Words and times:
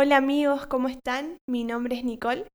Hola 0.00 0.18
amigos, 0.18 0.64
¿cómo 0.68 0.86
están? 0.86 1.38
Mi 1.50 1.64
nombre 1.64 1.96
es 1.96 2.04
Nicole 2.04 2.46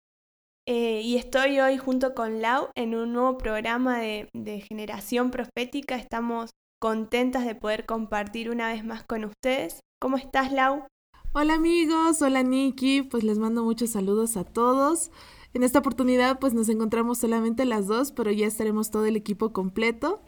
eh, 0.65 1.01
y 1.01 1.17
estoy 1.17 1.59
hoy 1.59 1.77
junto 1.77 2.15
con 2.15 2.41
Lau 2.41 2.69
en 2.73 2.95
un 2.95 3.11
nuevo 3.11 3.37
programa 3.37 3.99
de, 3.99 4.29
de 4.33 4.61
Generación 4.61 5.29
Profética. 5.29 5.97
Estamos 5.97 6.51
contentas 6.79 7.45
de 7.45 7.53
poder 7.53 7.85
compartir 7.85 8.49
una 8.49 8.69
vez 8.69 8.85
más 8.85 9.03
con 9.03 9.25
ustedes. 9.25 9.81
¿Cómo 9.99 10.15
estás, 10.15 10.53
Lau? 10.53 10.87
Hola 11.33 11.55
amigos, 11.55 12.21
hola 12.21 12.43
Nikki, 12.43 13.01
pues 13.01 13.25
les 13.25 13.37
mando 13.39 13.65
muchos 13.65 13.89
saludos 13.89 14.37
a 14.37 14.45
todos. 14.45 15.11
En 15.53 15.63
esta 15.63 15.79
oportunidad 15.79 16.39
pues 16.39 16.53
nos 16.53 16.69
encontramos 16.69 17.17
solamente 17.17 17.65
las 17.65 17.87
dos, 17.87 18.13
pero 18.13 18.31
ya 18.31 18.47
estaremos 18.47 18.89
todo 18.89 19.05
el 19.05 19.17
equipo 19.17 19.51
completo. 19.51 20.21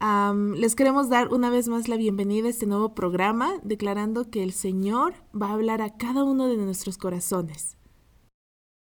Les 0.00 0.74
queremos 0.76 1.10
dar 1.10 1.28
una 1.28 1.50
vez 1.50 1.68
más 1.68 1.86
la 1.86 1.96
bienvenida 1.96 2.46
a 2.46 2.50
este 2.50 2.64
nuevo 2.64 2.94
programa, 2.94 3.60
declarando 3.62 4.30
que 4.30 4.42
el 4.42 4.52
Señor 4.52 5.12
va 5.34 5.48
a 5.48 5.52
hablar 5.52 5.82
a 5.82 5.96
cada 5.98 6.24
uno 6.24 6.48
de 6.48 6.56
nuestros 6.56 6.96
corazones. 6.96 7.76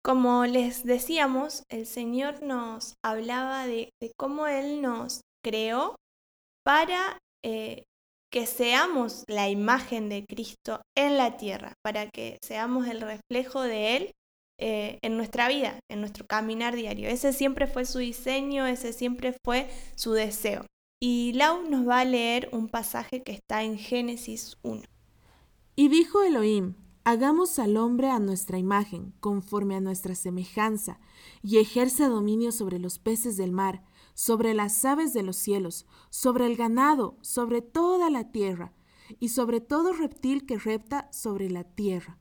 Como 0.03 0.45
les 0.45 0.85
decíamos, 0.85 1.63
el 1.69 1.85
Señor 1.85 2.41
nos 2.41 2.93
hablaba 3.03 3.67
de, 3.67 3.89
de 4.01 4.13
cómo 4.17 4.47
Él 4.47 4.81
nos 4.81 5.19
creó 5.43 5.95
para 6.63 7.17
eh, 7.43 7.83
que 8.31 8.45
seamos 8.45 9.25
la 9.27 9.49
imagen 9.49 10.07
de 10.07 10.25
Cristo 10.25 10.81
en 10.95 11.17
la 11.17 11.35
tierra, 11.35 11.73
para 11.83 12.09
que 12.09 12.37
seamos 12.41 12.87
el 12.87 13.01
reflejo 13.01 13.61
de 13.61 13.97
Él 13.97 14.11
eh, 14.59 14.97
en 15.01 15.17
nuestra 15.17 15.49
vida, 15.49 15.77
en 15.89 15.99
nuestro 15.99 16.25
caminar 16.25 16.73
diario. 16.75 17.09
Ese 17.09 17.33
siempre 17.33 17.67
fue 17.67 17.83
su 17.83 17.99
diseño, 17.99 18.65
ese 18.65 18.93
siempre 18.93 19.35
fue 19.43 19.69
su 19.95 20.13
deseo. 20.13 20.65
Y 21.03 21.33
Lau 21.33 21.67
nos 21.67 21.87
va 21.87 22.01
a 22.01 22.05
leer 22.05 22.47
un 22.51 22.67
pasaje 22.67 23.23
que 23.23 23.31
está 23.31 23.63
en 23.63 23.79
Génesis 23.79 24.59
1. 24.61 24.83
Y 25.75 25.87
dijo 25.87 26.21
Elohim, 26.21 26.75
hagamos 27.03 27.57
al 27.57 27.77
hombre 27.77 28.11
a 28.11 28.19
nuestra 28.19 28.59
imagen, 28.59 29.11
conforme 29.19 29.75
a 29.75 29.81
nuestra 29.81 30.13
semejanza, 30.13 30.99
y 31.41 31.57
ejerza 31.57 32.07
dominio 32.07 32.51
sobre 32.51 32.77
los 32.77 32.99
peces 32.99 33.35
del 33.35 33.51
mar, 33.51 33.83
sobre 34.13 34.53
las 34.53 34.85
aves 34.85 35.11
de 35.11 35.23
los 35.23 35.37
cielos, 35.37 35.87
sobre 36.11 36.45
el 36.45 36.55
ganado, 36.55 37.17
sobre 37.21 37.63
toda 37.63 38.11
la 38.11 38.31
tierra, 38.31 38.71
y 39.19 39.29
sobre 39.29 39.59
todo 39.59 39.93
reptil 39.93 40.45
que 40.45 40.59
repta 40.59 41.09
sobre 41.11 41.49
la 41.49 41.63
tierra. 41.63 42.19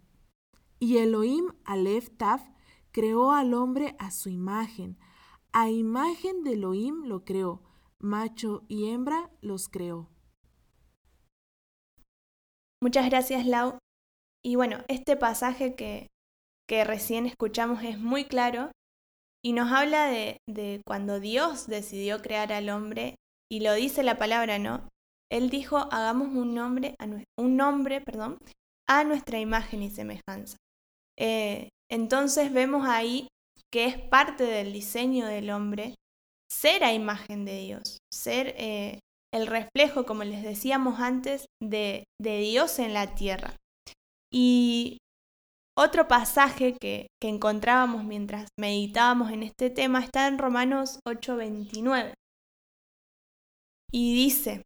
Y 0.79 0.97
Elohim 0.97 1.53
Aleph 1.67 2.17
Taf 2.17 2.43
creó 2.93 3.33
al 3.33 3.53
hombre 3.53 3.95
a 3.99 4.11
su 4.11 4.31
imagen, 4.31 4.97
a 5.53 5.69
imagen 5.69 6.45
de 6.45 6.55
Elohim 6.55 7.03
lo 7.05 7.27
creó, 7.27 7.61
macho 8.01 8.65
y 8.69 8.91
hembra 8.91 9.31
los 9.41 9.69
creó. 9.69 10.09
Muchas 12.83 13.09
gracias, 13.09 13.47
Lau. 13.47 13.79
Y 14.43 14.57
bueno, 14.57 14.79
este 14.89 15.17
pasaje 15.17 15.75
que, 15.75 16.09
que 16.67 16.85
recién 16.85 17.27
escuchamos 17.27 17.85
es 17.85 17.99
muy 17.99 18.25
claro 18.25 18.71
y 19.43 19.53
nos 19.53 19.71
habla 19.71 20.07
de, 20.07 20.39
de 20.49 20.81
cuando 20.87 21.21
Dios 21.21 21.67
decidió 21.67 22.21
crear 22.23 22.53
al 22.53 22.69
hombre, 22.69 23.17
y 23.53 23.61
lo 23.61 23.75
dice 23.75 24.03
la 24.03 24.17
palabra, 24.17 24.59
¿no? 24.59 24.89
Él 25.31 25.51
dijo, 25.51 25.77
hagamos 25.93 26.29
un 26.29 26.55
nombre, 26.55 26.95
a 26.99 27.07
un 27.39 27.57
nombre, 27.57 28.01
perdón, 28.01 28.39
a 28.89 29.05
nuestra 29.05 29.39
imagen 29.41 29.83
y 29.83 29.91
semejanza. 29.91 30.57
Eh, 31.19 31.69
entonces 31.91 32.53
vemos 32.53 32.87
ahí 32.87 33.29
que 33.73 33.87
es 33.87 33.99
parte 33.99 34.45
del 34.45 34.73
diseño 34.73 35.27
del 35.27 35.51
hombre 35.51 35.95
ser 36.51 36.85
a 36.85 36.93
imagen 36.93 37.45
de 37.45 37.61
Dios, 37.61 37.99
ser 38.13 38.55
eh, 38.57 38.99
el 39.33 39.47
reflejo, 39.47 40.05
como 40.05 40.25
les 40.25 40.43
decíamos 40.43 41.01
antes, 41.01 41.47
de, 41.63 42.05
de 42.21 42.39
Dios 42.39 42.79
en 42.79 42.95
la 42.95 43.15
tierra. 43.15 43.57
Y 44.33 44.99
otro 45.79 46.09
pasaje 46.09 46.77
que, 46.81 47.07
que 47.21 47.29
encontrábamos 47.29 48.05
mientras 48.05 48.49
meditábamos 48.59 49.31
en 49.31 49.43
este 49.43 49.71
tema 49.71 50.01
está 50.01 50.27
en 50.27 50.39
Romanos 50.39 50.99
8:29. 51.07 52.15
Y 53.93 54.15
dice, 54.15 54.63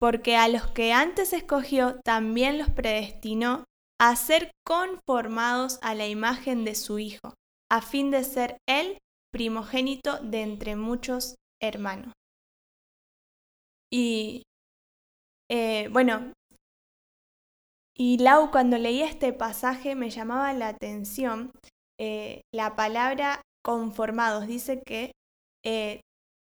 porque 0.00 0.36
a 0.36 0.48
los 0.48 0.66
que 0.68 0.92
antes 0.92 1.32
escogió 1.32 1.98
también 2.04 2.58
los 2.58 2.70
predestinó 2.70 3.64
a 4.00 4.14
ser 4.16 4.50
conformados 4.66 5.78
a 5.82 5.94
la 5.94 6.06
imagen 6.06 6.64
de 6.64 6.74
su 6.74 6.98
Hijo, 6.98 7.34
a 7.70 7.82
fin 7.82 8.10
de 8.10 8.22
ser 8.24 8.58
Él 8.68 8.98
primogénito 9.32 10.18
de 10.18 10.42
entre 10.42 10.76
muchos 10.76 11.34
hermanos. 11.60 12.12
Y 13.90 14.42
eh, 15.50 15.88
bueno, 15.90 16.32
y 17.96 18.18
Lau, 18.18 18.50
cuando 18.50 18.78
leí 18.78 19.02
este 19.02 19.32
pasaje 19.32 19.94
me 19.94 20.10
llamaba 20.10 20.52
la 20.52 20.68
atención 20.68 21.50
eh, 21.98 22.42
la 22.54 22.76
palabra 22.76 23.40
conformados. 23.64 24.46
Dice 24.46 24.82
que 24.82 25.12
eh, 25.64 26.00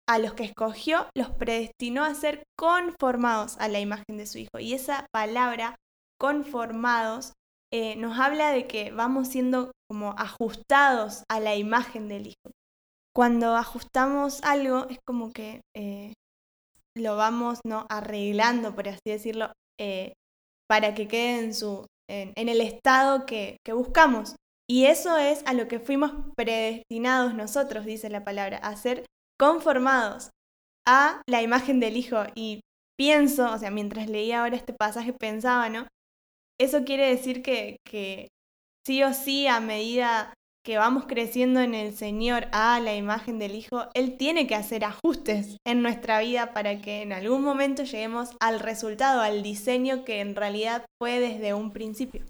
a 0.08 0.18
los 0.18 0.34
que 0.34 0.44
escogió 0.44 1.08
los 1.16 1.30
predestinó 1.30 2.04
a 2.04 2.16
ser 2.16 2.44
conformados 2.58 3.58
a 3.60 3.68
la 3.68 3.80
imagen 3.80 4.18
de 4.18 4.26
su 4.26 4.40
Hijo. 4.40 4.60
Y 4.60 4.74
esa 4.74 5.06
palabra 5.14 5.76
conformados 6.20 7.34
nos 7.98 8.18
habla 8.18 8.52
de 8.52 8.66
que 8.66 8.90
vamos 8.90 9.28
siendo 9.28 9.72
como 9.88 10.16
ajustados 10.18 11.24
a 11.30 11.40
la 11.40 11.56
imagen 11.56 12.08
del 12.08 12.28
Hijo. 12.28 12.52
Cuando 13.16 13.56
ajustamos 13.56 14.42
algo 14.44 14.88
es 14.90 15.00
como 15.06 15.32
que 15.32 15.62
eh, 15.76 16.14
lo 16.96 17.16
vamos 17.18 17.60
¿no? 17.66 17.86
arreglando, 17.90 18.76
por 18.76 18.88
así 18.88 19.00
decirlo, 19.06 19.52
eh, 19.80 20.14
para 20.68 20.94
que 20.94 21.08
quede 21.08 21.40
en, 21.40 21.54
su, 21.54 21.86
en, 22.10 22.34
en 22.36 22.50
el 22.50 22.62
estado 22.62 23.26
que, 23.26 23.58
que 23.66 23.74
buscamos. 23.74 24.36
Y 24.70 24.86
eso 24.86 25.18
es 25.18 25.44
a 25.48 25.54
lo 25.54 25.68
que 25.68 25.80
fuimos 25.80 26.12
predestinados 26.38 27.34
nosotros, 27.34 27.86
dice 27.86 28.10
la 28.10 28.24
palabra, 28.24 28.58
a 28.58 28.76
ser 28.76 29.06
conformados 29.40 30.30
a 30.88 31.22
la 31.28 31.42
imagen 31.42 31.80
del 31.80 31.98
Hijo. 31.98 32.18
Y 32.36 32.62
pienso, 32.98 33.52
o 33.52 33.58
sea, 33.58 33.72
mientras 33.72 34.08
leía 34.08 34.42
ahora 34.42 34.56
este 34.56 34.74
pasaje 34.74 35.14
pensaba, 35.14 35.70
¿no? 35.70 35.88
Eso 36.60 36.84
quiere 36.84 37.08
decir 37.08 37.42
que, 37.42 37.78
que 37.84 38.28
sí 38.86 39.02
o 39.04 39.14
sí, 39.14 39.48
a 39.48 39.60
medida 39.60 40.34
que 40.70 40.78
vamos 40.78 41.06
creciendo 41.08 41.62
en 41.62 41.74
el 41.74 41.96
Señor 41.96 42.46
a 42.52 42.80
la 42.80 42.96
imagen 42.96 43.40
del 43.40 43.56
Hijo, 43.56 43.86
Él 43.96 44.18
tiene 44.18 44.46
que 44.46 44.54
hacer 44.54 44.86
ajustes 44.86 45.58
en 45.66 45.82
nuestra 45.82 46.20
vida 46.20 46.54
para 46.54 46.80
que 46.80 47.02
en 47.02 47.12
algún 47.12 47.42
momento 47.42 47.86
lleguemos 47.86 48.38
al 48.40 48.60
resultado, 48.60 49.22
al 49.22 49.42
diseño 49.42 50.06
que 50.06 50.20
en 50.20 50.36
realidad 50.36 50.86
fue 51.00 51.20
desde 51.20 51.56
un 51.56 51.72
principio. 51.72 52.22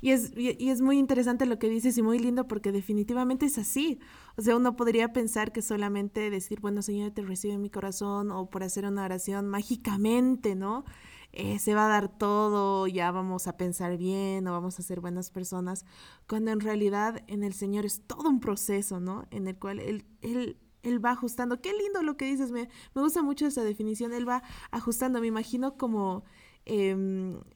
Y 0.00 0.12
es, 0.12 0.32
y, 0.34 0.70
es 0.70 0.80
muy 0.80 0.96
interesante 0.96 1.44
lo 1.44 1.58
que 1.58 1.68
dices 1.68 1.98
y 1.98 2.02
muy 2.02 2.18
lindo 2.18 2.48
porque 2.48 2.72
definitivamente 2.72 3.44
es 3.44 3.58
así. 3.58 3.98
O 4.38 4.40
sea, 4.40 4.56
uno 4.56 4.74
podría 4.74 5.12
pensar 5.12 5.52
que 5.52 5.60
solamente 5.60 6.30
decir, 6.30 6.60
bueno, 6.60 6.80
Señor, 6.80 7.10
te 7.10 7.20
recibe 7.20 7.52
en 7.52 7.60
mi 7.60 7.68
corazón 7.68 8.30
o 8.30 8.48
por 8.48 8.62
hacer 8.62 8.86
una 8.86 9.04
oración 9.04 9.48
mágicamente, 9.48 10.54
¿no? 10.54 10.86
Eh, 11.38 11.58
se 11.58 11.74
va 11.74 11.84
a 11.84 11.88
dar 11.90 12.08
todo, 12.08 12.86
ya 12.86 13.10
vamos 13.10 13.46
a 13.46 13.58
pensar 13.58 13.98
bien 13.98 14.48
o 14.48 14.52
vamos 14.52 14.78
a 14.78 14.82
ser 14.82 15.02
buenas 15.02 15.30
personas, 15.30 15.84
cuando 16.26 16.50
en 16.50 16.60
realidad 16.60 17.22
en 17.26 17.44
el 17.44 17.52
Señor 17.52 17.84
es 17.84 18.00
todo 18.06 18.30
un 18.30 18.40
proceso, 18.40 19.00
¿no? 19.00 19.26
En 19.30 19.46
el 19.46 19.58
cual 19.58 19.80
Él, 19.80 20.06
él, 20.22 20.56
él 20.82 21.04
va 21.04 21.10
ajustando. 21.10 21.60
Qué 21.60 21.74
lindo 21.74 22.02
lo 22.02 22.16
que 22.16 22.24
dices, 22.24 22.52
me, 22.52 22.70
me 22.94 23.02
gusta 23.02 23.22
mucho 23.22 23.46
esa 23.46 23.64
definición, 23.64 24.14
Él 24.14 24.26
va 24.26 24.42
ajustando, 24.70 25.20
me 25.20 25.26
imagino 25.26 25.76
como 25.76 26.24
eh, 26.64 26.96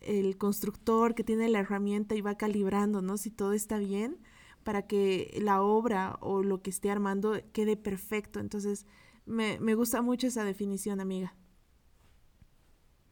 el 0.02 0.36
constructor 0.36 1.14
que 1.14 1.24
tiene 1.24 1.48
la 1.48 1.60
herramienta 1.60 2.14
y 2.14 2.20
va 2.20 2.34
calibrando, 2.36 3.00
¿no? 3.00 3.16
Si 3.16 3.30
todo 3.30 3.54
está 3.54 3.78
bien, 3.78 4.18
para 4.62 4.86
que 4.86 5.38
la 5.40 5.62
obra 5.62 6.18
o 6.20 6.42
lo 6.42 6.60
que 6.60 6.68
esté 6.68 6.90
armando 6.90 7.32
quede 7.54 7.78
perfecto. 7.78 8.40
Entonces, 8.40 8.84
me, 9.24 9.58
me 9.60 9.74
gusta 9.74 10.02
mucho 10.02 10.26
esa 10.26 10.44
definición, 10.44 11.00
amiga. 11.00 11.34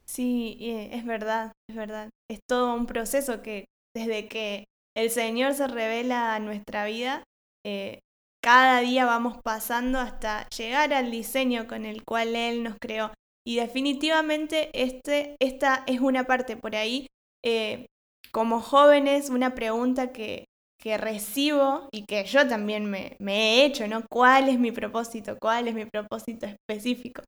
Sí, 0.08 0.56
eh, 0.60 0.90
es 0.92 1.04
verdad, 1.04 1.52
es 1.68 1.76
verdad. 1.76 2.08
Es 2.30 2.40
todo 2.48 2.74
un 2.74 2.86
proceso 2.86 3.42
que 3.42 3.66
desde 3.94 4.26
que 4.26 4.64
el 4.96 5.10
Señor 5.10 5.54
se 5.54 5.68
revela 5.68 6.34
a 6.34 6.40
nuestra 6.40 6.86
vida, 6.86 7.22
eh, 7.64 8.00
cada 8.42 8.80
día 8.80 9.04
vamos 9.04 9.38
pasando 9.44 9.98
hasta 9.98 10.48
llegar 10.48 10.94
al 10.94 11.10
diseño 11.10 11.66
con 11.66 11.84
el 11.84 12.04
cual 12.04 12.34
Él 12.36 12.62
nos 12.62 12.76
creó. 12.80 13.12
Y 13.46 13.56
definitivamente 13.56 14.70
este, 14.72 15.36
esta 15.40 15.84
es 15.86 16.00
una 16.00 16.24
parte 16.24 16.56
por 16.56 16.74
ahí. 16.74 17.06
Eh, 17.44 17.86
como 18.32 18.60
jóvenes, 18.60 19.30
una 19.30 19.54
pregunta 19.54 20.12
que, 20.12 20.44
que, 20.80 20.98
recibo 20.98 21.88
y 21.92 22.04
que 22.04 22.24
yo 22.24 22.46
también 22.48 22.86
me, 22.86 23.16
me 23.18 23.34
he 23.36 23.64
hecho, 23.64 23.86
¿no? 23.88 24.04
¿Cuál 24.10 24.48
es 24.48 24.58
mi 24.58 24.72
propósito? 24.72 25.36
¿Cuál 25.40 25.68
es 25.68 25.74
mi 25.74 25.86
propósito 25.86 26.46
específico? 26.46 27.22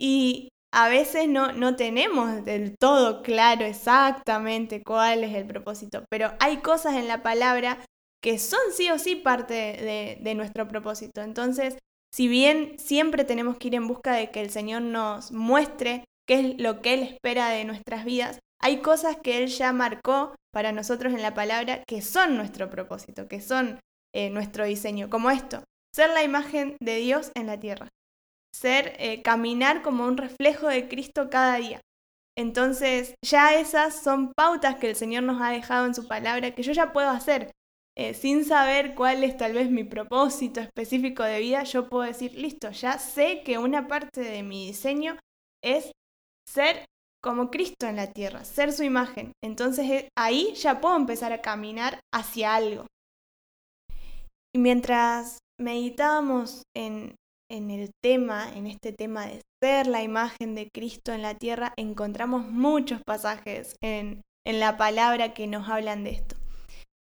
Y 0.00 0.48
a 0.76 0.88
veces 0.88 1.28
no, 1.28 1.52
no 1.52 1.76
tenemos 1.76 2.44
del 2.44 2.76
todo 2.76 3.22
claro 3.22 3.64
exactamente 3.64 4.82
cuál 4.82 5.22
es 5.22 5.32
el 5.32 5.46
propósito, 5.46 6.04
pero 6.10 6.32
hay 6.40 6.56
cosas 6.56 6.96
en 6.96 7.06
la 7.06 7.22
palabra 7.22 7.78
que 8.20 8.40
son 8.40 8.58
sí 8.72 8.90
o 8.90 8.98
sí 8.98 9.14
parte 9.14 9.54
de, 10.20 10.34
nuestro 10.34 10.66
propósito. 10.66 11.22
Entonces, 11.22 11.78
si 12.12 12.26
bien 12.26 12.76
siempre 12.78 13.24
tenemos 13.24 13.56
que 13.56 13.68
ir 13.68 13.76
en 13.76 13.86
busca 13.86 14.14
de 14.14 14.32
que 14.32 14.40
el 14.40 14.50
Señor 14.50 14.82
nos 14.82 15.30
muestre 15.30 16.04
qué 16.26 16.40
es 16.40 16.60
lo 16.60 16.80
que 16.80 16.94
Él 16.94 17.02
espera 17.04 17.50
de 17.50 17.64
nuestras 17.64 18.04
vidas, 18.04 18.40
hay 18.60 18.78
cosas 18.78 19.16
que 19.22 19.44
Él 19.44 19.48
ya 19.48 19.72
marcó 19.72 20.34
para 20.52 20.72
nosotros 20.72 21.12
en 21.12 21.22
la 21.22 21.34
palabra 21.34 21.84
que 21.86 22.02
son 22.02 22.36
nuestro 22.36 22.68
propósito, 22.68 23.28
que 23.28 23.40
son 23.40 23.78
eh, 24.12 24.30
nuestro 24.30 24.64
diseño, 24.64 25.08
como 25.08 25.30
esto, 25.30 25.62
ser 25.94 26.10
la 26.10 26.24
imagen 26.24 26.76
de 26.80 26.96
Dios 26.96 27.30
en 27.36 27.46
la 27.46 27.60
tierra 27.60 27.90
ser, 28.54 28.94
eh, 28.98 29.20
caminar 29.22 29.82
como 29.82 30.06
un 30.06 30.16
reflejo 30.16 30.68
de 30.68 30.88
Cristo 30.88 31.28
cada 31.28 31.56
día. 31.56 31.80
Entonces, 32.36 33.14
ya 33.24 33.58
esas 33.58 34.02
son 34.02 34.32
pautas 34.34 34.76
que 34.76 34.90
el 34.90 34.96
Señor 34.96 35.24
nos 35.24 35.40
ha 35.42 35.50
dejado 35.50 35.86
en 35.86 35.94
su 35.94 36.08
palabra 36.08 36.54
que 36.54 36.62
yo 36.62 36.72
ya 36.72 36.92
puedo 36.92 37.08
hacer. 37.10 37.50
Eh, 37.96 38.14
sin 38.14 38.44
saber 38.44 38.96
cuál 38.96 39.22
es 39.22 39.36
tal 39.36 39.52
vez 39.52 39.70
mi 39.70 39.84
propósito 39.84 40.60
específico 40.60 41.22
de 41.22 41.38
vida, 41.38 41.62
yo 41.62 41.88
puedo 41.88 42.02
decir, 42.04 42.34
listo, 42.34 42.70
ya 42.70 42.98
sé 42.98 43.42
que 43.44 43.58
una 43.58 43.86
parte 43.86 44.20
de 44.20 44.42
mi 44.42 44.66
diseño 44.66 45.16
es 45.62 45.92
ser 46.48 46.86
como 47.22 47.50
Cristo 47.50 47.86
en 47.86 47.96
la 47.96 48.12
tierra, 48.12 48.44
ser 48.44 48.72
su 48.72 48.82
imagen. 48.82 49.32
Entonces 49.42 49.88
eh, 49.88 50.08
ahí 50.18 50.54
ya 50.54 50.80
puedo 50.80 50.96
empezar 50.96 51.32
a 51.32 51.40
caminar 51.40 52.00
hacia 52.12 52.54
algo. 52.54 52.86
Y 54.52 54.58
mientras 54.58 55.38
meditábamos 55.60 56.62
en, 56.76 57.14
en 57.54 57.70
el 57.70 57.90
tema, 58.02 58.52
en 58.54 58.66
este 58.66 58.92
tema 58.92 59.26
de 59.26 59.42
ser 59.62 59.86
la 59.86 60.02
imagen 60.02 60.54
de 60.54 60.68
Cristo 60.70 61.12
en 61.12 61.22
la 61.22 61.34
tierra, 61.34 61.72
encontramos 61.76 62.46
muchos 62.46 63.00
pasajes 63.02 63.76
en, 63.80 64.22
en 64.44 64.60
la 64.60 64.76
palabra 64.76 65.34
que 65.34 65.46
nos 65.46 65.68
hablan 65.68 66.04
de 66.04 66.10
esto. 66.10 66.36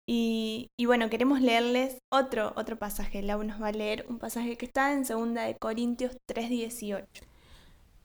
Y, 0.07 0.67
y, 0.77 0.87
bueno, 0.87 1.09
queremos 1.09 1.41
leerles 1.41 1.99
otro, 2.11 2.53
otro 2.57 2.77
pasaje. 2.77 3.21
Lau 3.21 3.43
nos 3.43 3.61
va 3.61 3.67
a 3.67 3.71
leer 3.71 4.05
un 4.09 4.19
pasaje 4.19 4.57
que 4.57 4.65
está 4.65 4.91
en 4.93 5.03
2 5.03 5.33
de 5.33 5.57
Corintios 5.59 6.17
3:18. 6.27 7.05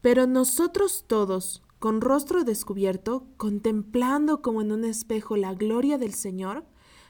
Pero 0.03 0.27
nosotros 0.27 1.05
todos, 1.09 1.63
con 1.81 2.01
rostro 2.01 2.45
descubierto, 2.45 3.27
contemplando 3.37 4.41
como 4.41 4.61
en 4.61 4.71
un 4.71 4.85
espejo 4.85 5.37
la 5.37 5.55
gloria 5.55 5.99
del 5.99 6.15
Señor, 6.15 6.65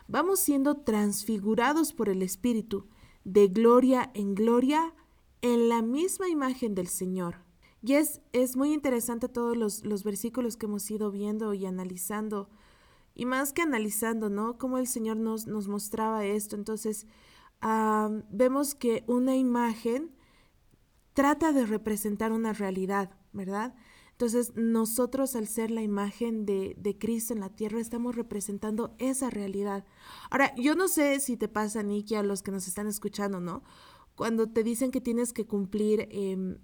vamos 0.09 0.41
siendo 0.41 0.77
transfigurados 0.77 1.93
por 1.93 2.09
el 2.09 2.23
Espíritu, 2.23 2.89
de 3.25 3.49
gloria 3.49 4.11
en 4.15 4.35
gloria, 4.35 4.95
en 5.43 5.69
la 5.69 5.83
misma 5.83 6.29
imagen 6.29 6.75
del 6.75 6.89
Señor. 6.89 7.47
Y 7.83 7.95
es, 7.95 8.21
muy 8.57 8.73
interesante 8.73 9.29
todos 9.29 9.57
los, 9.57 9.85
los, 9.85 10.03
versículos 10.03 10.57
que 10.57 10.67
hemos 10.67 10.91
ido 10.91 11.11
viendo 11.11 11.55
y 11.55 11.67
analizando. 11.67 12.51
Y 13.15 13.27
más 13.27 13.53
que 13.53 13.63
analizando, 13.63 14.29
¿no? 14.29 14.59
Cómo 14.59 14.79
el 14.79 14.89
Señor 14.89 15.19
nos, 15.19 15.47
nos 15.47 15.69
mostraba 15.69 16.25
esto. 16.25 16.57
Entonces, 16.57 17.07
vemos 18.31 18.75
que 18.75 19.05
una 19.07 19.37
imagen 19.37 20.15
trata 21.13 21.53
de 21.53 21.65
representar 21.65 22.33
una 22.33 22.53
realidad, 22.53 23.11
¿verdad? 23.33 23.75
Entonces, 24.13 24.53
nosotros 24.57 25.37
al 25.37 25.47
ser 25.47 25.71
la 25.71 25.83
imagen 25.83 26.45
de, 26.47 26.75
de, 26.79 26.99
Cristo 26.99 27.35
en 27.35 27.41
la 27.41 27.51
tierra, 27.51 27.79
estamos 27.79 28.17
representando 28.17 28.95
esa 28.99 29.31
realidad. 29.31 29.85
Ahora, 30.31 30.55
yo 30.57 30.75
no 30.75 30.89
sé 30.89 31.21
si 31.21 31.37
te 31.37 31.49
pasa, 31.49 31.83
Nicky, 31.83 32.15
a 32.15 32.23
los 32.23 32.43
que 32.43 32.51
nos 32.51 32.67
están 32.67 32.87
escuchando, 32.87 33.41
¿no? 33.41 33.63
Cuando 34.17 34.49
te 34.49 34.65
dicen 34.65 34.91
que 34.91 35.01
tienes 35.01 35.33
que 35.33 35.47
cumplir 35.47 36.09
eh, 36.11 36.59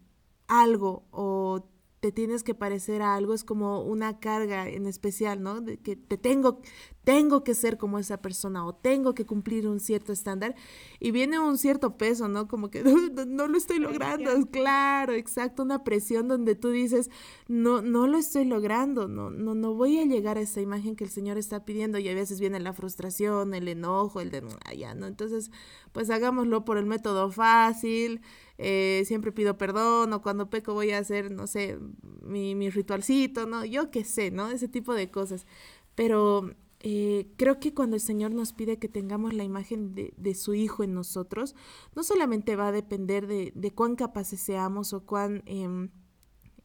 algo 0.49 1.07
o 1.11 1.69
te 2.03 2.11
tienes 2.11 2.43
que 2.43 2.53
parecer 2.53 3.01
a 3.01 3.15
algo, 3.15 3.33
es 3.33 3.45
como 3.45 3.81
una 3.81 4.19
carga 4.19 4.69
en 4.69 4.89
especial, 4.89 5.41
¿no? 5.41 5.61
De 5.61 5.77
que 5.77 5.95
te 5.95 6.19
tengo, 6.19 6.61
tengo 7.05 7.45
que 7.45 7.55
ser 7.55 7.79
como 7.79 8.01
esa 8.01 8.21
persona 8.21 8.67
o 8.67 8.75
tengo 8.75 9.15
que 9.15 9.25
cumplir 9.25 9.69
un 9.69 9.79
cierto 9.79 10.13
estándar 10.13 10.57
y 10.99 11.13
viene 11.13 11.39
un 11.39 11.59
cierto 11.59 11.97
peso, 11.97 12.27
¿no? 12.27 12.49
Como 12.49 12.71
que 12.71 12.83
no, 13.29 13.47
lo 13.47 13.57
estoy 13.57 13.79
logrando, 13.79 14.33
claro, 14.51 15.13
exacto, 15.13 15.63
una 15.63 15.85
presión 15.85 16.27
donde 16.27 16.57
tú 16.57 16.71
dices, 16.71 17.09
no, 17.47 17.83
no 17.83 18.09
lo 18.09 18.19
estoy 18.19 18.47
logrando, 18.47 19.07
no, 19.07 19.31
no, 19.31 19.55
no 19.55 19.73
voy 19.75 20.01
a 20.01 20.05
llegar 20.05 20.39
a 20.39 20.41
esa 20.41 20.61
imagen 20.61 20.97
que 20.97 21.05
el 21.05 21.11
Señor 21.11 21.39
está 21.39 21.65
pidiendo 21.65 22.01
y 22.01 22.09
a 22.09 22.15
veces 22.17 22.41
viene 22.41 22.59
la 22.59 22.73
frustración, 22.73 23.55
el 23.55 23.69
enojo, 23.69 24.21
el 24.21 24.33
de, 24.33 24.43
allá, 24.65 24.97
¿no? 24.97 25.07
Entonces, 25.07 25.53
pues 25.93 26.11
hagámoslo 26.11 26.65
por 26.65 26.79
el 26.79 26.87
método 26.87 27.31
fácil, 27.31 28.23
eh, 28.63 29.03
siempre 29.07 29.33
pido 29.33 29.59
perdón 29.59 30.13
o 30.13 30.23
cuando 30.23 30.51
peco 30.51 30.75
voy 30.75 30.93
a 30.93 30.99
hacer, 30.99 31.31
no 31.33 31.47
sé, 31.47 31.79
mi, 32.23 32.55
mi 32.55 32.71
ritualcito, 32.71 33.47
¿no? 33.47 33.65
Yo 33.65 33.91
qué 33.91 34.05
sé, 34.05 34.31
¿no? 34.31 34.51
Ese 34.51 34.69
tipo 34.69 34.95
de 34.95 35.11
cosas. 35.11 35.47
Pero 35.95 36.55
eh, 36.85 37.29
creo 37.37 37.61
que 37.61 37.75
cuando 37.75 37.95
el 37.95 38.03
Señor 38.03 38.33
nos 38.33 38.53
pide 38.53 38.79
que 38.79 38.89
tengamos 38.89 39.35
la 39.35 39.45
imagen 39.45 39.95
de, 39.95 40.13
de, 40.17 40.35
su 40.35 40.53
Hijo 40.55 40.83
en 40.83 40.95
nosotros, 40.95 41.55
no 41.95 42.03
solamente 42.03 42.57
va 42.57 42.69
a 42.69 42.73
depender 42.73 43.29
de, 43.29 43.53
de 43.55 43.71
cuán 43.71 43.95
capaces 43.95 44.41
seamos 44.41 44.93
o 44.93 45.07
cuán, 45.07 45.45
eh, 45.47 45.89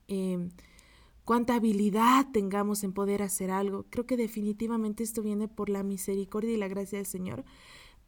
eh, 0.08 0.50
cuánta 1.24 1.54
habilidad 1.56 2.32
tengamos 2.32 2.84
en 2.84 2.94
poder 2.94 3.22
hacer 3.22 3.52
algo. 3.52 3.86
Creo 3.92 4.08
que 4.08 4.18
definitivamente 4.18 5.04
esto 5.04 5.22
viene 5.22 5.48
por 5.48 5.70
la 5.70 5.84
misericordia 5.84 6.52
y 6.52 6.58
la 6.58 6.68
gracia 6.68 6.98
del 6.98 7.06
Señor, 7.06 7.46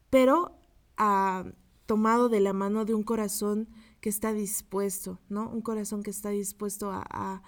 pero 0.10 0.58
a 0.98 1.46
tomado 1.90 2.30
de 2.30 2.40
la 2.40 2.54
mano 2.54 2.86
de 2.86 2.94
un 2.94 3.02
corazón 3.02 3.68
que 4.00 4.10
está 4.10 4.32
dispuesto, 4.32 5.18
¿no? 5.28 5.50
Un 5.50 5.62
corazón 5.62 6.04
que 6.04 6.12
está 6.12 6.30
dispuesto 6.30 6.92
a, 6.92 7.42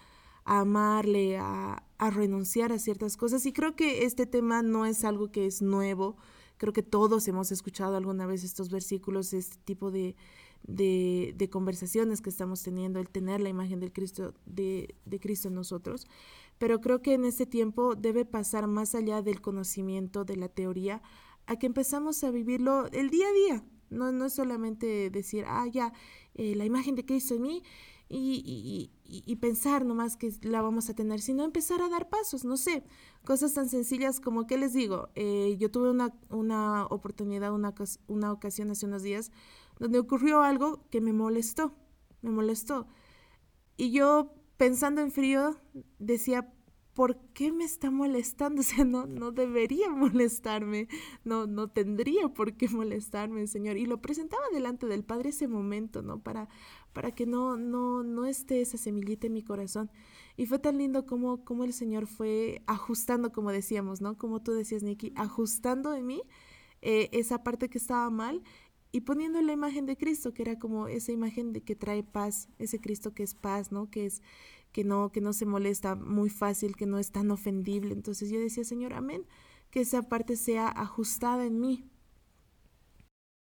amarle, 0.46 1.38
a, 1.38 1.84
renunciar 2.00 2.72
a 2.72 2.80
ciertas 2.80 3.18
cosas. 3.18 3.46
Y 3.46 3.54
creo 3.54 3.76
que 3.76 4.04
este 4.04 4.26
tema 4.26 4.64
no 4.64 4.88
es 4.88 5.06
algo 5.06 5.32
que 5.32 5.46
es 5.46 5.62
nuevo. 5.62 6.18
Creo 6.58 6.74
que 6.74 6.82
todos 6.82 7.28
hemos 7.28 7.52
escuchado 7.52 7.96
alguna 7.98 8.26
vez 8.26 8.44
estos 8.44 8.72
versículos, 8.72 9.32
este 9.34 9.58
tipo 9.64 9.92
de, 9.92 10.16
conversaciones 11.52 12.20
que 12.20 12.32
estamos 12.32 12.64
teniendo, 12.64 13.00
el 13.00 13.10
tener 13.12 13.42
la 13.42 13.50
imagen 13.50 13.80
del 13.80 13.94
Cristo, 13.94 14.34
de 14.48 15.20
Cristo 15.22 15.50
en 15.50 15.54
nosotros. 15.54 16.08
Pero 16.58 16.82
creo 16.82 17.04
que 17.04 17.14
en 17.14 17.26
este 17.26 17.46
tiempo 17.46 17.94
debe 17.94 18.26
pasar 18.26 18.66
más 18.66 18.96
allá 18.96 19.22
del 19.22 19.40
conocimiento, 19.40 20.26
de 20.26 20.38
la 20.38 20.50
teoría, 20.50 21.04
a 21.46 21.58
que 21.58 21.68
empezamos 21.68 22.24
a 22.24 22.32
vivirlo 22.32 22.88
el 22.88 23.12
día 23.12 23.28
a 23.28 23.34
día, 23.34 23.66
no, 23.92 24.12
no 24.12 24.26
es 24.26 24.34
solamente 24.34 25.10
decir, 25.12 25.46
ah, 25.48 25.68
ya, 25.68 25.94
eh, 26.34 26.56
la 26.56 26.66
imagen 26.66 26.96
de 26.96 27.06
Cristo 27.06 27.36
en 27.36 27.42
mí 27.44 27.64
y, 28.10 28.90
y, 29.06 29.24
y, 29.26 29.36
pensar 29.38 29.86
nomás 29.86 30.18
que 30.18 30.34
la 30.42 30.62
vamos 30.62 30.90
a 30.90 30.94
tener, 30.94 31.22
sino 31.22 31.46
empezar 31.46 31.82
a 31.82 31.88
dar 31.88 32.10
pasos, 32.10 32.44
no 32.44 32.58
sé, 32.58 32.84
cosas 33.24 33.54
tan 33.54 33.70
sencillas 33.70 34.20
como, 34.20 34.48
¿qué 34.48 34.58
les 34.58 34.74
digo? 34.74 35.10
Eh, 35.16 35.56
yo 35.60 35.72
tuve 35.72 35.90
una, 35.90 36.14
una 36.30 36.86
oportunidad, 36.88 37.54
una, 37.54 37.74
una 38.08 38.34
ocasión 38.34 38.70
hace 38.70 38.86
unos 38.86 39.04
días, 39.04 39.32
donde 39.80 40.00
ocurrió 40.00 40.42
algo 40.42 40.84
que 40.90 41.00
me 41.00 41.14
molestó, 41.14 41.74
me 42.22 42.32
molestó. 42.32 42.88
Y 43.78 43.92
yo 43.92 44.34
pensando 44.58 45.02
en 45.02 45.12
frío 45.12 45.56
decía, 45.98 46.54
¿por 46.94 47.18
qué 47.34 47.52
me 47.52 47.64
está 47.64 47.92
molestando? 47.92 48.62
O 48.62 48.64
sea, 48.64 48.86
no, 48.86 49.08
no 49.08 49.32
debería 49.32 49.90
molestarme, 49.90 50.88
no, 51.24 51.48
no 51.48 51.68
tendría 51.68 52.30
por 52.30 52.54
qué 52.54 52.70
molestarme, 52.70 53.48
Señor. 53.48 53.78
Y 53.78 53.86
lo 53.86 54.02
presentaba 54.02 54.44
delante 54.54 54.88
del 54.88 55.04
Padre 55.04 55.30
ese 55.30 55.48
momento, 55.48 56.02
¿no? 56.02 56.22
Para, 56.22 56.48
para 56.94 57.12
que 57.12 57.26
no, 57.26 57.58
no, 57.58 58.04
no 58.04 58.26
esté 58.26 58.62
esa 58.62 58.78
semillita 58.78 59.28
en 59.28 59.34
mi 59.34 59.44
corazón. 59.44 59.90
Y 60.38 60.46
fue 60.46 60.60
tan 60.60 60.78
lindo 60.78 61.06
como, 61.06 61.44
como 61.44 61.64
el 61.64 61.74
Señor 61.74 62.08
fue 62.08 62.64
ajustando, 62.68 63.32
como 63.32 63.52
decíamos, 63.52 64.02
¿no? 64.02 64.18
Como 64.18 64.42
tú 64.42 64.52
decías, 64.52 64.84
Nikki, 64.84 65.12
ajustando 65.16 65.94
en 65.94 66.06
mí 66.06 66.22
eh, 66.82 67.10
esa 67.12 67.44
parte 67.44 67.70
que 67.70 67.78
estaba 67.78 68.10
mal 68.10 68.44
y 68.92 69.02
poniendo 69.02 69.42
la 69.42 69.54
imagen 69.54 69.86
de 69.86 69.98
Cristo, 69.98 70.34
que 70.34 70.42
era 70.42 70.60
como 70.60 70.88
esa 70.88 71.12
imagen 71.12 71.54
de 71.54 71.62
que 71.62 71.76
trae 71.76 72.04
paz, 72.04 72.50
ese 72.60 72.80
Cristo 72.80 73.14
que 73.14 73.24
es 73.24 73.34
paz, 73.34 73.72
¿no? 73.72 73.90
Que 73.90 74.06
es 74.06 74.22
que 74.72 74.84
no, 74.84 75.12
que 75.12 75.22
no 75.22 75.34
se 75.34 75.46
molesta 75.46 75.96
muy 75.96 76.30
fácil, 76.30 76.76
que 76.76 76.86
no 76.86 77.00
es 77.00 77.12
tan 77.12 77.32
ofendible. 77.32 77.94
Entonces 77.94 78.30
yo 78.30 78.40
decía, 78.40 78.64
Señor, 78.64 78.94
amén, 78.94 79.26
que 79.70 79.82
esa 79.82 80.04
parte 80.04 80.36
sea 80.36 80.68
ajustada 80.68 81.46
en 81.46 81.60
mí. 81.60 81.90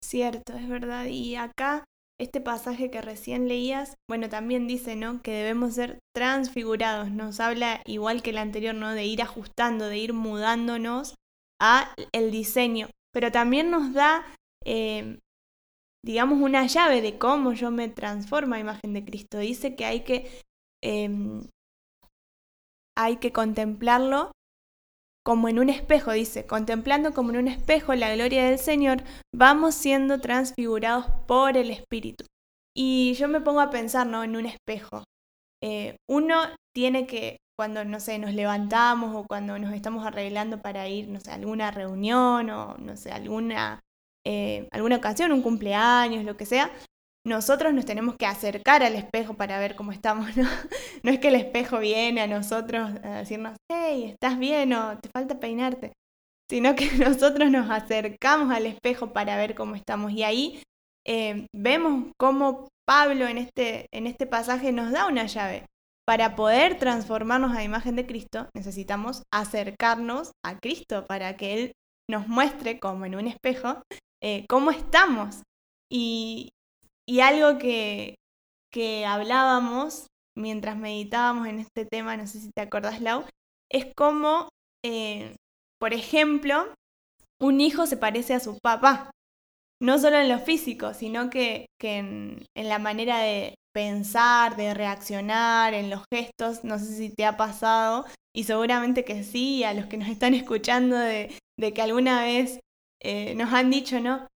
Cierto, 0.04 0.54
es 0.54 0.68
verdad. 0.70 1.06
Y 1.08 1.36
acá, 1.36 1.84
este 2.20 2.40
pasaje 2.42 2.90
que 2.90 3.02
recién 3.02 3.48
leías, 3.48 3.96
bueno, 4.10 4.30
también 4.30 4.68
dice, 4.68 4.96
¿no? 4.96 5.22
Que 5.22 5.32
debemos 5.32 5.74
ser 5.74 6.00
transfigurados. 6.16 7.12
Nos 7.12 7.40
habla, 7.40 7.82
igual 7.86 8.22
que 8.22 8.30
el 8.30 8.38
anterior, 8.38 8.76
¿no? 8.76 8.94
De 8.94 9.06
ir 9.06 9.22
ajustando, 9.22 9.88
de 9.88 9.98
ir 9.98 10.14
mudándonos 10.14 11.16
a 11.62 11.94
el 12.14 12.32
diseño. 12.32 12.90
Pero 13.12 13.32
también 13.32 13.72
nos 13.72 13.94
da, 13.94 14.26
eh, 14.64 15.20
digamos, 16.06 16.40
una 16.42 16.66
llave 16.68 17.02
de 17.02 17.18
cómo 17.18 17.54
yo 17.54 17.72
me 17.72 17.90
transformo 17.90 18.56
a 18.56 18.60
imagen 18.60 18.94
de 18.94 19.04
Cristo. 19.04 19.40
Dice 19.40 19.76
que 19.76 19.86
hay 19.86 20.04
que, 20.04 20.30
em, 20.84 21.48
hay 22.98 23.18
que 23.18 23.32
contemplarlo 23.32 24.32
como 25.28 25.50
en 25.50 25.60
un 25.60 25.70
espejo, 25.70 26.14
dice, 26.14 26.46
contemplando 26.46 27.14
como 27.14 27.32
en 27.32 27.38
un 27.38 27.48
espejo 27.50 27.94
la 27.94 28.16
gloria 28.16 28.46
del 28.46 28.60
Señor, 28.60 29.04
vamos 29.36 29.76
siendo 29.76 30.22
transfigurados 30.22 31.06
por 31.28 31.58
el 31.58 31.70
Espíritu. 31.70 32.24
Y 32.74 33.14
yo 33.16 33.28
me 33.28 33.42
pongo 33.42 33.60
a 33.60 33.70
pensar, 33.70 34.08
¿no? 34.08 34.24
En 34.24 34.38
un 34.38 34.46
espejo. 34.46 35.04
Eh, 35.62 35.98
uno 36.10 36.40
tiene 36.74 37.08
que, 37.08 37.38
cuando, 37.58 37.84
no 37.84 38.00
sé, 38.00 38.20
nos 38.20 38.34
levantamos 38.34 39.16
o 39.16 39.26
cuando 39.28 39.60
nos 39.60 39.74
estamos 39.74 40.06
arreglando 40.06 40.62
para 40.62 40.88
ir, 40.88 41.10
no 41.10 41.20
sé, 41.20 41.32
a 41.32 41.36
alguna 41.36 41.72
reunión 41.72 42.50
o, 42.50 42.78
no 42.78 42.96
sé, 42.96 43.12
alguna, 43.12 43.82
eh, 44.26 44.70
alguna 44.72 44.96
ocasión, 44.96 45.34
un 45.34 45.42
cumpleaños, 45.42 46.24
lo 46.24 46.38
que 46.38 46.46
sea, 46.46 46.72
nosotros 47.28 47.74
nos 47.74 47.86
tenemos 47.86 48.16
que 48.18 48.26
acercar 48.26 48.84
al 48.84 48.96
espejo 48.96 49.36
para 49.36 49.60
ver 49.60 49.76
cómo 49.76 49.92
estamos, 49.92 50.36
¿no? 50.38 50.44
No 51.04 51.12
es 51.12 51.20
que 51.20 51.28
el 51.28 51.36
espejo 51.36 51.80
viene 51.80 52.22
a 52.22 52.28
nosotros 52.28 52.90
a 53.04 53.18
decirnos, 53.18 53.58
hey, 53.70 54.12
¿estás 54.14 54.40
bien 54.40 54.74
o 54.74 54.98
te 54.98 55.10
falta 55.10 55.40
peinarte? 55.40 55.92
Sino 56.50 56.76
que 56.76 56.90
nosotros 56.98 57.52
nos 57.52 57.70
acercamos 57.70 58.56
al 58.56 58.66
espejo 58.66 59.12
para 59.12 59.36
ver 59.36 59.56
cómo 59.56 59.76
estamos. 59.76 60.14
Y 60.14 60.24
ahí 60.24 60.64
eh, 61.06 61.48
vemos 61.54 62.12
cómo 62.18 62.70
Pablo 62.88 63.28
en 63.28 63.38
este, 63.38 63.88
en 63.92 64.08
este 64.08 64.26
pasaje 64.26 64.72
nos 64.72 64.92
da 64.92 65.08
una 65.08 65.26
llave. 65.26 65.66
Para 66.08 66.38
poder 66.38 66.80
transformarnos 66.80 67.56
a 67.56 67.64
imagen 67.64 67.98
de 67.98 68.08
Cristo, 68.08 68.48
necesitamos 68.56 69.24
acercarnos 69.34 70.32
a 70.46 70.58
Cristo 70.58 71.06
para 71.06 71.36
que 71.36 71.54
Él 71.54 71.72
nos 72.10 72.30
muestre, 72.30 72.80
como 72.80 73.06
en 73.06 73.16
un 73.16 73.28
espejo, 73.28 73.82
eh, 74.24 74.46
cómo 74.48 74.72
estamos. 74.72 75.42
Y, 75.92 76.52
y 77.08 77.22
algo 77.22 77.58
que, 77.58 78.16
que 78.72 79.06
hablábamos 79.06 80.08
mientras 80.38 80.78
meditábamos 80.78 81.48
en 81.48 81.60
este 81.60 81.86
tema, 81.86 82.18
no 82.18 82.28
sé 82.28 82.40
si 82.40 82.52
te 82.52 82.62
acordás, 82.62 83.02
Lau, 83.02 83.26
es 83.72 83.88
como, 83.96 84.50
eh, 84.86 85.36
por 85.80 85.94
ejemplo, 85.94 86.74
un 87.42 87.62
hijo 87.62 87.86
se 87.86 87.98
parece 87.98 88.34
a 88.34 88.40
su 88.40 88.58
papá. 88.62 89.12
No 89.80 90.00
solo 90.00 90.18
en 90.18 90.30
lo 90.30 90.40
físico, 90.40 90.94
sino 90.96 91.30
que, 91.30 91.68
que 91.80 91.98
en, 91.98 92.46
la 92.56 92.80
manera 92.80 93.20
de 93.20 93.56
pensar, 93.74 94.56
de 94.56 94.74
reaccionar, 94.74 95.76
en 95.76 95.92
los 95.92 96.04
gestos. 96.12 96.64
No 96.64 96.80
sé 96.80 96.96
si 96.96 97.10
te 97.14 97.26
ha 97.26 97.38
pasado, 97.38 98.06
y 98.36 98.46
seguramente 98.46 99.06
que 99.06 99.24
sí, 99.24 99.64
a 99.64 99.74
los 99.74 99.86
que 99.86 99.98
nos 99.98 100.10
están 100.10 100.34
escuchando, 100.34 100.98
de, 100.98 101.36
de 101.60 101.74
que 101.74 101.82
alguna 101.84 102.24
vez 102.24 102.60
eh, 103.04 103.36
nos 103.36 103.54
han 103.54 103.70
dicho, 103.70 104.00
¿no? 104.00 104.28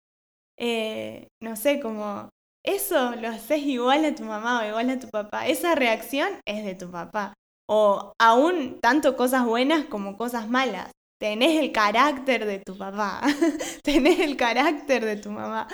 Eh, 0.60 1.28
no 1.42 1.56
sé, 1.56 1.80
como 1.80 2.30
eso 2.63 3.15
lo 3.15 3.30
haces 3.30 3.63
igual 3.63 4.06
a 4.06 4.15
tu 4.15 4.24
mamá 4.24 4.62
o 4.62 4.68
igual 4.68 4.89
a 4.89 5.00
tu 5.00 5.10
papá. 5.10 5.48
Esa 5.48 5.75
reacción 5.75 6.30
es 6.46 6.63
de 6.63 6.75
tu 6.75 6.91
papá. 6.91 7.34
O 7.68 8.13
aún 8.20 8.80
tanto 8.82 9.15
cosas 9.15 9.46
buenas 9.46 9.86
como 9.86 10.18
cosas 10.18 10.50
malas. 10.50 10.91
Tenés 11.20 11.60
el 11.60 11.72
carácter 11.72 12.46
de 12.46 12.60
tu 12.60 12.77
papá. 12.77 13.22
Tenés 13.84 14.20
el 14.20 14.38
carácter 14.38 15.06
de 15.06 15.15
tu 15.18 15.32
mamá. 15.32 15.68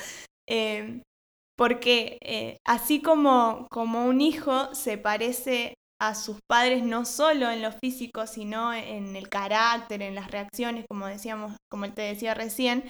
Em, 0.48 1.01
porque 1.58 2.17
eh, 2.22 2.58
así 2.65 3.01
como, 3.01 3.67
como 3.72 4.06
un 4.06 4.22
hijo 4.22 4.74
se 4.75 4.98
parece 4.98 5.74
a 6.00 6.13
sus 6.13 6.38
padres 6.48 6.84
no 6.84 7.06
solo 7.06 7.50
en 7.50 7.63
lo 7.63 7.72
físico, 7.72 8.27
sino 8.27 8.74
en 8.74 9.15
el 9.15 9.29
carácter, 9.29 10.03
en 10.03 10.13
las 10.13 10.29
reacciones, 10.29 10.86
como 10.88 11.08
decíamos, 11.08 11.56
como 11.72 11.91
te 11.91 12.03
decía 12.03 12.36
recién, 12.36 12.84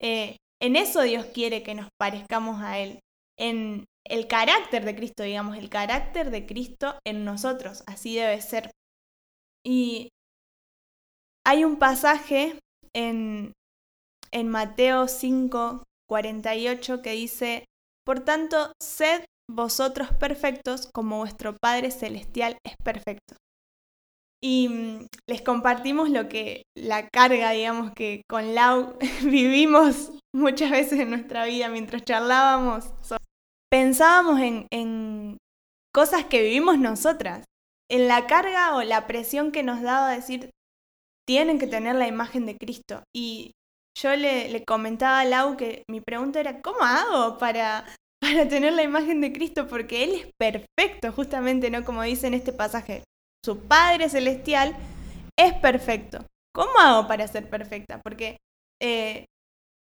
eh, 0.00 0.36
en 0.62 0.76
eso 0.76 1.02
Dios 1.02 1.26
quiere 1.26 1.62
que 1.62 1.74
nos 1.74 1.88
parezcamos 2.00 2.62
a 2.62 2.78
Él 2.78 3.00
en 3.38 3.84
el 4.06 4.26
carácter 4.26 4.84
de 4.84 4.94
Cristo, 4.94 5.22
digamos, 5.22 5.56
el 5.56 5.68
carácter 5.70 6.30
de 6.30 6.46
Cristo 6.46 6.98
en 7.06 7.24
nosotros, 7.24 7.82
así 7.86 8.16
debe 8.16 8.40
ser. 8.40 8.70
Y 9.66 10.08
hay 11.46 11.64
un 11.64 11.78
pasaje 11.78 12.58
en, 12.94 13.52
en 14.32 14.48
Mateo 14.48 15.08
5, 15.08 15.84
48 16.08 17.02
que 17.02 17.12
dice, 17.12 17.64
por 18.04 18.20
tanto, 18.20 18.72
sed 18.82 19.24
vosotros 19.50 20.10
perfectos 20.18 20.88
como 20.94 21.18
vuestro 21.18 21.56
Padre 21.60 21.90
Celestial 21.90 22.56
es 22.64 22.74
perfecto. 22.82 23.36
Y 24.42 24.68
mm, 24.68 25.06
les 25.26 25.42
compartimos 25.42 26.10
lo 26.10 26.28
que 26.28 26.64
la 26.76 27.08
carga, 27.08 27.50
digamos, 27.50 27.92
que 27.92 28.22
con 28.28 28.54
Lau 28.54 28.98
vivimos 29.24 30.10
muchas 30.34 30.70
veces 30.70 30.98
en 30.98 31.10
nuestra 31.10 31.44
vida 31.44 31.68
mientras 31.68 32.04
charlábamos 32.04 32.92
pensábamos 33.74 34.38
en, 34.40 35.38
cosas 35.92 36.24
que 36.26 36.42
vivimos 36.42 36.78
nosotras, 36.78 37.44
en 37.90 38.06
la 38.06 38.28
carga 38.28 38.76
o 38.76 38.82
la 38.84 39.08
presión 39.08 39.50
que 39.50 39.64
nos 39.64 39.82
daba 39.82 40.10
decir, 40.10 40.50
tienen 41.26 41.58
que 41.58 41.66
tener 41.66 41.96
la 41.96 42.06
imagen 42.06 42.46
de 42.46 42.56
Cristo. 42.56 43.02
Y 43.12 43.50
yo 44.00 44.14
le, 44.14 44.64
comentaba 44.64 45.20
a 45.20 45.24
Lau 45.24 45.56
que 45.56 45.82
mi 45.90 46.00
pregunta 46.00 46.38
era, 46.38 46.62
¿cómo 46.62 46.82
hago 46.82 47.36
para, 47.38 47.84
para 48.20 48.46
tener 48.48 48.74
la 48.74 48.84
imagen 48.84 49.20
de 49.20 49.32
Cristo? 49.32 49.66
Porque 49.66 50.04
Él 50.04 50.14
es 50.14 50.28
perfecto, 50.38 51.10
justamente, 51.10 51.68
¿no? 51.68 51.84
Como 51.84 52.02
dice 52.02 52.28
en 52.28 52.34
este 52.34 52.52
pasaje, 52.52 53.02
su 53.44 53.58
Padre 53.58 54.08
Celestial 54.08 54.76
es 55.36 55.52
perfecto. 55.54 56.24
¿Cómo 56.54 56.78
hago 56.78 57.08
para 57.08 57.26
ser 57.26 57.50
perfecta? 57.50 58.00
Porque 58.04 58.36
eh, 58.80 59.24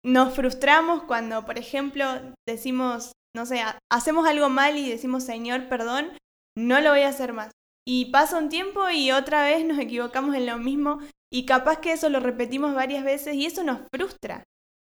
nos 0.04 0.34
frustramos 0.34 1.04
cuando, 1.04 1.44
por 1.44 1.58
ejemplo, 1.58 2.04
decimos, 2.46 3.12
no 3.36 3.46
sé, 3.46 3.62
hacemos 3.90 4.26
algo 4.26 4.48
mal 4.48 4.76
y 4.76 4.88
decimos, 4.88 5.24
Señor, 5.24 5.68
perdón, 5.68 6.16
no 6.56 6.80
lo 6.80 6.90
voy 6.90 7.02
a 7.02 7.08
hacer 7.08 7.32
más. 7.32 7.50
Y 7.86 8.06
pasa 8.06 8.38
un 8.38 8.48
tiempo 8.48 8.90
y 8.90 9.10
otra 9.10 9.44
vez 9.44 9.64
nos 9.64 9.78
equivocamos 9.78 10.34
en 10.34 10.46
lo 10.46 10.58
mismo 10.58 11.00
y 11.32 11.46
capaz 11.46 11.80
que 11.80 11.92
eso 11.92 12.08
lo 12.08 12.20
repetimos 12.20 12.74
varias 12.74 13.04
veces 13.04 13.34
y 13.34 13.46
eso 13.46 13.64
nos 13.64 13.80
frustra, 13.92 14.44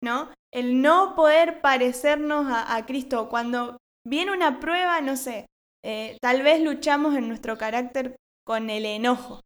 ¿no? 0.03 0.31
El 0.53 0.83
no 0.83 1.15
poder 1.15 1.61
parecernos 1.61 2.47
a, 2.49 2.85
Cristo. 2.87 3.29
Cuando 3.29 3.77
viene 4.07 4.33
una 4.33 4.59
prueba, 4.59 5.01
no 5.01 5.17
sé, 5.17 5.47
eh, 5.85 6.17
tal 6.21 6.43
vez 6.43 6.63
luchamos 6.63 7.15
en 7.15 7.29
nuestro 7.29 7.59
carácter 7.59 8.17
con 8.45 8.71
el 8.71 8.87
enojo. 8.87 9.41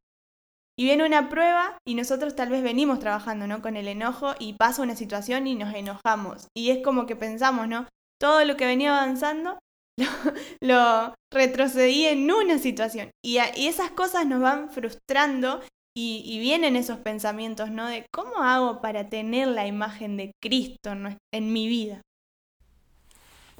Y 0.76 0.84
viene 0.84 1.06
una 1.06 1.28
prueba 1.28 1.78
y 1.86 1.94
nosotros 1.94 2.34
tal 2.34 2.50
vez 2.50 2.62
venimos 2.62 2.98
trabajando, 2.98 3.46
¿no? 3.46 3.62
Con 3.62 3.76
el 3.76 3.88
enojo 3.88 4.34
y 4.38 4.54
pasa 4.54 4.82
una 4.82 4.96
situación 4.96 5.46
y 5.46 5.54
nos 5.54 5.74
enojamos. 5.74 6.48
Y 6.56 6.70
es 6.70 6.82
como 6.82 7.06
que 7.06 7.16
pensamos, 7.16 7.68
¿no? 7.68 7.86
todo 8.24 8.44
lo 8.46 8.56
que 8.56 8.64
venía 8.64 8.96
avanzando 8.96 9.58
lo, 10.60 11.14
retrocedí 11.30 12.06
en 12.06 12.30
una 12.30 12.58
situación. 12.58 13.10
Y, 13.22 13.36
esas 13.36 13.90
cosas 13.90 14.26
nos 14.26 14.40
van 14.40 14.70
frustrando 14.70 15.60
y, 15.94 16.38
vienen 16.40 16.74
esos 16.74 16.98
pensamientos, 16.98 17.70
¿no? 17.70 17.86
De 17.86 18.06
cómo 18.12 18.38
hago 18.38 18.80
para 18.80 19.10
tener 19.10 19.48
la 19.48 19.66
imagen 19.66 20.16
de 20.16 20.32
Cristo 20.42 20.90
en, 21.32 21.52
mi 21.52 21.68
vida. 21.68 22.00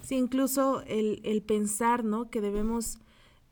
Sí, 0.03 0.17
incluso 0.17 0.83
el, 0.87 1.21
el 1.25 1.43
pensar, 1.43 2.05
¿no? 2.05 2.31
Que 2.31 2.41
debemos, 2.41 2.99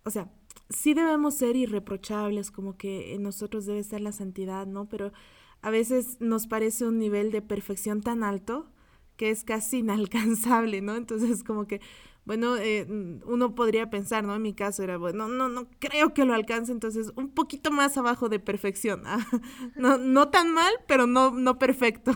o 0.04 0.10
sea, 0.10 0.28
sí 0.74 0.94
debemos 0.94 1.34
ser 1.34 1.56
irreprochables, 1.56 2.50
como 2.50 2.76
que 2.76 3.14
en 3.14 3.22
nosotros 3.22 3.66
debe 3.66 3.82
ser 3.82 4.00
la 4.00 4.12
santidad, 4.12 4.66
¿no? 4.66 4.88
Pero 4.88 5.12
a 5.60 5.70
veces 5.70 6.16
nos 6.20 6.46
parece 6.46 6.86
un 6.86 6.98
nivel 6.98 7.30
de 7.30 7.42
perfección 7.42 8.00
tan 8.00 8.24
alto 8.24 8.70
que 9.16 9.30
es 9.30 9.44
casi 9.44 9.78
inalcanzable, 9.80 10.80
¿no? 10.80 10.96
Entonces, 10.96 11.44
como 11.44 11.66
que, 11.66 11.80
bueno, 12.24 12.56
eh, 12.56 12.86
uno 13.24 13.54
podría 13.54 13.90
pensar, 13.90 14.24
¿no? 14.24 14.34
En 14.34 14.42
mi 14.42 14.54
caso 14.54 14.82
era, 14.82 14.96
bueno, 14.96 15.28
no, 15.28 15.48
no 15.48 15.68
creo 15.78 16.14
que 16.14 16.24
lo 16.24 16.34
alcance, 16.34 16.72
entonces 16.72 17.12
un 17.16 17.30
poquito 17.30 17.70
más 17.70 17.96
abajo 17.96 18.28
de 18.28 18.38
perfección. 18.38 19.02
¿ah? 19.06 19.26
No, 19.76 19.98
no 19.98 20.28
tan 20.30 20.52
mal, 20.52 20.72
pero 20.86 21.06
no, 21.06 21.30
no 21.30 21.58
perfecto. 21.58 22.12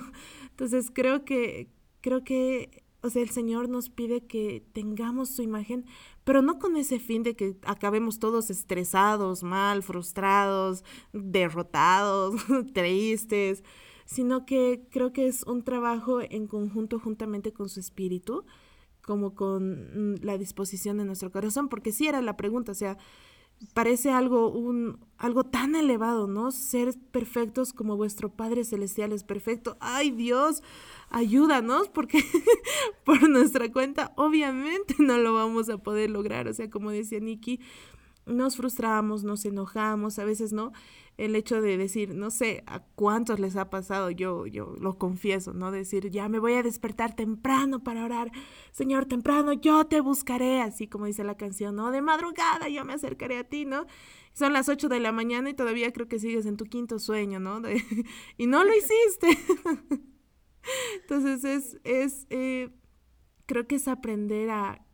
Entonces, 0.50 0.90
creo 0.92 1.24
que, 1.24 1.70
creo 2.00 2.24
que, 2.24 2.82
o 3.02 3.10
sea, 3.10 3.22
el 3.22 3.30
Señor 3.30 3.68
nos 3.68 3.90
pide 3.90 4.26
que 4.26 4.64
tengamos 4.72 5.28
su 5.28 5.42
imagen, 5.42 5.84
pero 6.26 6.42
no 6.42 6.58
con 6.58 6.76
ese 6.76 6.98
fin 6.98 7.22
de 7.22 7.36
que 7.36 7.56
acabemos 7.64 8.18
todos 8.18 8.50
estresados, 8.50 9.42
mal, 9.42 9.82
frustrados, 9.82 10.84
derrotados, 11.14 12.34
tristes 12.74 13.62
sino 14.06 14.46
que 14.46 14.86
creo 14.90 15.12
que 15.12 15.26
es 15.26 15.42
un 15.42 15.62
trabajo 15.62 16.20
en 16.22 16.46
conjunto 16.46 16.98
juntamente 16.98 17.52
con 17.52 17.68
su 17.68 17.80
espíritu, 17.80 18.46
como 19.02 19.34
con 19.34 20.14
mm, 20.14 20.22
la 20.22 20.38
disposición 20.38 20.96
de 20.96 21.04
nuestro 21.04 21.30
corazón, 21.30 21.68
porque 21.68 21.92
sí 21.92 22.06
era 22.06 22.22
la 22.22 22.36
pregunta, 22.36 22.72
o 22.72 22.74
sea, 22.76 22.96
parece 23.74 24.10
algo, 24.10 24.48
un, 24.48 24.98
algo 25.18 25.44
tan 25.44 25.74
elevado, 25.74 26.26
¿no? 26.26 26.50
Ser 26.50 26.94
perfectos 27.10 27.72
como 27.72 27.96
vuestro 27.96 28.30
Padre 28.30 28.64
Celestial 28.64 29.12
es 29.12 29.24
perfecto. 29.24 29.76
Ay 29.80 30.10
Dios, 30.10 30.62
ayúdanos 31.10 31.88
porque 31.88 32.22
por 33.04 33.28
nuestra 33.28 33.70
cuenta 33.72 34.12
obviamente 34.16 34.96
no 34.98 35.18
lo 35.18 35.32
vamos 35.32 35.68
a 35.68 35.78
poder 35.78 36.10
lograr. 36.10 36.48
O 36.48 36.54
sea, 36.54 36.70
como 36.70 36.90
decía 36.90 37.20
Nikki, 37.20 37.60
nos 38.26 38.56
frustramos, 38.56 39.24
nos 39.24 39.44
enojamos, 39.44 40.18
a 40.18 40.24
veces 40.24 40.52
no. 40.52 40.72
El 41.16 41.34
hecho 41.34 41.62
de 41.62 41.78
decir, 41.78 42.14
no 42.14 42.30
sé 42.30 42.62
a 42.66 42.80
cuántos 42.80 43.40
les 43.40 43.56
ha 43.56 43.70
pasado, 43.70 44.10
yo, 44.10 44.46
yo 44.46 44.74
lo 44.78 44.98
confieso, 44.98 45.54
¿no? 45.54 45.70
Decir, 45.70 46.10
ya 46.10 46.28
me 46.28 46.38
voy 46.38 46.54
a 46.54 46.62
despertar 46.62 47.16
temprano 47.16 47.82
para 47.82 48.04
orar, 48.04 48.30
Señor, 48.72 49.06
temprano 49.06 49.54
yo 49.54 49.86
te 49.86 50.00
buscaré, 50.00 50.60
así 50.60 50.88
como 50.88 51.06
dice 51.06 51.24
la 51.24 51.36
canción, 51.36 51.76
¿no? 51.76 51.90
De 51.90 52.02
madrugada 52.02 52.68
yo 52.68 52.84
me 52.84 52.92
acercaré 52.92 53.38
a 53.38 53.44
ti, 53.44 53.64
¿no? 53.64 53.86
Son 54.34 54.52
las 54.52 54.68
8 54.68 54.88
de 54.88 55.00
la 55.00 55.12
mañana 55.12 55.48
y 55.48 55.54
todavía 55.54 55.92
creo 55.92 56.08
que 56.08 56.18
sigues 56.18 56.44
en 56.44 56.58
tu 56.58 56.66
quinto 56.66 56.98
sueño, 56.98 57.40
¿no? 57.40 57.62
y 58.36 58.46
no 58.46 58.64
lo 58.64 58.72
hiciste. 58.74 59.28
Entonces 61.00 61.44
es, 61.44 61.80
es 61.84 62.26
eh, 62.28 62.70
creo 63.46 63.66
que 63.66 63.76
es 63.76 63.88
aprender 63.88 64.50
a 64.50 64.85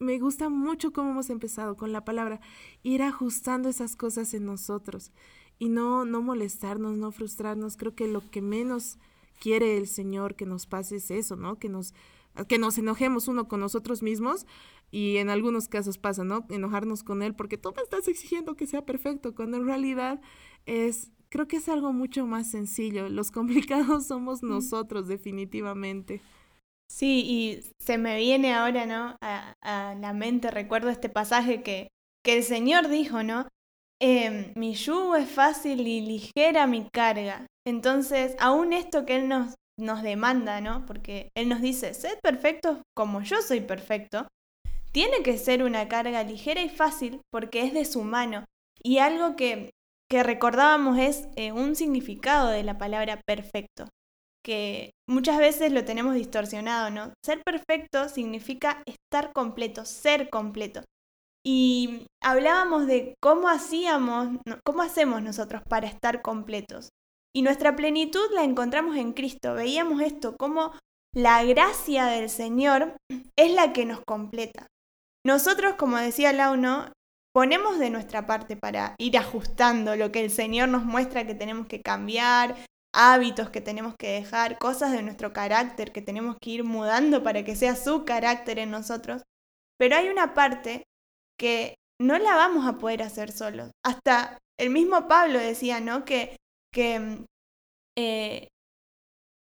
me 0.00 0.18
gusta 0.18 0.48
mucho 0.48 0.92
cómo 0.92 1.10
hemos 1.10 1.30
empezado 1.30 1.76
con 1.76 1.92
la 1.92 2.04
palabra, 2.04 2.40
ir 2.82 3.02
ajustando 3.02 3.68
esas 3.68 3.96
cosas 3.96 4.32
en 4.34 4.46
nosotros 4.46 5.12
y 5.58 5.68
no, 5.68 6.06
no 6.06 6.22
molestarnos, 6.22 6.96
no 6.96 7.12
frustrarnos. 7.12 7.76
Creo 7.76 7.94
que 7.94 8.08
lo 8.08 8.28
que 8.30 8.40
menos 8.40 8.98
quiere 9.38 9.76
el 9.76 9.86
Señor 9.86 10.34
que 10.34 10.46
nos 10.46 10.66
pase 10.66 10.96
es 10.96 11.10
eso, 11.10 11.36
¿no? 11.36 11.58
Que 11.58 11.68
nos, 11.68 11.94
que 12.48 12.58
nos 12.58 12.78
enojemos 12.78 13.28
uno 13.28 13.46
con 13.46 13.60
nosotros 13.60 14.02
mismos 14.02 14.46
y 14.90 15.18
en 15.18 15.28
algunos 15.28 15.68
casos 15.68 15.98
pasa, 15.98 16.24
¿no? 16.24 16.46
Enojarnos 16.48 17.02
con 17.02 17.22
Él 17.22 17.34
porque 17.34 17.58
tú 17.58 17.72
me 17.76 17.82
estás 17.82 18.08
exigiendo 18.08 18.56
que 18.56 18.66
sea 18.66 18.86
perfecto, 18.86 19.34
cuando 19.34 19.58
en 19.58 19.66
realidad 19.66 20.22
es, 20.64 21.10
creo 21.28 21.46
que 21.46 21.58
es 21.58 21.68
algo 21.68 21.92
mucho 21.92 22.26
más 22.26 22.50
sencillo. 22.50 23.10
Los 23.10 23.30
complicados 23.32 24.06
somos 24.06 24.42
nosotros, 24.42 25.08
definitivamente. 25.08 26.22
Sí, 26.90 27.24
y 27.24 27.72
se 27.78 27.98
me 27.98 28.16
viene 28.16 28.52
ahora, 28.52 28.84
¿no? 28.84 29.16
A, 29.22 29.54
la 30.00 30.12
mente, 30.12 30.50
recuerdo 30.50 30.90
este 30.90 31.08
pasaje 31.08 31.62
que, 31.62 31.88
que 32.24 32.36
el 32.36 32.42
Señor 32.42 32.88
dijo, 32.88 33.22
¿no? 33.22 33.46
Em, 34.02 34.52
mi 34.56 34.74
yugo 34.74 35.14
es 35.14 35.30
fácil 35.30 35.86
y 35.86 36.00
ligera 36.00 36.66
mi 36.66 36.88
carga. 36.92 37.46
Entonces, 37.64 38.34
aún 38.40 38.72
esto 38.72 39.06
que 39.06 39.16
Él 39.16 39.28
nos, 39.28 39.54
nos 39.78 40.02
demanda, 40.02 40.60
¿no? 40.60 40.84
Porque 40.84 41.30
Él 41.36 41.48
nos 41.48 41.60
dice, 41.60 41.94
sed 41.94 42.18
perfectos 42.22 42.78
como 42.96 43.22
yo 43.22 43.40
soy 43.40 43.60
perfecto, 43.60 44.26
tiene 44.90 45.22
que 45.22 45.38
ser 45.38 45.62
una 45.62 45.88
carga 45.88 46.24
ligera 46.24 46.60
y 46.60 46.68
fácil 46.68 47.20
porque 47.30 47.62
es 47.62 47.72
de 47.72 47.84
su 47.84 48.02
mano. 48.02 48.46
Y 48.82 48.98
algo 48.98 49.36
que, 49.36 49.70
que 50.10 50.24
recordábamos 50.24 50.98
es 50.98 51.28
eh, 51.36 51.52
un 51.52 51.76
significado 51.76 52.48
de 52.48 52.64
la 52.64 52.78
palabra 52.78 53.20
perfecto 53.24 53.86
que 54.44 54.92
muchas 55.08 55.38
veces 55.38 55.72
lo 55.72 55.84
tenemos 55.84 56.14
distorsionado, 56.14 56.90
¿no? 56.90 57.12
Ser 57.24 57.42
perfecto 57.44 58.08
significa 58.08 58.82
estar 58.86 59.32
completo, 59.32 59.84
ser 59.84 60.30
completo. 60.30 60.82
Y 61.44 62.06
hablábamos 62.22 62.86
de 62.86 63.14
cómo 63.22 63.48
hacíamos, 63.48 64.38
cómo 64.64 64.82
hacemos 64.82 65.22
nosotros 65.22 65.62
para 65.68 65.86
estar 65.86 66.22
completos. 66.22 66.90
Y 67.34 67.42
nuestra 67.42 67.76
plenitud 67.76 68.26
la 68.34 68.44
encontramos 68.44 68.96
en 68.96 69.12
Cristo. 69.12 69.54
Veíamos 69.54 70.02
esto, 70.02 70.36
cómo 70.36 70.72
la 71.14 71.42
gracia 71.44 72.06
del 72.06 72.28
Señor 72.28 72.96
es 73.36 73.54
la 73.54 73.72
que 73.72 73.86
nos 73.86 74.00
completa. 74.06 74.66
Nosotros, 75.24 75.74
como 75.74 75.96
decía 75.96 76.32
Launo, 76.32 76.92
ponemos 77.32 77.78
de 77.78 77.90
nuestra 77.90 78.26
parte 78.26 78.56
para 78.56 78.94
ir 78.98 79.16
ajustando 79.16 79.96
lo 79.96 80.12
que 80.12 80.24
el 80.24 80.30
Señor 80.30 80.68
nos 80.68 80.84
muestra 80.84 81.26
que 81.26 81.34
tenemos 81.34 81.66
que 81.66 81.82
cambiar, 81.82 82.56
hábitos 82.92 83.50
que 83.50 83.60
tenemos 83.60 83.94
que 83.98 84.12
dejar, 84.12 84.58
cosas 84.58 84.92
de 84.92 85.02
nuestro 85.02 85.32
carácter 85.32 85.92
que 85.92 86.02
tenemos 86.02 86.36
que 86.40 86.50
ir 86.50 86.64
mudando 86.64 87.22
para 87.22 87.44
que 87.44 87.56
sea 87.56 87.76
su 87.76 88.04
carácter 88.04 88.58
en 88.58 88.70
nosotros. 88.70 89.22
Pero 89.78 89.96
hay 89.96 90.08
una 90.08 90.34
parte 90.34 90.84
que 91.38 91.76
no 92.00 92.18
la 92.18 92.34
vamos 92.34 92.66
a 92.66 92.78
poder 92.78 93.02
hacer 93.02 93.32
solos. 93.32 93.70
Hasta 93.84 94.38
el 94.58 94.70
mismo 94.70 95.08
Pablo 95.08 95.38
decía, 95.38 95.80
¿no? 95.80 96.04
Que, 96.04 96.36
que 96.72 97.24
eh, 97.96 98.48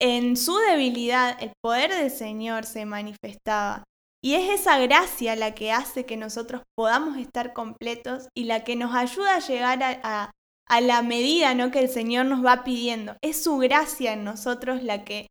en 0.01 0.37
su 0.37 0.57
debilidad 0.57 1.37
el 1.43 1.53
poder 1.63 1.93
del 1.93 2.11
Señor 2.11 2.65
se 2.65 2.87
manifestaba. 2.87 3.85
Y 4.23 4.35
es 4.35 4.61
esa 4.61 4.79
gracia 4.79 5.35
la 5.35 5.55
que 5.55 5.73
hace 5.73 6.05
que 6.05 6.17
nosotros 6.17 6.63
podamos 6.77 7.17
estar 7.17 7.53
completos 7.53 8.29
y 8.37 8.45
la 8.45 8.65
que 8.65 8.77
nos 8.77 8.95
ayuda 8.95 9.37
a 9.37 9.41
llegar 9.41 9.83
a 9.83 10.31
la 10.81 11.03
medida 11.03 11.55
¿no? 11.55 11.73
que 11.73 11.81
el 11.81 11.89
Señor 11.89 12.27
nos 12.27 12.45
va 12.45 12.63
pidiendo. 12.63 13.17
Es 13.23 13.43
su 13.43 13.57
gracia 13.59 14.13
en 14.13 14.23
nosotros 14.23 14.85
la 14.85 15.05
que, 15.05 15.27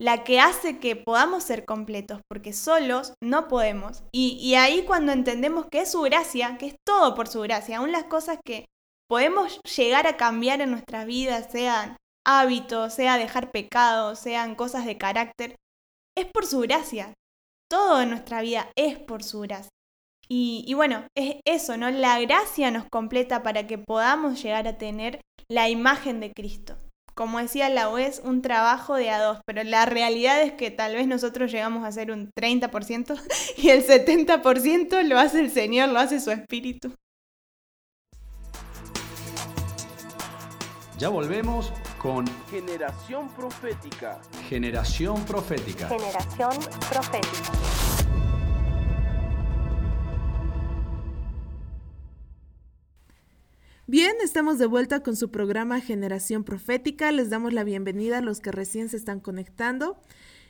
la 0.00 0.24
que 0.24 0.40
hace 0.40 0.78
que 0.78 0.96
podamos 0.96 1.44
ser 1.44 1.66
completos, 1.66 2.20
porque 2.30 2.54
solos 2.54 3.12
no 3.22 3.48
podemos. 3.48 4.02
Y, 4.12 4.38
y 4.40 4.54
ahí 4.54 4.84
cuando 4.86 5.12
entendemos 5.12 5.66
que 5.70 5.80
es 5.80 5.90
su 5.90 6.00
gracia, 6.00 6.56
que 6.56 6.68
es 6.68 6.76
todo 6.86 7.14
por 7.14 7.28
su 7.28 7.40
gracia, 7.42 7.78
aún 7.78 7.92
las 7.92 8.04
cosas 8.04 8.38
que 8.42 8.64
podemos 9.10 9.60
llegar 9.76 10.06
a 10.06 10.16
cambiar 10.16 10.62
en 10.62 10.70
nuestras 10.70 11.04
vidas, 11.04 11.48
sean 11.52 11.96
hábitos, 12.26 12.94
sea 12.94 13.18
dejar 13.18 13.50
pecados, 13.50 14.18
sean 14.18 14.54
cosas 14.54 14.86
de 14.86 14.96
carácter, 14.96 15.56
es 16.16 16.26
por 16.32 16.46
su 16.46 16.60
gracia. 16.60 17.14
Todo 17.70 18.00
en 18.00 18.10
nuestra 18.10 18.40
vida 18.40 18.70
es 18.76 18.98
por 18.98 19.22
su 19.22 19.40
gracia. 19.40 19.70
Y, 20.30 20.74
bueno, 20.74 21.06
es 21.16 21.36
eso, 21.46 21.76
¿no? 21.78 21.90
La 21.90 22.20
gracia 22.20 22.70
nos 22.70 22.84
completa 22.90 23.42
para 23.42 23.66
que 23.66 23.78
podamos 23.78 24.42
llegar 24.42 24.68
a 24.68 24.76
tener 24.76 25.20
la 25.50 25.70
imagen 25.70 26.20
de 26.20 26.32
Cristo. 26.32 26.76
Como 27.14 27.38
decía 27.38 27.68
la 27.68 27.90
es 28.00 28.20
un 28.22 28.42
trabajo 28.42 28.94
de 28.94 29.10
a 29.10 29.20
dos, 29.20 29.40
pero 29.46 29.64
la 29.64 29.86
realidad 29.86 30.40
es 30.42 30.52
que 30.52 30.70
tal 30.70 30.94
vez 30.94 31.08
nosotros 31.08 31.50
llegamos 31.50 31.82
a 31.84 31.88
hacer 31.88 32.12
un 32.12 32.30
30% 32.38 33.20
y 33.56 33.70
el 33.70 33.84
70% 33.84 35.02
lo 35.02 35.18
hace 35.18 35.40
el 35.40 35.50
Señor, 35.50 35.88
lo 35.88 35.98
hace 35.98 36.20
su 36.20 36.30
Espíritu. 36.30 36.92
Ya 40.98 41.08
volvemos 41.08 41.72
con 41.98 42.26
Generación 42.50 43.28
Profética. 43.30 44.20
Generación 44.48 45.24
Profética. 45.24 45.88
Generación 45.88 46.52
Profética. 46.90 48.07
Bien, 53.90 54.16
estamos 54.22 54.58
de 54.58 54.66
vuelta 54.66 55.02
con 55.02 55.16
su 55.16 55.30
programa 55.30 55.80
Generación 55.80 56.44
Profética. 56.44 57.10
Les 57.10 57.30
damos 57.30 57.54
la 57.54 57.64
bienvenida 57.64 58.18
a 58.18 58.20
los 58.20 58.40
que 58.40 58.52
recién 58.52 58.90
se 58.90 58.98
están 58.98 59.18
conectando. 59.18 59.96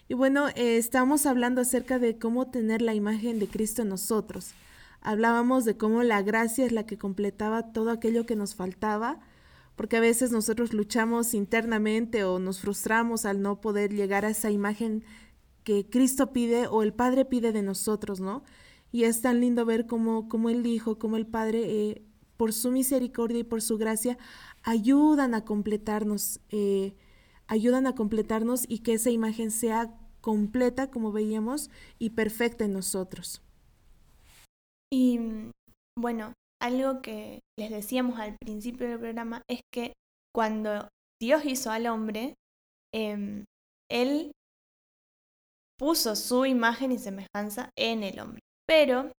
Y 0.08 0.14
bueno, 0.14 0.48
eh, 0.56 0.76
estamos 0.76 1.24
hablando 1.24 1.60
acerca 1.60 2.00
de 2.00 2.18
cómo 2.18 2.50
tener 2.50 2.82
la 2.82 2.94
imagen 2.94 3.38
de 3.38 3.46
Cristo 3.46 3.82
en 3.82 3.90
nosotros. 3.90 4.54
Hablábamos 5.02 5.64
de 5.64 5.76
cómo 5.76 6.02
la 6.02 6.20
gracia 6.20 6.66
es 6.66 6.72
la 6.72 6.84
que 6.84 6.98
completaba 6.98 7.72
todo 7.72 7.92
aquello 7.92 8.26
que 8.26 8.34
nos 8.34 8.56
faltaba, 8.56 9.20
porque 9.76 9.98
a 9.98 10.00
veces 10.00 10.32
nosotros 10.32 10.72
luchamos 10.72 11.32
internamente 11.32 12.24
o 12.24 12.40
nos 12.40 12.58
frustramos 12.58 13.24
al 13.24 13.40
no 13.40 13.60
poder 13.60 13.94
llegar 13.94 14.24
a 14.24 14.30
esa 14.30 14.50
imagen 14.50 15.04
que 15.62 15.88
Cristo 15.88 16.32
pide 16.32 16.66
o 16.66 16.82
el 16.82 16.92
Padre 16.92 17.24
pide 17.24 17.52
de 17.52 17.62
nosotros, 17.62 18.18
¿no? 18.18 18.42
Y 18.90 19.04
es 19.04 19.20
tan 19.20 19.40
lindo 19.40 19.64
ver 19.64 19.86
cómo, 19.86 20.28
cómo 20.28 20.50
Él 20.50 20.64
dijo, 20.64 20.98
cómo 20.98 21.16
el 21.16 21.26
Padre 21.26 21.60
eh, 21.62 22.02
por 22.38 22.54
su 22.54 22.70
misericordia 22.70 23.40
y 23.40 23.44
por 23.44 23.60
su 23.60 23.76
gracia, 23.76 24.16
ayudan 24.62 25.34
a 25.34 25.44
completarnos, 25.44 26.40
eh, 26.50 26.94
ayudan 27.48 27.86
a 27.86 27.94
completarnos 27.94 28.64
y 28.68 28.78
que 28.78 28.94
esa 28.94 29.10
imagen 29.10 29.50
sea 29.50 29.98
completa, 30.20 30.90
como 30.90 31.12
veíamos, 31.12 31.68
y 31.98 32.10
perfecta 32.10 32.64
en 32.64 32.72
nosotros. 32.72 33.42
Y 34.90 35.20
bueno, 35.98 36.32
algo 36.62 37.02
que 37.02 37.40
les 37.58 37.70
decíamos 37.70 38.18
al 38.20 38.36
principio 38.40 38.88
del 38.88 39.00
programa 39.00 39.42
es 39.50 39.60
que 39.72 39.92
cuando 40.34 40.88
Dios 41.20 41.44
hizo 41.44 41.70
al 41.70 41.88
hombre, 41.88 42.34
em, 42.94 43.44
Él 43.90 44.30
puso 45.76 46.14
su 46.14 46.46
imagen 46.46 46.92
y 46.92 46.98
semejanza 46.98 47.70
en 47.76 48.02
el 48.02 48.20
hombre. 48.20 48.40
Pero, 48.66 49.12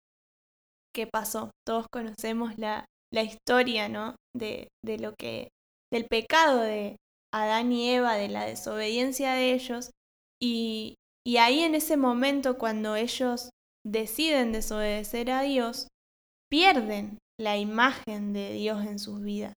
¿qué 0.95 1.07
pasó? 1.07 1.51
Todos 1.67 1.87
conocemos 1.91 2.59
la 2.59 2.85
la 3.13 3.23
historia, 3.23 3.89
¿no? 3.89 4.17
De, 4.37 4.69
de 4.85 4.99
lo 4.99 5.15
que, 5.15 5.49
del 5.93 6.07
pecado 6.07 6.61
de 6.61 6.97
Adán 7.33 7.73
y 7.73 7.91
Eva, 7.91 8.15
de 8.15 8.29
la 8.29 8.45
desobediencia 8.45 9.33
de 9.33 9.53
ellos. 9.53 9.91
Y, 10.41 10.97
y 11.27 11.39
ahí 11.39 11.61
en 11.61 11.75
ese 11.75 11.97
momento, 11.97 12.59
cuando 12.59 12.97
ellos 12.97 13.51
deciden 13.87 14.53
desobedecer 14.53 15.31
a 15.31 15.43
Dios, 15.43 15.89
pierden 16.51 17.19
la 17.41 17.57
imagen 17.57 18.33
de 18.33 18.53
Dios 18.53 18.85
en 18.85 18.99
sus 18.99 19.23
vidas. 19.23 19.55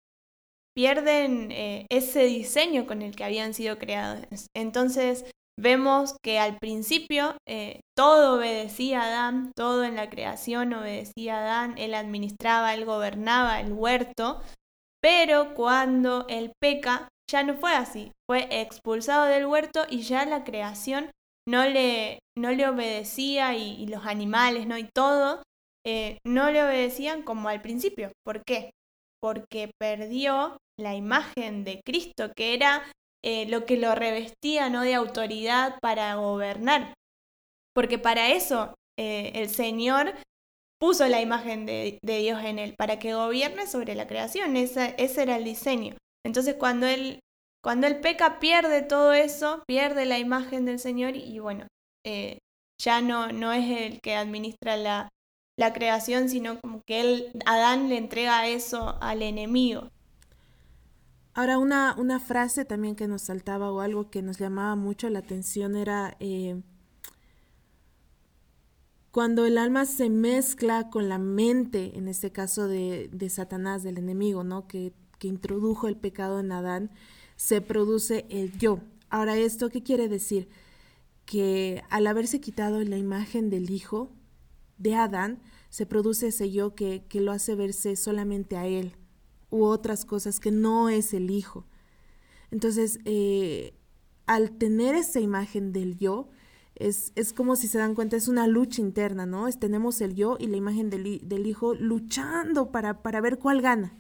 Pierden 0.76 1.52
eh, 1.52 1.86
ese 1.90 2.24
diseño 2.26 2.86
con 2.88 3.02
el 3.02 3.16
que 3.16 3.24
habían 3.24 3.54
sido 3.54 3.78
creados. 3.78 4.26
Entonces 4.56 5.26
vemos 5.62 6.16
que 6.24 6.40
al 6.40 6.58
principio 6.58 7.36
eh, 7.48 7.82
todo 7.96 8.38
obedecía 8.38 9.02
a 9.02 9.06
Adán, 9.06 9.52
todo 9.56 9.84
en 9.84 9.96
la 9.96 10.10
creación 10.10 10.74
obedecía 10.74 11.38
a 11.38 11.42
Adán, 11.42 11.78
él 11.78 11.94
administraba, 11.94 12.74
él 12.74 12.86
gobernaba 12.86 13.60
el 13.60 13.74
huerto, 13.74 14.42
pero 15.02 15.54
cuando 15.54 16.26
él 16.28 16.54
peca, 16.62 17.08
ya 17.30 17.44
no 17.44 17.56
fue 17.56 17.74
así, 17.74 18.12
fue 18.30 18.48
expulsado 18.62 19.26
del 19.26 19.46
huerto 19.46 19.86
y 19.90 20.02
ya 20.02 20.26
la 20.26 20.44
creación 20.44 21.12
no 21.48 21.66
le, 21.66 22.20
no 22.38 22.52
le 22.52 22.68
obedecía 22.68 23.56
y, 23.56 23.88
los 23.88 24.06
animales, 24.06 24.68
¿no? 24.68 24.78
Y 24.78 24.88
todo, 24.94 25.42
eh, 25.86 26.20
no 26.26 26.52
le 26.52 26.64
obedecían 26.64 27.24
como 27.24 27.50
al 27.50 27.62
principio. 27.62 28.12
¿Por 28.24 28.44
qué? 28.46 28.72
Porque 29.22 29.72
perdió 29.80 30.58
la 30.80 30.96
imagen 30.96 31.64
de 31.64 31.82
Cristo, 31.86 32.32
que 32.36 32.54
era 32.54 32.84
eh, 33.24 33.48
lo 33.48 33.66
que 33.66 33.78
lo 33.78 33.96
revestía, 33.96 34.70
¿no? 34.70 34.82
De 34.82 34.96
autoridad 34.96 35.78
para 35.82 36.16
gobernar. 36.16 36.94
Porque 37.74 37.98
para 37.98 38.32
eso 38.32 38.74
eh, 38.98 39.32
el 39.36 39.50
Señor 39.50 40.14
puso 40.80 41.08
la 41.08 41.22
imagen 41.22 41.66
de, 41.66 42.00
Dios 42.02 42.44
en 42.44 42.60
él, 42.60 42.76
para 42.78 42.98
que 43.00 43.14
gobierne 43.14 43.68
sobre 43.68 43.96
la 43.96 44.08
creación. 44.08 44.56
ese 44.58 44.96
era 44.98 45.38
el 45.38 45.44
diseño. 45.44 45.96
Entonces 46.26 46.56
cuando 46.56 46.88
él 46.88 47.20
cuando 47.64 47.86
él 47.86 48.00
peca 48.00 48.40
pierde 48.40 48.82
todo 48.82 49.14
eso, 49.14 49.64
pierde 49.68 50.06
la 50.06 50.18
imagen 50.18 50.66
del 50.66 50.80
Señor 50.80 51.16
y 51.16 51.38
bueno, 51.38 51.68
eh, 52.04 52.40
ya 52.82 53.02
no, 53.02 53.32
no 53.32 53.54
es 53.54 53.70
el 53.70 54.02
que 54.02 54.16
administra 54.16 54.78
la, 54.78 55.10
la 55.60 55.72
creación, 55.72 56.28
sino 56.28 56.60
como 56.60 56.82
que 56.88 57.02
él, 57.02 57.32
Adán 57.46 57.88
le 57.90 57.98
entrega 57.98 58.48
eso 58.48 58.98
al 59.00 59.22
enemigo. 59.22 59.90
Ahora, 61.34 61.58
una, 61.58 61.96
una 61.98 62.20
frase 62.20 62.66
también 62.66 62.96
que 62.96 63.08
nos 63.08 63.24
saltaba 63.24 63.72
o 63.72 63.80
algo 63.80 64.10
que 64.10 64.22
nos 64.22 64.38
llamaba 64.38 64.76
mucho 64.76 65.10
la 65.10 65.20
atención 65.20 65.76
era 65.76 66.18
eh, 66.20 66.62
cuando 69.12 69.46
el 69.46 69.58
alma 69.58 69.86
se 69.86 70.10
mezcla 70.10 70.90
con 70.90 71.10
la 71.10 71.18
mente, 71.18 71.98
en 71.98 72.08
este 72.08 72.32
caso 72.32 72.68
de, 72.68 73.10
de 73.14 73.30
Satanás, 73.30 73.84
del 73.84 73.98
enemigo, 73.98 74.44
¿no? 74.44 74.68
Que, 74.68 74.94
que 75.20 75.28
introdujo 75.28 75.88
el 75.88 75.98
pecado 75.98 76.40
en 76.40 76.52
Adán 76.52 76.92
se 77.36 77.60
produce 77.60 78.26
el 78.30 78.58
yo. 78.60 78.80
Ahora, 79.10 79.36
¿esto 79.36 79.70
qué 79.70 79.82
quiere 79.82 80.08
decir? 80.08 80.48
Que 81.26 81.84
al 81.90 82.08
haberse 82.08 82.40
quitado 82.40 82.84
la 82.84 82.98
imagen 82.98 83.50
del 83.50 83.72
hijo 83.72 84.12
de 84.78 84.96
Adán, 84.96 85.42
se 85.70 85.86
produce 85.86 86.28
ese 86.28 86.52
yo 86.52 86.76
que, 86.76 87.04
lo 87.14 87.32
hace 87.32 87.56
verse 87.56 87.96
solamente 87.96 88.58
a 88.58 88.68
él 88.68 88.96
u 89.52 89.66
otras 89.66 90.06
cosas 90.06 90.40
que 90.40 90.50
no 90.50 90.90
es 90.90 91.14
el 91.14 91.30
hijo. 91.30 91.66
Entonces, 92.50 93.00
eh, 93.06 93.74
al 94.26 94.52
tener 94.58 94.96
esa 94.96 95.20
imagen 95.20 95.72
del 95.72 95.98
yo, 95.98 96.30
es, 96.76 97.12
es, 97.16 97.34
como 97.34 97.56
si 97.56 97.68
se 97.68 97.78
dan 97.78 97.94
cuenta, 97.94 98.16
es 98.16 98.28
una 98.28 98.48
lucha 98.48 98.82
interna, 98.82 99.26
¿no? 99.26 99.48
Es, 99.48 99.60
tenemos 99.60 100.02
el 100.02 100.16
yo 100.16 100.38
y 100.40 100.48
la 100.48 100.58
imagen 100.58 100.90
del, 100.90 101.22
del 101.28 101.46
hijo 101.46 101.76
luchando 101.76 102.72
para, 102.72 103.04
para, 103.04 103.22
ver 103.22 103.38
cuál 103.38 103.62
gana, 103.62 103.94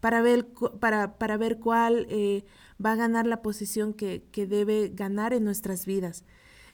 para 0.00 0.22
ver, 0.22 0.46
para, 0.78 1.18
para 1.18 1.36
ver 1.36 1.58
cuál 1.58 2.06
eh, 2.10 2.44
va 2.84 2.92
a 2.92 2.96
ganar 2.96 3.26
la 3.26 3.42
posición 3.42 3.94
que, 3.94 4.28
debe 4.32 4.90
ganar 4.94 5.32
en 5.32 5.44
nuestras 5.44 5.86
vidas. 5.86 6.24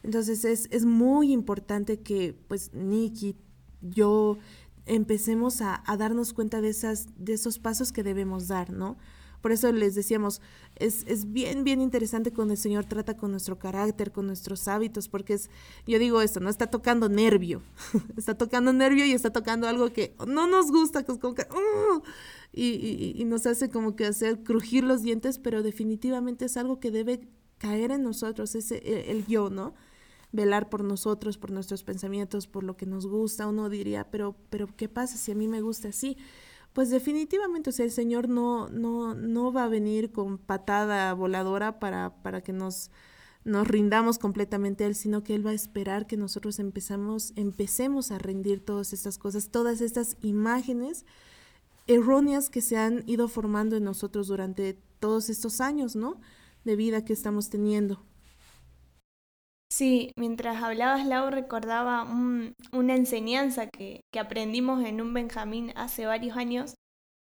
Entonces 0.03 0.45
es, 0.45 0.85
muy 0.85 1.33
importante 1.33 2.01
que 2.01 2.35
pues 2.49 2.73
Nikki, 2.73 3.37
yo 3.81 4.39
empecemos 4.89 5.61
a, 5.61 5.83
darnos 5.99 6.33
cuenta 6.33 6.61
de, 6.61 6.71
esas, 6.71 7.07
de 7.17 7.35
esos 7.35 7.59
pasos 7.59 7.93
que 7.93 8.03
debemos 8.03 8.49
dar, 8.49 8.71
¿no? 8.73 8.97
Por 9.41 9.53
eso 9.53 9.71
les 9.71 9.95
decíamos, 9.95 10.41
es, 10.75 11.05
es, 11.07 11.33
bien, 11.33 11.63
bien 11.63 11.81
interesante 11.81 12.33
cuando 12.33 12.55
el 12.55 12.59
Señor 12.59 12.87
trata 12.87 13.17
con 13.17 13.31
nuestro 13.31 13.57
carácter, 13.57 14.11
con 14.11 14.27
nuestros 14.27 14.67
hábitos, 14.67 15.09
porque 15.09 15.35
es, 15.35 15.49
yo 15.87 16.01
digo 16.01 16.21
esto, 16.23 16.41
no 16.41 16.51
está 16.51 16.67
tocando 16.67 17.09
nervio, 17.09 17.63
está 18.17 18.35
tocando 18.37 18.73
nervio 18.73 19.05
y 19.05 19.13
está 19.13 19.31
tocando 19.31 19.69
algo 19.69 19.93
que 19.93 20.17
no 20.27 20.49
nos 20.49 20.73
gusta, 20.73 21.05
que 21.05 21.13
es 21.13 21.19
como 21.19 21.35
que, 21.37 21.47
¡uh! 21.53 22.03
y, 22.53 23.23
nos 23.27 23.47
hace 23.47 23.71
como 23.71 23.95
que 23.95 24.07
hacer 24.07 24.43
crujir 24.43 24.83
los 24.83 25.03
dientes, 25.03 25.39
pero 25.39 25.63
definitivamente 25.63 26.47
es 26.47 26.57
algo 26.57 26.81
que 26.81 26.91
debe 26.91 27.29
caer 27.59 27.93
en 27.93 28.03
nosotros, 28.03 28.57
ese, 28.57 29.11
el 29.13 29.27
yo, 29.27 29.51
¿no? 29.51 29.75
Velar 30.33 30.69
por 30.69 30.85
nosotros, 30.85 31.39
por 31.39 31.51
nuestros 31.51 31.83
pensamientos, 31.83 32.47
por 32.47 32.65
lo 32.65 32.77
que 32.77 32.87
nos 32.87 33.07
gusta. 33.07 33.47
Uno 33.47 33.69
diría, 33.69 34.11
pero, 34.11 34.37
pero 34.51 34.69
¿qué 34.77 34.89
pasa 34.89 35.17
si 35.17 35.33
a 35.33 35.35
mí 35.35 35.49
me 35.49 35.61
gusta 35.61 35.89
así? 35.89 36.17
Pues 36.73 36.91
definitivamente, 36.91 37.71
o 37.71 37.73
sea, 37.73 37.85
el 37.85 37.91
Señor 37.91 38.29
no, 38.29 38.69
no, 38.69 39.15
no 39.15 39.53
va 39.53 39.65
a 39.65 39.69
venir 39.69 40.13
con 40.13 40.39
patada 40.39 41.13
voladora 41.15 41.79
para, 41.81 42.23
para 42.23 42.43
que 42.43 42.53
nos, 42.53 42.91
nos 43.45 43.67
rindamos 43.67 44.19
completamente 44.19 44.85
a 44.85 44.87
Él, 44.87 44.95
sino 44.95 45.25
que 45.25 45.35
Él 45.35 45.47
va 45.47 45.51
a 45.51 45.55
esperar 45.55 46.07
que 46.07 46.17
nosotros 46.17 46.59
empezamos, 46.59 47.33
empecemos 47.37 48.11
a 48.11 48.19
rendir 48.19 48.65
todas 48.65 48.93
estas 48.93 49.19
cosas, 49.19 49.49
todas 49.49 49.81
estas 49.81 50.17
imágenes 50.21 51.05
erróneas 51.87 52.51
que 52.51 52.61
se 52.61 52.77
han 52.77 53.03
ido 53.07 53.29
formando 53.29 53.77
en 53.77 53.85
nosotros 53.85 54.29
durante 54.29 54.79
todos 55.01 55.31
estos 55.31 55.61
años, 55.61 55.97
¿no? 55.97 56.21
De 56.65 56.77
vida 56.77 57.05
que 57.05 57.15
estamos 57.15 57.49
teniendo. 57.49 58.05
Sí, 59.79 60.11
mientras 60.17 60.61
hablabas, 60.61 61.07
Lau, 61.07 61.31
recordaba 61.31 62.03
una 62.03 62.97
enseñanza 62.97 63.69
que, 63.69 64.01
aprendimos 64.19 64.85
en 64.85 65.01
un 65.01 65.15
Benjamín 65.15 65.73
hace 65.77 66.05
varios 66.05 66.37
años, 66.37 66.75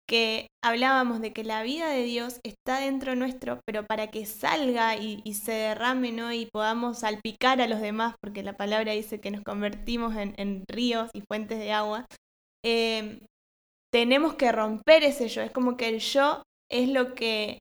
que 0.08 0.48
hablábamos 0.64 1.20
de 1.20 1.34
que 1.34 1.44
la 1.44 1.64
vida 1.64 1.90
de 1.90 2.04
Dios 2.04 2.40
está 2.46 2.80
dentro 2.80 3.14
nuestro, 3.18 3.60
pero 3.66 3.86
para 3.86 4.08
que 4.08 4.26
salga 4.26 4.96
y, 4.96 5.22
se 5.34 5.52
derrame. 5.52 6.14
Y 6.34 6.46
podamos 6.46 7.00
salpicar 7.00 7.60
a 7.60 7.68
los 7.68 7.82
demás, 7.82 8.16
porque 8.22 8.42
la 8.42 8.54
palabra 8.54 8.94
dice 8.94 9.20
que 9.20 9.32
nos 9.32 9.44
convertimos 9.44 10.16
en, 10.16 10.64
ríos 10.70 11.10
y 11.14 11.24
fuentes 11.28 11.60
de 11.60 11.74
agua, 11.74 12.06
eh, 12.64 13.20
tenemos 13.92 14.36
que 14.36 14.54
romper 14.54 15.04
ese 15.04 15.28
yo. 15.28 15.42
Es 15.42 15.52
como 15.52 15.76
que 15.76 15.90
el 15.90 16.00
yo 16.00 16.42
es 16.72 16.88
lo 16.88 17.16
que, 17.16 17.60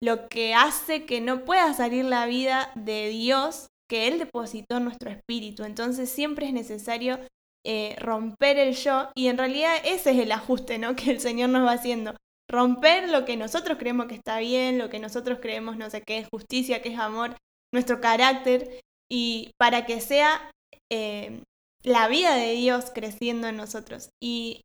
lo 0.00 0.28
que 0.28 0.54
hace 0.54 1.04
que 1.04 1.20
no 1.20 1.44
pueda 1.44 1.74
salir 1.74 2.04
la 2.04 2.26
vida 2.26 2.70
de 2.76 3.08
Dios 3.08 3.66
que 3.88 4.08
Él 4.08 4.18
depositó 4.18 4.76
en 4.76 4.84
nuestro 4.84 5.10
espíritu. 5.10 5.64
Entonces 5.64 6.10
siempre 6.10 6.46
es 6.46 6.52
necesario 6.52 7.18
eh, 7.64 7.96
romper 7.98 8.58
el 8.58 8.74
yo 8.74 9.08
y 9.16 9.26
en 9.26 9.38
realidad 9.38 9.74
ese 9.84 10.12
es 10.12 10.18
el 10.18 10.30
ajuste 10.32 10.78
¿no? 10.78 10.94
que 10.96 11.10
el 11.10 11.20
Señor 11.20 11.50
nos 11.50 11.66
va 11.66 11.72
haciendo. 11.72 12.14
Romper 12.48 13.08
lo 13.08 13.24
que 13.24 13.36
nosotros 13.36 13.76
creemos 13.78 14.06
que 14.06 14.14
está 14.14 14.38
bien, 14.38 14.78
lo 14.78 14.88
que 14.88 15.00
nosotros 15.00 15.38
creemos, 15.40 15.76
no 15.76 15.90
sé, 15.90 16.02
qué 16.02 16.18
es 16.18 16.28
justicia, 16.28 16.80
que 16.80 16.90
es 16.90 16.98
amor, 16.98 17.36
nuestro 17.74 18.00
carácter, 18.00 18.80
y 19.10 19.50
para 19.58 19.84
que 19.84 20.00
sea 20.00 20.52
eh, 20.92 21.42
la 21.82 22.06
vida 22.06 22.36
de 22.36 22.52
Dios 22.52 22.92
creciendo 22.94 23.48
en 23.48 23.56
nosotros. 23.56 24.10
Y 24.22 24.62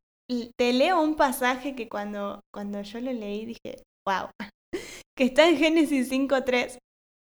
te 0.56 0.72
leo 0.72 1.02
un 1.02 1.16
pasaje 1.16 1.74
que 1.74 1.88
cuando, 1.88 2.40
cuando 2.54 2.82
yo 2.82 3.00
lo 3.00 3.12
leí 3.12 3.46
dije, 3.46 3.82
wow, 4.06 4.28
que 5.16 5.24
está 5.24 5.48
en 5.48 5.56
Génesis 5.56 6.10
5.3 6.10 6.78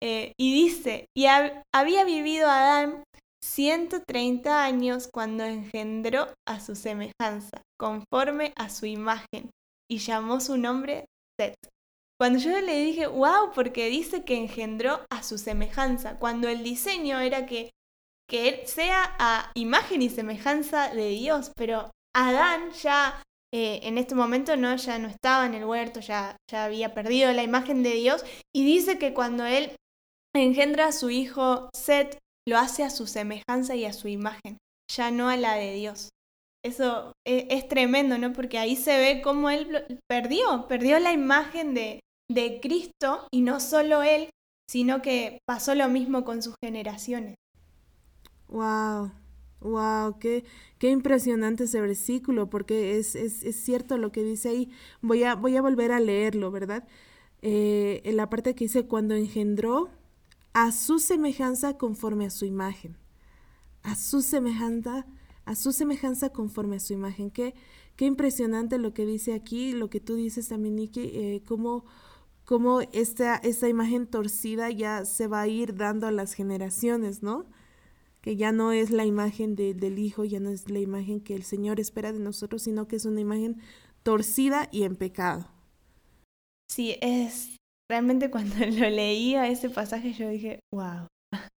eh, 0.06 0.34
y 0.38 0.54
dice, 0.54 1.06
y 1.16 1.28
había 1.28 2.04
vivido 2.04 2.50
Adán 2.50 3.06
130 3.42 4.66
años 4.66 5.08
cuando 5.08 5.46
engendró 5.46 6.28
a 6.46 6.60
su 6.60 6.76
semejanza, 6.76 7.62
conforme 7.80 8.52
a 8.58 8.70
su 8.70 8.86
imagen, 8.86 9.50
y 9.90 10.00
llamó 10.00 10.42
su 10.42 10.58
nombre 10.58 11.06
Set. 11.40 11.56
Cuando 12.20 12.40
yo 12.40 12.50
le 12.60 12.84
dije, 12.84 13.08
wow, 13.08 13.52
porque 13.56 13.88
dice 13.88 14.26
que 14.26 14.36
engendró 14.36 15.06
a 15.10 15.24
su 15.24 15.38
semejanza, 15.38 16.20
cuando 16.20 16.50
el 16.50 16.64
diseño 16.64 17.22
era 17.22 17.46
que, 17.46 17.70
que 18.30 18.50
él 18.50 18.68
sea 18.68 19.16
a 19.20 19.52
imagen 19.56 20.02
y 20.02 20.10
semejanza 20.10 20.94
de 20.94 21.10
Dios, 21.10 21.52
pero 21.56 21.92
Adán 22.14 22.72
ya 22.72 23.24
eh, 23.54 23.80
en 23.84 23.98
este 23.98 24.16
momento 24.16 24.58
no, 24.58 24.76
ya 24.76 25.00
no 25.00 25.08
estaba 25.08 25.46
en 25.46 25.54
el 25.54 25.64
huerto, 25.64 26.02
ya, 26.02 26.36
ya 26.52 26.66
había 26.66 26.94
perdido 26.94 27.32
la 27.32 27.44
imagen 27.44 27.84
de 27.84 27.94
Dios 27.94 28.26
y 28.54 28.66
dice 28.66 28.98
que 28.98 29.14
cuando 29.14 29.46
él 29.46 29.76
engendra 30.42 30.88
a 30.88 30.92
su 30.92 31.10
hijo 31.10 31.70
Set, 31.74 32.18
lo 32.48 32.58
hace 32.58 32.84
a 32.84 32.90
su 32.90 33.08
semejanza 33.08 33.76
y 33.76 33.86
a 33.86 33.94
su 33.94 34.08
imagen, 34.08 34.58
ya 34.92 35.12
no 35.12 35.30
a 35.30 35.38
la 35.38 35.56
de 35.56 35.74
Dios. 35.74 36.10
Eso 36.64 37.14
es, 37.26 37.46
es 37.50 37.68
tremendo, 37.68 38.18
¿no? 38.18 38.34
Porque 38.34 38.58
ahí 38.58 38.76
se 38.76 38.98
ve 38.98 39.22
cómo 39.22 39.50
él 39.50 40.00
perdió, 40.08 40.68
perdió 40.68 41.00
la 41.00 41.12
imagen 41.12 41.74
de, 41.74 42.00
Cristo 42.62 43.28
y 43.32 43.42
no 43.42 43.60
solo 43.60 44.02
él, 44.02 44.30
sino 44.68 45.04
que 45.04 45.38
pasó 45.46 45.76
lo 45.76 45.88
mismo 45.88 46.24
con 46.24 46.42
sus 46.42 46.56
generaciones. 46.64 47.36
Wow, 48.48 49.12
Wow, 49.64 50.20
qué, 50.20 50.44
impresionante 50.82 51.64
ese 51.66 51.80
versículo, 51.80 52.50
porque 52.50 52.98
es, 52.98 53.16
cierto 53.64 53.98
lo 53.98 54.12
que 54.12 54.24
dice 54.24 54.50
ahí. 54.50 54.72
Voy 55.02 55.24
a, 55.24 55.36
voy 55.36 55.56
a 55.56 55.62
volver 55.62 55.92
a 55.94 56.02
leerlo, 56.02 56.52
¿verdad? 56.52 56.86
Eh, 57.42 58.02
en 58.04 58.18
la 58.18 58.30
parte 58.30 58.56
que 58.56 58.66
dice, 58.66 58.88
cuando 58.88 59.16
engendró 59.16 59.90
a 60.54 60.72
su 60.72 61.00
semejanza 61.00 61.78
conforme 61.78 62.26
a 62.26 62.30
su 62.30 62.46
imagen. 62.46 62.98
A 63.82 63.96
su 63.96 64.22
semejanza, 64.22 65.06
a 65.46 65.56
su 65.56 65.74
semejanza 65.74 66.30
conforme 66.30 66.78
a 66.78 66.80
su 66.80 66.94
imagen. 66.94 67.32
Qué, 67.32 67.56
qué 67.96 68.06
impresionante 68.06 68.78
lo 68.78 68.94
que 68.94 69.06
dice 69.06 69.34
aquí, 69.34 69.74
lo 69.74 69.90
que 69.90 70.00
tú 70.00 70.16
dices 70.16 70.48
también, 70.48 70.76
Niki, 70.76 71.02
eh, 71.02 71.44
cómo, 71.46 71.86
cómo 72.46 72.82
esta, 72.94 73.36
esta 73.38 73.68
imagen 73.68 74.08
torcida 74.08 74.70
ya 74.70 75.06
se 75.06 75.28
va 75.28 75.42
a 75.42 75.48
ir 75.48 75.76
dando 75.76 76.08
a 76.08 76.12
las 76.12 76.34
generaciones, 76.34 77.24
¿no? 77.24 77.46
Que 78.22 78.38
ya 78.38 78.54
no 78.54 78.72
es 78.72 78.90
la 78.90 79.06
imagen 79.06 79.56
del 79.56 80.00
Hijo, 80.00 80.24
ya 80.24 80.40
no 80.40 80.50
es 80.50 80.70
la 80.70 80.80
imagen 80.80 81.20
que 81.20 81.36
el 81.36 81.44
Señor 81.44 81.82
espera 81.82 82.14
de 82.14 82.20
nosotros, 82.20 82.62
sino 82.62 82.88
que 82.88 82.96
es 82.96 83.04
una 83.04 83.20
imagen 83.20 83.60
torcida 84.02 84.70
y 84.72 84.84
en 84.84 84.96
pecado. 84.96 85.50
Sí, 86.70 86.96
es 87.02 87.58
realmente 87.90 88.30
cuando 88.30 88.56
lo 88.66 88.90
leía 88.90 89.48
ese 89.48 89.70
pasaje 89.70 90.14
yo 90.14 90.30
dije, 90.30 90.60
wow. 90.74 91.08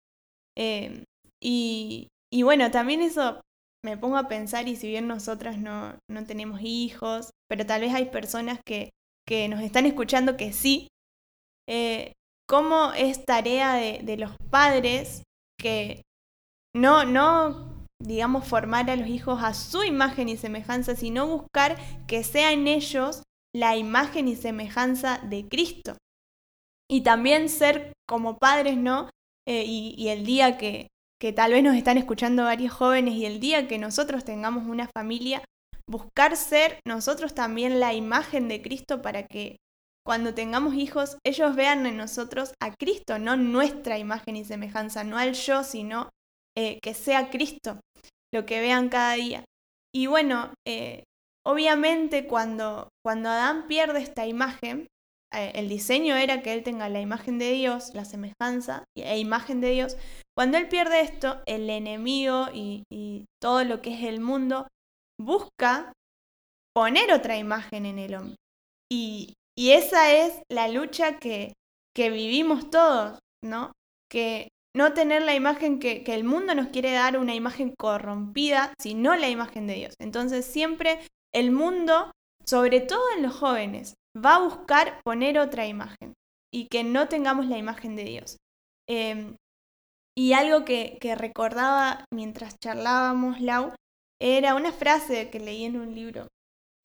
Em, 0.57 1.03
y, 1.41 2.07
bueno, 2.43 2.71
también 2.71 3.01
eso 3.01 3.41
me 3.83 3.97
pongo 3.97 4.17
a 4.17 4.27
pensar 4.27 4.67
y 4.67 4.75
si 4.75 4.87
bien 4.87 5.07
nosotras 5.07 5.57
no, 5.57 5.95
no 6.09 6.25
tenemos 6.25 6.61
hijos, 6.63 7.29
pero 7.49 7.65
tal 7.65 7.81
vez 7.81 7.93
hay 7.93 8.05
personas 8.05 8.59
que, 8.65 8.89
que 9.27 9.47
nos 9.47 9.61
están 9.61 9.85
escuchando 9.85 10.37
que 10.37 10.53
sí, 10.53 10.87
eh, 11.69 12.13
cómo 12.47 12.93
es 12.93 13.25
tarea 13.25 13.73
de, 13.73 13.99
de, 14.01 14.17
los 14.17 14.31
padres 14.49 15.23
que 15.59 16.01
no, 16.73 17.05
no, 17.05 17.85
digamos, 18.01 18.47
formar 18.47 18.89
a 18.89 18.95
los 18.95 19.07
hijos 19.07 19.43
a 19.43 19.53
su 19.53 19.83
imagen 19.83 20.29
y 20.29 20.37
semejanza, 20.37 20.95
sino 20.95 21.27
buscar 21.27 21.77
que 22.07 22.23
sea 22.23 22.53
en 22.53 22.67
ellos 22.67 23.23
la 23.53 23.77
imagen 23.77 24.27
y 24.27 24.35
semejanza 24.35 25.19
de 25.19 25.47
Cristo. 25.47 25.95
Y 26.89 27.01
también 27.01 27.49
ser 27.49 27.93
como 28.07 28.37
padres, 28.37 28.77
¿no? 28.77 29.09
Eh, 29.47 29.63
y, 29.65 30.07
el 30.09 30.25
día 30.25 30.57
que, 30.57 30.87
que 31.19 31.31
tal 31.31 31.51
vez 31.51 31.63
nos 31.63 31.75
están 31.75 31.97
escuchando 31.97 32.43
varios 32.43 32.73
jóvenes 32.73 33.13
y 33.15 33.25
el 33.25 33.39
día 33.39 33.67
que 33.67 33.77
nosotros 33.77 34.25
tengamos 34.25 34.67
una 34.67 34.87
familia, 34.87 35.43
buscar 35.87 36.35
ser 36.35 36.79
nosotros 36.87 37.35
también 37.35 37.79
la 37.79 37.93
imagen 37.93 38.47
de 38.47 38.61
Cristo 38.61 39.01
para 39.01 39.27
que 39.27 39.57
cuando 40.03 40.33
tengamos 40.33 40.75
hijos 40.75 41.17
ellos 41.23 41.55
vean 41.55 41.85
en 41.85 41.97
nosotros 41.97 42.53
a 42.59 42.73
Cristo, 42.73 43.19
no 43.19 43.37
nuestra 43.37 43.99
imagen 43.99 44.35
y 44.35 44.45
semejanza, 44.45 45.03
no 45.03 45.17
al 45.17 45.33
yo, 45.33 45.63
sino 45.63 46.09
eh, 46.57 46.79
que 46.81 46.93
sea 46.93 47.29
Cristo 47.29 47.79
lo 48.33 48.45
que 48.45 48.61
vean 48.61 48.89
cada 48.89 49.13
día. 49.13 49.45
Y 49.93 50.07
bueno, 50.07 50.53
eh, 50.67 51.03
Obviamente 51.47 52.25
cuando, 52.25 52.89
cuando 53.03 53.29
Adán 53.29 53.67
pierde 53.67 54.01
esta 54.01 54.25
imagen, 54.25 54.87
eh, 55.41 55.51
el 55.55 55.69
diseño 55.69 56.15
era 56.15 56.41
que 56.41 56.53
él 56.53 56.63
tenga 56.63 56.89
la 56.89 57.01
imagen 57.01 57.39
de 57.39 57.51
Dios, 57.51 57.93
la 57.93 58.05
semejanza 58.05 58.85
e 58.95 59.19
imagen 59.19 59.61
de 59.61 59.71
Dios. 59.71 59.97
Cuando 60.35 60.57
él 60.57 60.67
pierde 60.67 61.01
esto, 61.01 61.41
el 61.45 61.69
enemigo 61.69 62.47
y, 62.53 62.83
todo 63.41 63.63
lo 63.63 63.81
que 63.81 63.93
es 63.93 64.03
el 64.03 64.19
mundo 64.19 64.67
busca 65.21 65.93
poner 66.73 67.11
otra 67.13 67.37
imagen 67.37 67.85
en 67.85 67.99
el 67.99 68.15
hombre. 68.15 68.35
Y, 68.91 69.33
esa 69.57 70.11
es 70.11 70.41
la 70.51 70.67
lucha 70.67 71.19
que, 71.19 71.53
que, 71.95 72.09
vivimos 72.09 72.69
todos, 72.69 73.19
¿no? 73.43 73.71
Que 74.11 74.49
no 74.75 74.93
tener 74.93 75.21
la 75.21 75.35
imagen 75.35 75.79
que, 75.79 76.03
que, 76.03 76.13
el 76.13 76.23
mundo 76.25 76.55
nos 76.55 76.67
quiere 76.67 76.91
dar, 76.91 77.17
una 77.17 77.35
imagen 77.35 77.73
corrompida, 77.77 78.73
sino 78.81 79.15
la 79.15 79.29
imagen 79.29 79.67
de 79.67 79.75
Dios. 79.75 79.93
Entonces 79.99 80.45
siempre 80.45 80.99
el 81.33 81.51
mundo, 81.51 82.11
sobre 82.43 82.81
todo 82.81 83.03
en 83.15 83.23
los 83.23 83.35
jóvenes, 83.35 83.93
va 84.15 84.35
a 84.35 84.43
buscar 84.43 84.99
poner 85.03 85.37
otra 85.39 85.67
imagen 85.67 86.13
y 86.53 86.67
que 86.67 86.83
no 86.83 87.07
tengamos 87.07 87.47
la 87.47 87.57
imagen 87.57 87.95
de 87.95 88.03
Dios. 88.05 88.37
Em, 88.87 89.35
y 90.17 90.33
algo 90.33 90.63
que, 90.63 90.97
recordaba 91.17 92.05
mientras 92.13 92.55
charlábamos, 92.59 93.41
Lau, 93.41 93.73
era 94.21 94.55
una 94.55 94.71
frase 94.71 95.29
que 95.29 95.39
leí 95.39 95.65
en 95.65 95.77
un 95.77 95.93
libro, 95.93 96.27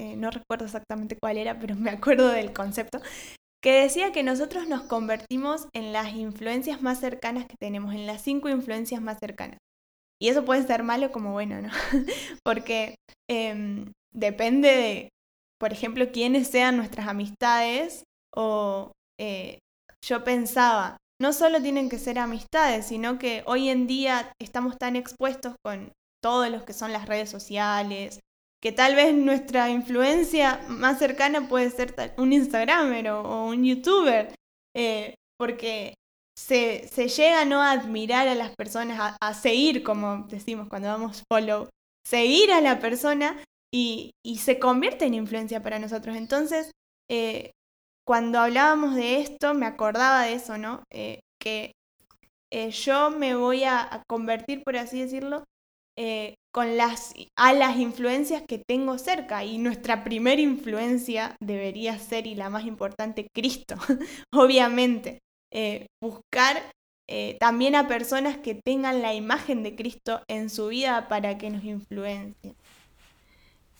eh, 0.00 0.16
no 0.16 0.30
recuerdo 0.30 0.64
exactamente 0.64 1.16
cuál 1.20 1.38
era, 1.38 1.58
pero 1.58 1.76
me 1.76 1.90
acuerdo 1.90 2.28
del 2.28 2.52
concepto, 2.52 3.00
que 3.62 3.82
decía 3.82 4.10
que 4.10 4.22
nosotros 4.22 4.66
nos 4.68 4.82
convertimos 4.82 5.68
en 5.74 5.92
las 5.92 6.14
influencias 6.14 6.82
más 6.82 6.98
cercanas 6.98 7.46
que 7.46 7.56
tenemos, 7.60 7.94
en 7.94 8.06
las 8.06 8.22
cinco 8.22 8.48
influencias 8.48 9.02
más 9.02 9.18
cercanas. 9.20 9.58
Y 10.20 10.28
eso 10.28 10.44
puede 10.44 10.66
ser 10.66 10.82
malo 10.82 11.12
como 11.12 11.32
bueno, 11.32 11.60
¿no? 11.62 11.70
Porque 12.44 12.96
em, 13.28 13.92
depende 14.12 14.68
de, 14.68 15.08
por 15.60 15.72
ejemplo, 15.72 16.10
quiénes 16.10 16.48
sean 16.48 16.76
nuestras 16.76 17.06
amistades 17.06 18.04
o 18.34 18.92
eh, 19.20 19.58
yo 20.02 20.24
pensaba, 20.24 20.96
no 21.20 21.34
solo 21.34 21.60
tienen 21.60 21.90
que 21.90 21.98
ser 21.98 22.18
amistades, 22.18 22.86
sino 22.86 23.18
que 23.18 23.42
hoy 23.46 23.68
en 23.68 23.86
día 23.86 24.32
estamos 24.40 24.78
tan 24.78 24.96
expuestos 24.96 25.54
con 25.62 25.92
todos 26.22 26.50
los 26.50 26.62
que 26.62 26.72
son 26.72 26.92
las 26.92 27.06
redes 27.06 27.28
sociales, 27.28 28.20
que 28.62 28.72
tal 28.72 28.94
vez 28.94 29.14
nuestra 29.14 29.68
influencia 29.68 30.64
más 30.68 30.98
cercana 30.98 31.48
puede 31.48 31.70
ser 31.70 31.94
un 32.16 32.32
Instagramer 32.32 33.10
o, 33.10 33.46
un 33.46 33.62
YouTuber, 33.62 34.34
eh, 34.74 35.14
porque 35.38 35.94
se, 36.38 36.88
se, 36.88 37.08
llega 37.08 37.44
¿no? 37.44 37.60
a 37.60 37.72
admirar 37.72 38.28
a 38.28 38.34
las 38.34 38.54
personas, 38.56 38.98
a, 38.98 39.16
a, 39.20 39.34
seguir, 39.34 39.82
como 39.82 40.26
decimos 40.28 40.68
cuando 40.68 40.88
damos 40.88 41.22
follow, 41.30 41.68
seguir 42.06 42.50
a 42.52 42.62
la 42.62 42.78
persona 42.80 43.36
y, 43.72 44.12
se 44.38 44.58
convierte 44.58 45.06
en 45.06 45.14
influencia 45.14 45.62
para 45.62 45.78
nosotros. 45.78 46.16
Entonces, 46.16 46.72
eh, 47.10 47.52
cuando 48.06 48.40
hablábamos 48.40 48.94
de 48.94 49.20
esto, 49.20 49.54
me 49.54 49.66
acordaba 49.66 50.22
de 50.24 50.34
eso, 50.34 50.58
¿no? 50.58 50.82
Eh, 50.92 51.20
que 51.40 51.72
eh, 52.52 52.70
yo 52.70 53.10
me 53.10 53.34
voy 53.34 53.64
a, 53.64 54.02
convertir, 54.08 54.62
por 54.64 54.76
así 54.76 55.00
decirlo, 55.00 55.44
con 56.52 56.78
las, 56.78 57.12
a 57.36 57.52
las 57.52 57.76
influencias 57.76 58.42
que 58.48 58.62
tengo 58.66 58.96
cerca. 58.96 59.44
Y 59.44 59.58
nuestra 59.58 60.02
primera 60.02 60.40
influencia 60.40 61.36
debería 61.40 61.98
ser, 61.98 62.26
y 62.26 62.34
la 62.34 62.48
más 62.48 62.64
importante, 62.64 63.28
Cristo, 63.34 63.74
obviamente. 64.32 65.20
buscar 66.02 66.62
también 67.38 67.74
a 67.74 67.88
personas 67.88 68.38
que 68.38 68.54
tengan 68.54 69.02
la 69.02 69.14
imagen 69.14 69.62
de 69.62 69.74
Cristo 69.74 70.22
en 70.28 70.48
su 70.48 70.68
vida 70.68 71.08
para 71.08 71.36
que 71.38 71.50
nos 71.50 71.64
influencien. 71.64 72.56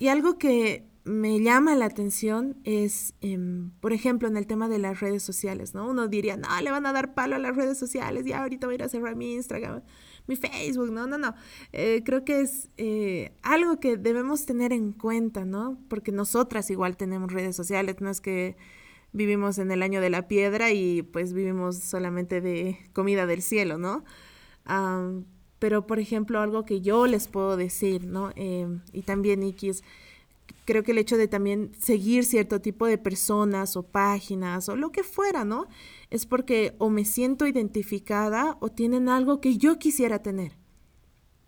Y 0.01 0.09
algo 0.09 0.39
que 0.39 0.87
me 1.05 1.41
llama 1.41 1.75
la 1.75 1.85
atención 1.85 2.57
es, 2.65 3.13
em, 3.21 3.71
por 3.81 3.93
ejemplo, 3.93 4.29
en 4.29 4.39
el 4.39 4.47
tema 4.47 4.67
de 4.67 4.79
las 4.79 5.01
redes 5.01 5.23
sociales, 5.23 5.75
¿no? 5.75 5.87
Uno 5.87 6.09
diría, 6.09 6.39
no, 6.39 6.49
le 6.63 6.71
van 6.71 6.87
a 6.87 6.95
dar 6.95 7.13
palo 7.13 7.37
a 7.37 7.39
las 7.39 7.55
redes 7.55 7.79
sociales, 7.79 8.25
ya 8.25 8.41
ahorita 8.41 8.67
voy 8.67 8.75
a 8.75 8.77
ir 8.77 8.83
a 8.83 8.89
cerrar 8.89 9.15
mi 9.15 9.35
Instagram, 9.35 9.83
mi 10.27 10.37
Facebook, 10.37 10.91
no, 10.91 11.07
no, 11.07 11.19
no. 11.19 11.35
Eh, 11.73 12.01
creo 12.03 12.25
que 12.25 12.41
es 12.41 12.71
eh, 12.79 13.35
algo 13.43 13.79
que 13.79 13.99
debemos 13.99 14.47
tener 14.47 14.73
en 14.73 14.93
cuenta, 14.93 15.45
¿no? 15.45 15.79
Porque 15.89 16.13
nosotras 16.13 16.71
igual 16.71 16.97
tenemos 16.97 17.31
redes 17.31 17.55
sociales, 17.55 17.97
no 18.01 18.09
es 18.09 18.23
que 18.23 18.57
vivimos 19.13 19.59
en 19.59 19.71
el 19.71 19.83
año 19.83 20.01
de 20.01 20.09
la 20.09 20.29
piedra 20.29 20.73
y 20.73 21.03
pues 21.03 21.35
vivimos 21.35 21.77
solamente 21.77 22.41
de 22.41 22.79
comida 22.95 23.27
del 23.27 23.43
cielo, 23.43 23.77
¿no? 23.77 24.03
Pero, 25.61 25.87
por 25.87 26.01
ejemplo, 26.01 26.41
algo 26.41 26.65
que 26.65 26.81
yo 26.81 27.07
les 27.07 27.29
puedo 27.29 27.57
decir, 27.57 28.07
¿no? 28.07 28.33
Em, 28.35 28.81
y 28.93 29.03
también, 29.03 29.43
Ikis, 29.43 29.85
creo 30.65 30.83
que 30.83 30.93
el 30.93 30.99
hecho 30.99 31.19
de 31.19 31.29
también 31.29 31.73
seguir 31.79 32.25
cierto 32.25 32.61
tipo 32.61 32.87
de 32.87 32.99
personas 32.99 33.77
o 33.77 33.83
páginas 33.83 34.69
o 34.69 34.77
lo 34.77 34.91
que 34.91 35.03
fuera, 35.05 35.45
¿no? 35.45 35.67
Es 36.09 36.25
porque 36.27 36.75
o 36.79 36.89
me 36.91 37.05
siento 37.05 37.47
identificada 37.47 38.57
o 38.61 38.71
tienen 38.71 39.09
algo 39.09 39.41
que 39.41 39.59
yo 39.59 39.79
quisiera 39.79 40.23
tener, 40.23 40.53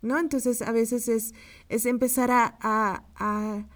¿no? 0.02 0.18
Entonces, 0.18 0.60
a 0.60 0.72
veces 0.72 1.08
es, 1.08 1.34
es 1.70 1.86
empezar 1.86 2.30
a, 2.30 2.58
a, 2.60 3.06
a, 3.16 3.66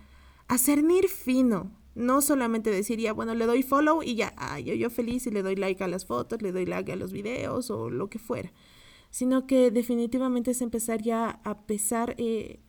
a 0.49 0.59
cernir 0.59 1.09
fino, 1.09 1.73
no 1.95 2.21
solamente 2.21 2.71
decir, 2.71 2.99
ya, 3.01 3.15
bueno, 3.15 3.35
le 3.35 3.47
doy 3.47 3.63
follow 3.63 4.03
y 4.03 4.17
ya, 4.17 4.35
yo, 4.59 4.75
yo 4.75 4.91
feliz 4.91 5.27
y 5.27 5.31
le 5.31 5.43
doy 5.43 5.57
like 5.57 5.83
a 5.83 5.89
las 5.89 6.05
fotos, 6.05 6.43
le 6.43 6.53
doy 6.53 6.67
like 6.67 6.93
a 6.93 6.97
los 6.97 7.11
videos 7.11 7.71
o 7.71 7.89
lo 7.89 8.11
que 8.11 8.19
fuera 8.19 8.53
sino 9.11 9.47
que 9.47 9.71
definitivamente 9.71 10.51
es 10.51 10.63
empezar 10.63 11.03
ya 11.03 11.41
a 11.45 11.67
pesar, 11.67 12.15
eh, 12.19 12.61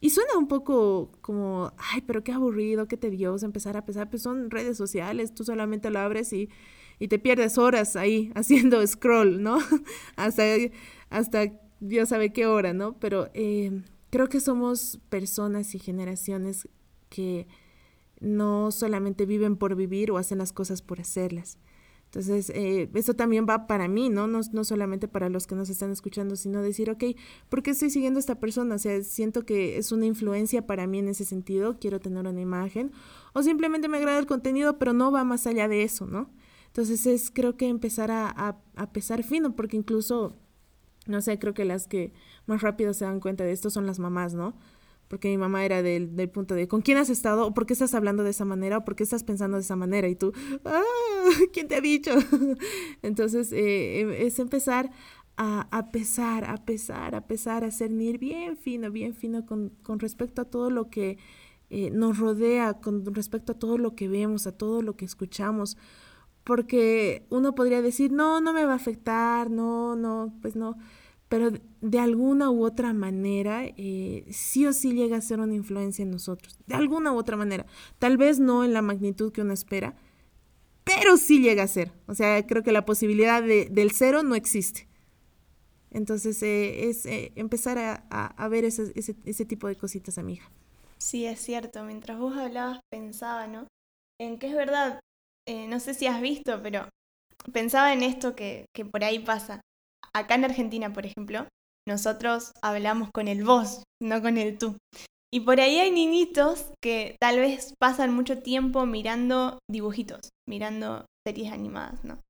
y 0.00 0.10
suena 0.10 0.36
un 0.36 0.48
poco 0.48 1.12
como, 1.20 1.72
ay, 1.78 2.00
pero 2.00 2.24
qué 2.24 2.32
aburrido, 2.32 2.88
qué 2.88 2.96
tedioso 2.96 3.46
empezar 3.46 3.76
a 3.76 3.84
pesar, 3.84 4.10
pues 4.10 4.22
son 4.22 4.50
redes 4.50 4.76
sociales, 4.76 5.32
tú 5.32 5.44
solamente 5.44 5.90
lo 5.90 6.00
abres 6.00 6.32
y, 6.32 6.48
y 6.98 7.06
te 7.06 7.20
pierdes 7.20 7.56
horas 7.56 7.94
ahí 7.94 8.32
haciendo 8.34 8.84
scroll, 8.86 9.42
¿no? 9.42 9.58
hasta, 10.16 10.42
hasta 11.08 11.52
Dios 11.78 12.08
sabe 12.08 12.32
qué 12.32 12.46
hora, 12.46 12.72
¿no? 12.72 12.98
Pero 12.98 13.30
eh, 13.34 13.82
creo 14.10 14.28
que 14.28 14.40
somos 14.40 15.00
personas 15.08 15.74
y 15.76 15.78
generaciones 15.78 16.68
que 17.08 17.46
no 18.18 18.72
solamente 18.72 19.24
viven 19.24 19.56
por 19.56 19.76
vivir 19.76 20.10
o 20.10 20.18
hacen 20.18 20.38
las 20.38 20.52
cosas 20.52 20.82
por 20.82 21.00
hacerlas, 21.00 21.58
entonces, 22.12 22.50
eh, 22.54 22.90
eso 22.92 23.14
también 23.14 23.46
va 23.48 23.66
para 23.66 23.88
mí, 23.88 24.10
¿no? 24.10 24.26
¿no? 24.26 24.42
No 24.52 24.64
solamente 24.64 25.08
para 25.08 25.30
los 25.30 25.46
que 25.46 25.54
nos 25.54 25.70
están 25.70 25.90
escuchando, 25.90 26.36
sino 26.36 26.60
decir, 26.60 26.90
ok, 26.90 27.04
¿por 27.48 27.62
qué 27.62 27.70
estoy 27.70 27.88
siguiendo 27.88 28.18
a 28.18 28.20
esta 28.20 28.38
persona? 28.38 28.74
O 28.74 28.78
sea, 28.78 29.02
siento 29.02 29.46
que 29.46 29.78
es 29.78 29.92
una 29.92 30.04
influencia 30.04 30.66
para 30.66 30.86
mí 30.86 30.98
en 30.98 31.08
ese 31.08 31.24
sentido, 31.24 31.78
quiero 31.80 32.00
tener 32.00 32.26
una 32.26 32.42
imagen, 32.42 32.92
o 33.32 33.42
simplemente 33.42 33.88
me 33.88 33.96
agrada 33.96 34.18
el 34.18 34.26
contenido, 34.26 34.78
pero 34.78 34.92
no 34.92 35.10
va 35.10 35.24
más 35.24 35.46
allá 35.46 35.68
de 35.68 35.84
eso, 35.84 36.06
¿no? 36.06 36.28
Entonces, 36.66 37.06
es 37.06 37.30
creo 37.30 37.56
que 37.56 37.68
empezar 37.68 38.10
a, 38.10 38.28
a, 38.28 38.60
a 38.76 38.92
pesar 38.92 39.22
fino, 39.22 39.56
porque 39.56 39.78
incluso, 39.78 40.36
no 41.06 41.22
sé, 41.22 41.38
creo 41.38 41.54
que 41.54 41.64
las 41.64 41.86
que 41.86 42.12
más 42.44 42.60
rápido 42.60 42.92
se 42.92 43.06
dan 43.06 43.20
cuenta 43.20 43.44
de 43.44 43.52
esto 43.52 43.70
son 43.70 43.86
las 43.86 43.98
mamás, 43.98 44.34
¿no? 44.34 44.54
Porque 45.12 45.28
mi 45.28 45.36
mamá 45.36 45.62
era 45.62 45.82
del, 45.82 46.16
del, 46.16 46.30
punto 46.30 46.54
de, 46.54 46.66
¿con 46.68 46.80
quién 46.80 46.96
has 46.96 47.10
estado? 47.10 47.46
¿O 47.46 47.52
por 47.52 47.66
qué 47.66 47.74
estás 47.74 47.92
hablando 47.92 48.24
de 48.24 48.30
esa 48.30 48.46
manera? 48.46 48.78
¿O 48.78 48.84
por 48.86 48.96
qué 48.96 49.02
estás 49.02 49.24
pensando 49.24 49.58
de 49.58 49.60
esa 49.60 49.76
manera? 49.76 50.08
Y 50.08 50.16
tú, 50.16 50.32
¡ah! 50.64 50.80
¿Quién 51.52 51.68
te 51.68 51.74
ha 51.74 51.82
dicho? 51.82 52.12
Entonces, 53.02 53.52
eh, 53.52 54.00
em, 54.00 54.10
es 54.10 54.38
empezar 54.38 54.90
a, 55.36 55.68
a, 55.70 55.90
pesar, 55.90 56.46
a 56.46 56.64
pesar, 56.64 57.14
a 57.14 57.26
pesar, 57.26 57.62
a 57.62 57.70
cernir 57.70 58.16
bien 58.16 58.56
fino, 58.56 58.90
bien 58.90 59.12
fino 59.12 59.44
con, 59.44 59.74
con 59.82 59.98
respecto 59.98 60.40
a 60.40 60.44
todo 60.46 60.70
lo 60.70 60.88
que 60.88 61.18
eh, 61.68 61.90
nos 61.90 62.18
rodea, 62.18 62.80
con 62.80 63.04
respecto 63.14 63.52
a 63.52 63.58
todo 63.58 63.76
lo 63.76 63.94
que 63.94 64.08
vemos, 64.08 64.46
a 64.46 64.56
todo 64.56 64.80
lo 64.80 64.96
que 64.96 65.04
escuchamos. 65.04 65.76
Porque 66.42 67.26
uno 67.28 67.54
podría 67.54 67.82
decir, 67.82 68.12
no, 68.12 68.40
no 68.40 68.54
me 68.54 68.64
va 68.64 68.72
a 68.72 68.76
afectar, 68.76 69.50
no, 69.50 69.94
no, 69.94 70.32
pues 70.40 70.56
no 70.56 70.78
pero 71.32 71.50
de 71.80 71.98
alguna 71.98 72.50
u 72.50 72.62
otra 72.62 72.92
manera 72.92 73.64
eh, 73.64 74.26
sí 74.30 74.66
o 74.66 74.74
sí 74.74 74.92
llega 74.92 75.16
a 75.16 75.22
ser 75.22 75.40
una 75.40 75.54
influencia 75.54 76.02
en 76.02 76.10
nosotros, 76.10 76.58
de 76.66 76.74
alguna 76.74 77.10
u 77.10 77.16
otra 77.16 77.38
manera. 77.38 77.64
Tal 77.98 78.18
vez 78.18 78.38
no 78.38 78.64
en 78.64 78.74
la 78.74 78.82
magnitud 78.82 79.32
que 79.32 79.40
uno 79.40 79.54
espera, 79.54 79.94
pero 80.84 81.16
sí 81.16 81.40
llega 81.40 81.62
a 81.62 81.68
ser. 81.68 81.90
O 82.06 82.14
sea, 82.14 82.46
creo 82.46 82.62
que 82.62 82.70
la 82.70 82.84
posibilidad 82.84 83.42
de, 83.42 83.70
del 83.70 83.92
cero 83.92 84.22
no 84.22 84.34
existe. 84.34 84.86
Entonces 85.90 86.42
eh, 86.42 86.90
es 86.90 87.06
eh, 87.06 87.32
empezar 87.34 87.78
a, 87.78 87.94
a, 88.26 88.48
ver 88.48 88.66
ese, 88.66 88.92
ese, 88.94 89.16
ese, 89.24 89.46
tipo 89.46 89.68
de 89.68 89.76
cositas, 89.76 90.18
amiga. 90.18 90.44
Sí, 90.98 91.24
es 91.24 91.40
cierto. 91.40 91.82
Mientras 91.82 92.18
vos 92.18 92.36
hablabas, 92.36 92.80
pensaba, 92.90 93.46
¿no? 93.46 93.68
En 94.20 94.38
que 94.38 94.48
es 94.48 94.54
verdad, 94.54 95.00
no 95.48 95.80
sé 95.80 95.94
si 95.94 96.06
has 96.06 96.20
visto, 96.20 96.62
pero 96.62 96.90
pensaba 97.54 97.94
en 97.94 98.02
esto 98.02 98.36
que, 98.36 98.66
que 98.74 98.84
por 98.84 99.02
ahí 99.02 99.18
pasa 99.18 99.62
acá 100.14 100.34
en 100.34 100.44
Argentina, 100.44 100.92
por 100.92 101.06
ejemplo, 101.06 101.46
nosotros 101.86 102.52
hablamos 102.62 103.10
con 103.12 103.28
el 103.28 103.44
vos, 103.44 103.82
no 104.00 104.22
con 104.22 104.38
el 104.38 104.58
tú. 104.58 104.76
Y 105.32 105.40
por 105.40 105.60
ahí 105.60 105.78
hay 105.78 105.90
niñitos 105.90 106.72
que 106.82 107.16
tal 107.20 107.38
vez 107.38 107.74
pasan 107.80 108.14
mucho 108.14 108.42
tiempo 108.42 108.84
mirando 108.84 109.58
dibujitos, 109.70 110.28
mirando 110.46 111.06
series 111.26 111.52
animadas, 111.52 112.04
¿no? 112.04 112.20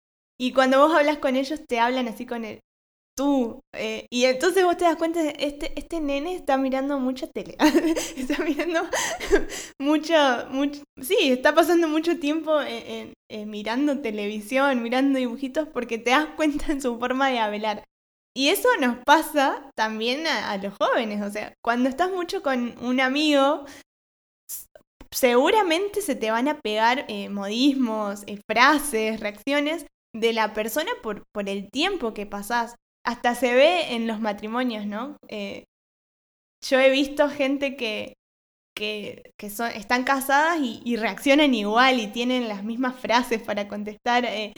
Y 0.40 0.52
cuando 0.52 0.78
vos 0.78 0.94
hablas 0.94 1.18
con 1.18 1.36
ellos 1.36 1.60
te 1.68 1.80
hablan 1.80 2.08
así 2.08 2.26
con 2.26 2.44
el 2.44 2.60
tú. 3.16 3.60
Eh, 3.74 4.06
y 4.10 4.24
entonces 4.24 4.64
vos 4.64 4.76
te 4.76 4.84
das 4.84 4.96
cuenta, 4.96 5.20
este, 5.22 5.72
este 5.78 6.00
nene 6.00 6.34
está 6.34 6.56
mirando 6.56 6.98
mucha 6.98 7.26
tele. 7.26 7.56
está 8.16 8.42
mirando 8.44 8.80
mucho, 9.78 10.14
mucho, 10.50 10.82
sí, 11.00 11.16
está 11.30 11.54
pasando 11.54 11.88
mucho 11.88 12.18
tiempo 12.18 12.52
mirando 13.46 14.00
televisión, 14.00 14.82
mirando 14.82 15.18
dibujitos, 15.18 15.66
porque 15.68 15.96
te 15.96 16.10
das 16.10 16.26
cuenta 16.36 16.70
en 16.70 16.82
su 16.82 16.98
forma 16.98 17.30
de 17.30 17.38
hablar. 17.38 17.84
Y 18.34 18.48
eso 18.48 18.68
nos 18.80 18.96
pasa 19.04 19.70
también 19.76 20.26
a, 20.26 20.56
los 20.56 20.74
jóvenes, 20.74 21.22
o 21.22 21.30
sea, 21.30 21.54
cuando 21.62 21.88
estás 21.88 22.10
mucho 22.10 22.42
con 22.42 22.74
un 22.82 23.00
amigo, 23.00 23.66
seguramente 25.10 26.00
se 26.00 26.14
te 26.14 26.30
van 26.30 26.48
a 26.48 26.58
pegar 26.58 27.04
eh, 27.08 27.28
modismos, 27.28 28.24
eh, 28.26 28.40
frases, 28.50 29.20
reacciones 29.20 29.86
de 30.14 30.32
la 30.32 30.54
persona 30.54 30.90
por, 31.02 31.24
por 31.34 31.48
el 31.50 31.70
tiempo 31.70 32.14
que 32.14 32.24
pasás 32.24 32.76
hasta 33.04 33.34
se 33.34 33.54
ve 33.54 33.94
en 33.94 34.06
los 34.06 34.20
matrimonios, 34.20 34.86
¿no? 34.86 35.16
Eh, 35.28 35.64
yo 36.64 36.78
he 36.78 36.90
visto 36.90 37.28
gente 37.28 37.76
que, 37.76 38.14
que, 38.76 39.50
son, 39.50 39.70
están 39.70 40.04
casadas 40.04 40.58
y, 40.60 40.96
reaccionan 40.96 41.54
igual 41.54 42.00
y 42.00 42.06
tienen 42.08 42.48
las 42.48 42.64
mismas 42.64 42.98
frases 42.98 43.42
para 43.42 43.68
contestar. 43.68 44.24
Eh, 44.24 44.52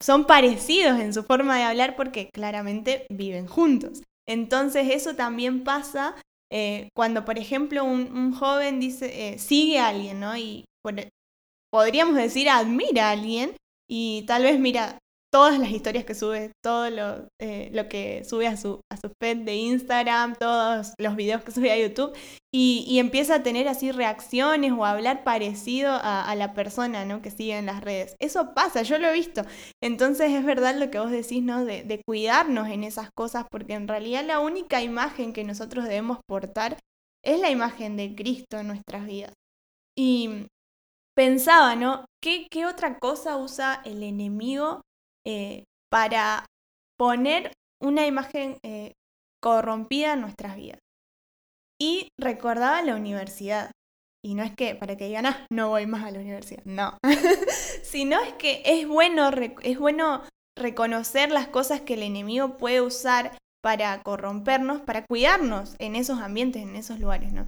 son 0.00 0.26
parecidos 0.26 1.00
en 1.00 1.14
su 1.14 1.24
forma 1.24 1.56
de 1.56 1.64
hablar 1.64 1.96
porque 1.96 2.28
claramente 2.32 3.06
viven 3.10 3.46
juntos. 3.46 4.02
Entonces 4.28 4.88
eso 4.90 5.16
también 5.16 5.64
pasa 5.64 6.14
eh, 6.52 6.90
cuando, 6.94 7.24
por 7.24 7.38
ejemplo, 7.38 7.84
un, 7.84 8.34
joven 8.34 8.80
dice, 8.80 9.38
sigue 9.38 9.78
a 9.78 9.88
alguien, 9.88 10.20
¿no? 10.20 10.36
Y 10.36 10.64
podríamos 11.70 12.16
decir 12.16 12.48
admira 12.50 13.08
a 13.08 13.12
alguien 13.12 13.56
y 13.88 14.24
tal 14.26 14.42
vez 14.42 14.60
mira, 14.60 14.98
todas 15.30 15.58
las 15.58 15.70
historias 15.70 16.04
que 16.04 16.14
sube, 16.14 16.52
todo 16.62 16.90
lo, 16.90 17.28
eh, 17.40 17.70
lo 17.72 17.88
que 17.88 18.24
sube 18.24 18.46
a 18.46 18.56
su, 18.56 18.80
a 18.90 18.96
feed 19.20 19.38
de 19.38 19.56
Instagram, 19.56 20.34
todos 20.36 20.94
los 20.98 21.16
videos 21.16 21.42
que 21.42 21.52
sube 21.52 21.70
a 21.70 21.78
YouTube, 21.78 22.16
y, 22.52 22.98
empieza 22.98 23.36
a 23.36 23.42
tener 23.42 23.68
así 23.68 23.92
reacciones 23.92 24.72
o 24.72 24.84
a 24.84 24.92
hablar 24.92 25.22
parecido 25.22 25.92
a, 25.92 26.34
la 26.34 26.54
persona 26.54 27.04
¿no? 27.04 27.20
que 27.20 27.30
sigue 27.30 27.58
en 27.58 27.66
las 27.66 27.82
redes. 27.82 28.16
Eso 28.20 28.54
pasa, 28.54 28.82
yo 28.82 28.98
lo 28.98 29.08
he 29.08 29.12
visto. 29.12 29.42
Entonces 29.82 30.32
es 30.32 30.44
verdad 30.44 30.74
lo 30.76 30.90
que 30.90 30.98
vos 30.98 31.10
decís, 31.10 31.42
¿no? 31.42 31.64
De, 31.64 31.82
de 31.82 32.00
cuidarnos 32.06 32.68
en 32.68 32.84
esas 32.84 33.10
cosas, 33.14 33.44
porque 33.50 33.74
en 33.74 33.86
realidad 33.86 34.24
la 34.24 34.40
única 34.40 34.82
imagen 34.82 35.32
que 35.34 35.44
nosotros 35.44 35.84
debemos 35.84 36.18
portar 36.26 36.78
es 37.22 37.38
la 37.40 37.50
imagen 37.50 37.96
de 37.96 38.14
Cristo 38.14 38.58
en 38.58 38.68
nuestras 38.68 39.06
vidas. 39.06 39.34
Y 39.96 40.46
pensaba, 41.14 41.76
¿no? 41.76 42.06
¿Qué, 42.22 42.46
qué 42.50 42.64
otra 42.64 42.98
cosa 42.98 43.36
usa 43.36 43.82
el 43.84 44.02
enemigo 44.02 44.80
eh, 45.28 45.64
para 45.90 46.46
poner 46.98 47.52
una 47.82 48.06
imagen 48.06 48.56
eh, 48.64 48.92
corrompida 49.42 50.14
en 50.14 50.22
nuestras 50.22 50.56
vidas. 50.56 50.78
Y 51.80 52.08
recordaba 52.18 52.82
la 52.82 52.96
universidad. 52.96 53.70
Y 54.24 54.34
no 54.34 54.42
es 54.42 54.54
que 54.56 54.74
para 54.74 54.96
que 54.96 55.06
digan, 55.06 55.26
ah, 55.26 55.46
no 55.52 55.68
voy 55.68 55.86
más 55.86 56.04
a 56.04 56.10
la 56.10 56.20
universidad. 56.20 56.64
No. 56.64 56.96
Sino 57.82 58.20
es 58.20 58.32
que 58.34 58.62
es 58.64 58.88
bueno, 58.88 59.30
es 59.62 59.78
bueno 59.78 60.22
reconocer 60.56 61.30
las 61.30 61.48
cosas 61.48 61.82
que 61.82 61.94
el 61.94 62.02
enemigo 62.02 62.56
puede 62.56 62.80
usar 62.80 63.36
para 63.62 64.02
corrompernos, 64.02 64.80
para 64.80 65.04
cuidarnos 65.04 65.76
en 65.78 65.94
esos 65.94 66.20
ambientes, 66.20 66.62
en 66.62 66.74
esos 66.74 66.98
lugares, 66.98 67.32
¿no? 67.32 67.46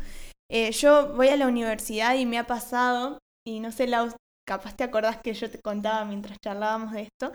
Eh, 0.50 0.70
yo 0.72 1.14
voy 1.14 1.28
a 1.28 1.36
la 1.36 1.46
universidad 1.46 2.14
y 2.14 2.26
me 2.26 2.38
ha 2.38 2.46
pasado, 2.46 3.18
y 3.46 3.60
no 3.60 3.72
sé, 3.72 3.86
la, 3.86 4.14
capaz 4.46 4.74
te 4.76 4.84
acordás 4.84 5.18
que 5.22 5.32
yo 5.32 5.50
te 5.50 5.60
contaba 5.60 6.04
mientras 6.04 6.38
charlábamos 6.40 6.92
de 6.92 7.02
esto, 7.02 7.32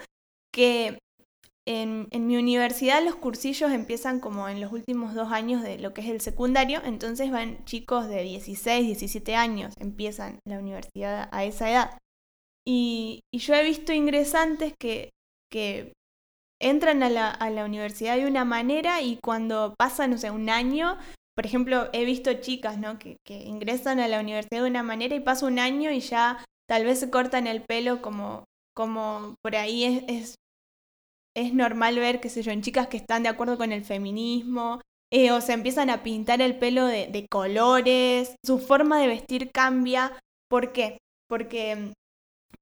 que 0.55 0.97
en, 1.67 2.07
mi 2.27 2.37
universidad 2.37 3.03
los 3.03 3.15
cursillos 3.15 3.71
empiezan 3.71 4.21
como 4.21 4.47
en 4.47 4.61
los 4.61 4.71
últimos 4.71 5.13
dos 5.13 5.33
años 5.33 5.61
de 5.63 5.79
lo 5.79 5.93
que 5.93 6.01
es 6.01 6.07
el 6.07 6.21
secundario, 6.21 6.81
entonces 6.85 7.29
van 7.29 7.65
chicos 7.65 8.07
de 8.07 8.21
16, 8.21 8.85
17 8.85 9.35
años, 9.35 9.73
empiezan 9.77 10.39
la 10.47 10.59
universidad 10.59 11.27
a 11.33 11.43
esa 11.43 11.69
edad. 11.69 11.97
Y, 12.65 13.19
yo 13.33 13.53
he 13.53 13.63
visto 13.63 13.91
ingresantes 13.91 14.73
que, 14.79 15.09
que 15.51 15.91
entran 16.61 17.03
a 17.03 17.09
la, 17.09 17.29
a 17.29 17.49
la, 17.49 17.65
universidad 17.65 18.15
de 18.15 18.27
una 18.27 18.45
manera 18.45 19.01
y 19.01 19.19
cuando 19.21 19.75
pasan, 19.77 20.11
no 20.11 20.17
sé, 20.17 20.31
un 20.31 20.49
año, 20.49 20.97
por 21.35 21.45
ejemplo, 21.45 21.89
he 21.91 22.05
visto 22.05 22.33
chicas 22.35 22.77
¿no? 22.77 22.97
que, 22.97 23.17
que 23.27 23.43
ingresan 23.43 23.99
a 23.99 24.07
la 24.07 24.21
universidad 24.21 24.63
de 24.63 24.69
una 24.69 24.83
manera 24.83 25.15
y 25.15 25.19
pasa 25.19 25.47
un 25.47 25.59
año 25.59 25.91
y 25.91 25.99
ya 25.99 26.43
tal 26.67 26.85
vez 26.85 26.99
se 27.01 27.09
cortan 27.09 27.45
el 27.45 27.61
pelo 27.61 28.01
como, 28.01 28.45
como 28.73 29.35
por 29.43 29.57
ahí 29.57 29.83
es, 29.83 30.03
es 30.07 30.35
es 31.35 31.53
normal 31.53 31.99
ver, 31.99 32.19
qué 32.19 32.29
sé 32.29 32.41
yo, 32.41 32.51
en 32.51 32.61
chicas 32.61 32.87
que 32.87 32.97
están 32.97 33.23
de 33.23 33.29
acuerdo 33.29 33.57
con 33.57 33.71
el 33.71 33.83
feminismo, 33.83 34.81
eh, 35.11 35.31
o 35.31 35.41
se 35.41 35.53
empiezan 35.53 35.89
a 35.89 36.03
pintar 36.03 36.41
el 36.41 36.57
pelo 36.57 36.85
de, 36.85 37.27
colores, 37.29 38.35
su 38.43 38.59
forma 38.59 38.99
de 38.99 39.07
vestir 39.07 39.51
cambia. 39.51 40.11
¿Por 40.49 40.71
qué? 40.73 40.97
Porque 41.29 41.93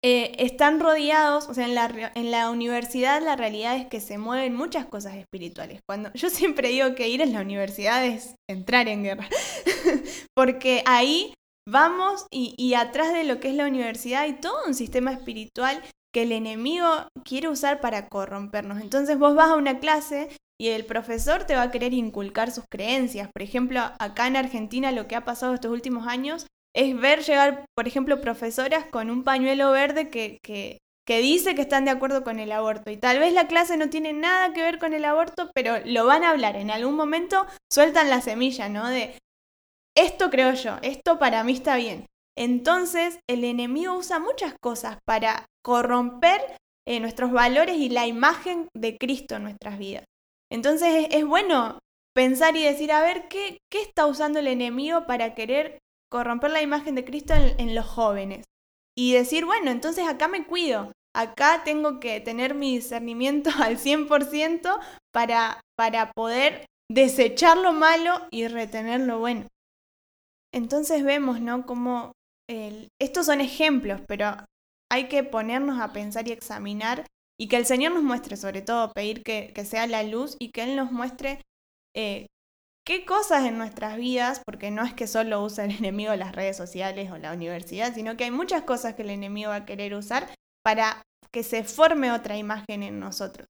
eh, 0.01 0.35
están 0.37 0.79
rodeados, 0.79 1.47
o 1.47 1.53
sea, 1.53 1.65
en 1.65 1.75
la, 1.75 2.11
en 2.15 2.31
la 2.31 2.49
universidad 2.49 3.21
la 3.21 3.35
realidad 3.35 3.77
es 3.77 3.87
que 3.87 4.01
se 4.01 4.17
mueven 4.17 4.55
muchas 4.55 4.85
cosas 4.85 5.15
espirituales. 5.15 5.79
Cuando, 5.87 6.11
yo 6.13 6.29
siempre 6.29 6.69
digo 6.69 6.95
que 6.95 7.07
ir 7.07 7.23
a 7.23 7.25
la 7.25 7.41
universidad 7.41 8.05
es 8.05 8.35
entrar 8.49 8.87
en 8.87 9.03
guerra, 9.03 9.27
porque 10.35 10.83
ahí 10.85 11.33
vamos 11.67 12.25
y, 12.29 12.55
y 12.57 12.73
atrás 12.73 13.13
de 13.13 13.23
lo 13.23 13.39
que 13.39 13.49
es 13.49 13.55
la 13.55 13.67
universidad 13.67 14.23
hay 14.23 14.33
todo 14.33 14.65
un 14.67 14.73
sistema 14.73 15.13
espiritual 15.13 15.81
que 16.13 16.23
el 16.23 16.31
enemigo 16.31 16.87
quiere 17.25 17.49
usar 17.49 17.81
para 17.81 18.07
corrompernos. 18.07 18.81
Entonces 18.81 19.17
vos 19.17 19.35
vas 19.35 19.49
a 19.49 19.55
una 19.55 19.79
clase 19.79 20.29
y 20.59 20.69
el 20.69 20.85
profesor 20.85 21.45
te 21.45 21.55
va 21.55 21.63
a 21.63 21.71
querer 21.71 21.93
inculcar 21.93 22.51
sus 22.51 22.65
creencias. 22.69 23.29
Por 23.33 23.41
ejemplo, 23.41 23.81
acá 23.99 24.27
en 24.27 24.35
Argentina 24.35 24.91
lo 24.91 25.07
que 25.07 25.15
ha 25.15 25.25
pasado 25.25 25.53
estos 25.53 25.71
últimos 25.71 26.07
años 26.07 26.45
es 26.75 26.99
ver 26.99 27.23
llegar, 27.23 27.65
por 27.75 27.87
ejemplo, 27.87 28.21
profesoras 28.21 28.85
con 28.85 29.09
un 29.09 29.23
pañuelo 29.23 29.71
verde 29.71 30.09
que, 30.09 30.37
que, 30.43 30.79
que 31.05 31.19
dice 31.19 31.55
que 31.55 31.61
están 31.61 31.85
de 31.85 31.91
acuerdo 31.91 32.23
con 32.23 32.39
el 32.39 32.51
aborto. 32.51 32.91
Y 32.91 32.97
tal 32.97 33.19
vez 33.19 33.33
la 33.33 33.47
clase 33.47 33.77
no 33.77 33.89
tiene 33.89 34.13
nada 34.13 34.53
que 34.53 34.61
ver 34.61 34.79
con 34.79 34.93
el 34.93 35.05
aborto, 35.05 35.51
pero 35.53 35.77
lo 35.85 36.05
van 36.05 36.23
a 36.23 36.29
hablar. 36.29 36.55
En 36.55 36.71
algún 36.71 36.95
momento 36.95 37.45
sueltan 37.71 38.09
la 38.09 38.21
semilla, 38.21 38.69
¿no? 38.69 38.87
De 38.87 39.17
esto 39.95 40.29
creo 40.29 40.53
yo, 40.53 40.77
esto 40.81 41.19
para 41.19 41.43
mí 41.43 41.53
está 41.53 41.75
bien. 41.75 42.05
Entonces, 42.35 43.19
el 43.29 43.43
enemigo 43.43 43.95
usa 43.95 44.19
muchas 44.19 44.55
cosas 44.59 44.97
para 45.05 45.45
corromper 45.63 46.41
eh, 46.85 46.99
nuestros 46.99 47.31
valores 47.31 47.77
y 47.77 47.89
la 47.89 48.07
imagen 48.07 48.67
de 48.75 48.97
Cristo 48.97 49.35
en 49.35 49.43
nuestras 49.43 49.79
vidas. 49.79 50.03
Entonces, 50.51 51.07
es, 51.11 51.25
bueno 51.25 51.79
pensar 52.13 52.55
y 52.55 52.63
decir, 52.63 52.91
a 52.91 53.01
ver, 53.01 53.27
¿qué, 53.27 53.57
¿qué, 53.71 53.81
está 53.81 54.05
usando 54.05 54.39
el 54.39 54.47
enemigo 54.47 55.07
para 55.07 55.33
querer 55.33 55.79
corromper 56.11 56.51
la 56.51 56.61
imagen 56.61 56.93
de 56.93 57.05
Cristo 57.05 57.33
en, 57.33 57.73
los 57.73 57.85
jóvenes? 57.85 58.43
Y 58.95 59.13
decir, 59.13 59.45
bueno, 59.45 59.71
entonces 59.71 60.07
acá 60.07 60.27
me 60.27 60.45
cuido, 60.45 60.91
acá 61.15 61.63
tengo 61.63 61.99
que 61.99 62.19
tener 62.19 62.53
mi 62.53 62.75
discernimiento 62.75 63.49
al 63.63 63.77
100% 63.77 64.79
para, 65.11 65.61
para 65.75 66.11
poder 66.11 66.65
desechar 66.91 67.57
lo 67.57 67.71
malo 67.71 68.27
y 68.29 68.47
retener 68.47 68.99
lo 68.99 69.19
bueno. 69.19 69.47
entonces 70.53 71.03
vemos, 71.03 71.41
¿no? 71.41 71.65
Como 71.65 72.11
estos 72.99 73.25
son 73.25 73.41
ejemplos, 73.41 74.01
pero 74.07 74.35
hay 74.93 75.07
que 75.07 75.23
ponernos 75.23 75.81
a 75.81 75.91
pensar 75.91 76.27
y 76.27 76.31
examinar 76.31 77.07
y 77.39 77.47
que 77.47 77.57
el 77.57 77.65
Señor 77.65 77.93
nos 77.93 78.03
muestre, 78.03 78.37
sobre 78.37 78.61
todo 78.61 78.93
pedir 78.93 79.23
que, 79.23 79.51
sea 79.65 79.87
la 79.87 80.03
luz 80.03 80.35
y 80.37 80.51
que 80.51 80.61
Él 80.61 80.75
nos 80.75 80.91
muestre 80.91 81.41
eh, 81.95 82.27
qué 82.85 83.03
cosas 83.03 83.45
en 83.45 83.57
nuestras 83.57 83.97
vidas, 83.97 84.43
porque 84.45 84.69
no 84.69 84.85
es 84.85 84.93
que 84.93 85.07
solo 85.07 85.43
usa 85.43 85.65
el 85.65 85.71
enemigo 85.79 86.15
las 86.15 86.35
redes 86.35 86.55
sociales 86.55 87.09
o 87.11 87.17
la 87.17 87.33
universidad, 87.33 87.95
sino 87.95 88.15
que 88.15 88.25
hay 88.25 88.31
muchas 88.31 88.61
cosas 88.63 88.93
que 88.93 89.01
el 89.01 89.09
enemigo 89.09 89.49
va 89.49 89.55
a 89.57 89.65
querer 89.65 89.95
usar 89.95 90.29
para 90.63 91.01
que 91.31 91.41
se 91.41 91.63
forme 91.63 92.11
otra 92.11 92.37
imagen 92.37 92.83
en 92.83 92.99
nosotros. 92.99 93.47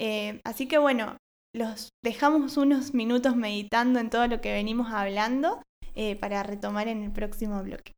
Eh, 0.00 0.40
así 0.42 0.66
que 0.66 0.78
bueno, 0.78 1.16
los 1.54 1.90
dejamos 2.02 2.56
unos 2.56 2.92
minutos 2.92 3.36
meditando 3.36 4.00
en 4.00 4.10
todo 4.10 4.26
lo 4.26 4.40
que 4.40 4.52
venimos 4.52 4.92
hablando 4.92 5.62
eh, 5.94 6.16
para 6.16 6.42
retomar 6.42 6.88
en 6.88 7.04
el 7.04 7.12
próximo 7.12 7.62
bloque. 7.62 7.92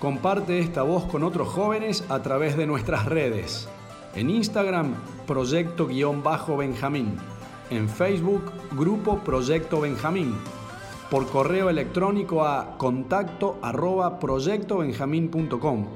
Comparte 0.00 0.58
esta 0.60 0.82
voz 0.82 1.04
con 1.06 1.24
otros 1.24 1.48
jóvenes 1.48 2.04
a 2.08 2.22
través 2.22 2.56
de 2.56 2.66
nuestras 2.66 3.06
redes. 3.06 3.68
En 4.14 4.30
Instagram, 4.30 4.94
Proyecto-Benjamín. 5.26 7.16
En 7.70 7.88
Facebook, 7.88 8.52
Grupo 8.76 9.18
Proyecto 9.18 9.80
Benjamín. 9.80 10.36
Por 11.10 11.26
correo 11.28 11.68
electrónico 11.68 12.44
a 12.44 12.76
contacto 12.78 13.58
arroba 13.60 14.20
proyectobenjamín.com 14.20 15.86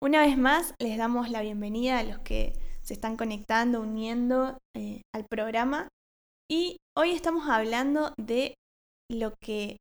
Una 0.09 0.25
vez 0.25 0.39
más, 0.39 0.73
les 0.79 0.97
damos 0.97 1.29
la 1.29 1.43
bienvenida 1.43 1.99
a 1.99 2.03
los 2.03 2.17
que 2.21 2.53
se 2.81 2.95
están 2.95 3.15
conectando, 3.15 3.79
uniendo 3.79 4.57
eh, 4.75 5.03
al 5.13 5.27
programa. 5.29 5.87
Y 6.49 6.77
hoy 6.97 7.11
estamos 7.11 7.47
hablando 7.47 8.11
de 8.17 8.55
lo 9.07 9.35
que 9.39 9.77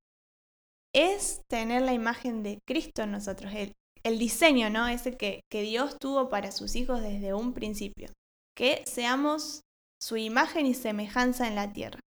es 0.95 1.41
tener 1.49 1.81
la 1.81 1.95
imagen 1.95 2.43
de 2.43 2.59
Cristo 2.69 3.05
en 3.05 3.13
nosotros, 3.13 3.55
el, 3.55 4.19
diseño, 4.19 4.69
¿no? 4.69 4.87
Ese 4.87 5.17
que, 5.17 5.41
que 5.51 5.63
Dios 5.63 5.97
tuvo 5.99 6.29
para 6.29 6.53
sus 6.53 6.77
hijos 6.77 7.01
desde 7.01 7.33
un 7.33 7.55
principio. 7.55 8.09
Que 8.55 8.85
seamos 8.85 9.63
su 9.99 10.19
imagen 10.19 10.67
y 10.67 10.75
semejanza 10.75 11.49
en 11.49 11.55
la 11.55 11.73
tierra. 11.73 12.01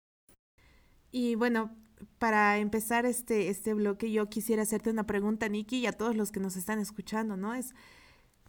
Y 1.11 1.33
bueno, 1.33 1.75
para 2.19 2.59
empezar 2.59 3.07
este, 3.07 3.49
este 3.49 3.73
bloque, 3.73 4.11
yo 4.11 4.29
quisiera 4.29 4.61
hacerte 4.61 4.91
una 4.91 5.07
pregunta, 5.07 5.49
Nikki, 5.49 5.79
y 5.79 5.87
a 5.87 5.93
todos 5.93 6.15
los 6.15 6.31
que 6.31 6.39
nos 6.39 6.55
están 6.55 6.77
escuchando, 6.77 7.35
¿no? 7.35 7.55
Es, 7.55 7.73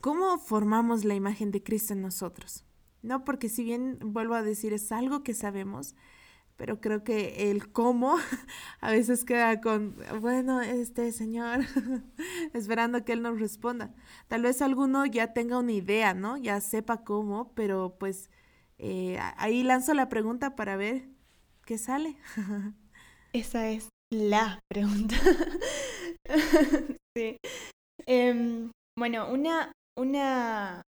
¿Cómo 0.03 0.36
formamos 0.38 1.05
la 1.05 1.14
imagen 1.14 1.53
de 1.53 1.62
Cristo 1.62 1.92
en 1.92 2.03
nosotros? 2.03 2.64
No, 3.03 3.24
porque 3.24 3.48
si 3.48 3.62
bien 3.62 4.00
vuelvo 4.00 4.34
a 4.34 4.42
decir, 4.42 4.72
es 4.72 4.90
algo 4.90 5.22
que 5.22 5.32
sabemos, 5.32 5.94
pero 6.57 6.80
creo 6.80 7.05
que 7.05 7.53
el 7.53 7.70
cómo 7.70 8.16
a 8.80 8.90
veces 8.90 9.24
queda 9.24 9.61
con, 9.61 9.96
bueno, 10.20 10.61
este 10.61 11.12
señor, 11.12 11.61
esperando 12.53 13.05
que 13.05 13.12
él 13.12 13.22
nos 13.22 13.38
responda. 13.38 13.94
Tal 14.26 14.42
vez 14.42 14.61
alguno 14.61 15.07
ya 15.07 15.34
tenga 15.34 15.61
una 15.61 15.70
idea, 15.70 16.14
¿no? 16.14 16.36
Ya 16.36 16.61
sepa 16.61 17.05
cómo, 17.05 17.55
pero 17.55 17.96
pues 18.00 18.28
eh, 18.78 19.20
ahí 19.36 19.62
lanzo 19.62 19.94
la 19.94 20.09
pregunta 20.09 20.57
para 20.57 20.74
ver 20.74 21.11
qué 21.64 21.78
sale. 21.78 22.16
Esa 23.32 23.68
es 23.68 23.88
la 24.11 24.59
pregunta. 24.68 25.14
sí. 27.16 27.36
Em, 28.07 28.72
bueno, 28.98 29.32
una, 29.32 29.70
una 29.97 30.82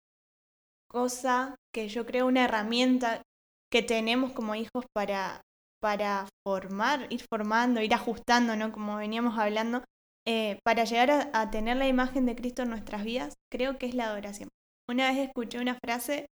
cosa 0.90 1.56
que 1.72 1.88
yo 1.88 2.04
creo, 2.06 2.26
una 2.26 2.44
herramienta 2.44 3.22
que 3.70 3.82
tenemos 3.82 4.32
como 4.32 4.54
hijos 4.54 4.84
para, 4.92 5.40
para 5.80 6.28
formar, 6.44 7.06
ir 7.10 7.22
formando, 7.30 7.80
ir 7.80 7.94
ajustando, 7.94 8.56
¿no? 8.56 8.72
Como 8.72 8.96
veníamos 8.96 9.38
hablando, 9.38 9.84
eh, 10.26 10.58
para 10.64 10.84
llegar 10.84 11.30
a, 11.32 11.50
tener 11.50 11.76
la 11.76 11.88
imagen 11.88 12.26
de 12.26 12.36
Cristo 12.36 12.62
en 12.62 12.70
nuestras 12.70 13.04
vidas, 13.04 13.34
creo 13.50 13.78
que 13.78 13.86
es 13.86 13.94
la 13.94 14.06
adoración. 14.06 14.48
Una 14.88 15.08
vez 15.08 15.18
escuché 15.18 15.60
una 15.60 15.78
frase 15.82 16.26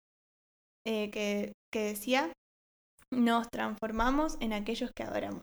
eh, 0.87 1.11
que, 1.11 1.53
que, 1.73 1.81
decía, 1.81 2.33
nos 3.13 3.49
transformamos 3.51 4.39
en 4.41 4.55
aquellos 4.55 4.91
que 4.97 5.03
adoramos. 5.03 5.43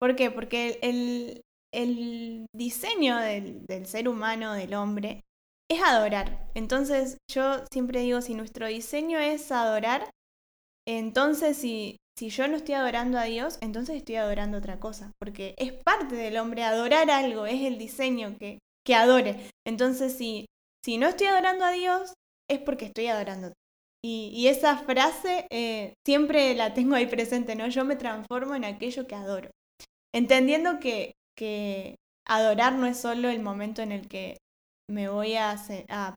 ¿Por 0.00 0.16
qué? 0.16 0.30
Porque 0.30 0.78
el, 0.82 1.42
el 1.72 2.46
diseño 2.54 3.18
del, 3.18 3.64
del 3.66 3.86
ser 3.86 4.08
humano, 4.08 4.54
del 4.54 4.74
hombre, 4.74 5.22
es 5.72 5.82
adorar. 5.82 6.48
Entonces 6.54 7.18
yo 7.30 7.64
siempre 7.72 8.00
digo, 8.00 8.20
si 8.20 8.34
nuestro 8.34 8.66
diseño 8.66 9.18
es 9.18 9.50
adorar, 9.52 10.10
entonces 10.86 11.56
si, 11.56 11.96
si 12.18 12.30
yo 12.30 12.48
no 12.48 12.56
estoy 12.56 12.74
adorando 12.74 13.18
a 13.18 13.24
Dios, 13.24 13.58
entonces 13.60 13.96
estoy 13.96 14.16
adorando 14.16 14.58
otra 14.58 14.80
cosa, 14.80 15.12
porque 15.18 15.54
es 15.58 15.72
parte 15.72 16.14
del 16.14 16.36
hombre 16.38 16.64
adorar 16.64 17.10
algo, 17.10 17.46
es 17.46 17.62
el 17.62 17.78
diseño 17.78 18.36
que, 18.38 18.58
que 18.84 18.94
adore. 18.94 19.50
Entonces 19.66 20.16
si, 20.16 20.46
si 20.84 20.98
no 20.98 21.08
estoy 21.08 21.28
adorando 21.28 21.64
a 21.64 21.72
Dios, 21.72 22.14
es 22.50 22.58
porque 22.60 22.86
estoy 22.86 23.06
adorando. 23.06 23.52
Y, 24.04 24.32
y 24.34 24.48
esa 24.48 24.78
frase 24.78 25.46
eh, 25.50 25.94
siempre 26.04 26.54
la 26.54 26.74
tengo 26.74 26.96
ahí 26.96 27.06
presente, 27.06 27.54
¿no? 27.54 27.68
Yo 27.68 27.84
me 27.84 27.94
transformo 27.94 28.56
en 28.56 28.64
aquello 28.64 29.06
que 29.06 29.14
adoro. 29.14 29.50
Entendiendo 30.12 30.80
que, 30.80 31.14
que 31.36 31.94
adorar 32.26 32.74
no 32.74 32.86
es 32.86 32.98
solo 32.98 33.28
el 33.28 33.40
momento 33.40 33.80
en 33.80 33.92
el 33.92 34.08
que 34.08 34.38
me 34.92 35.08
voy 35.08 35.34
a, 35.36 35.56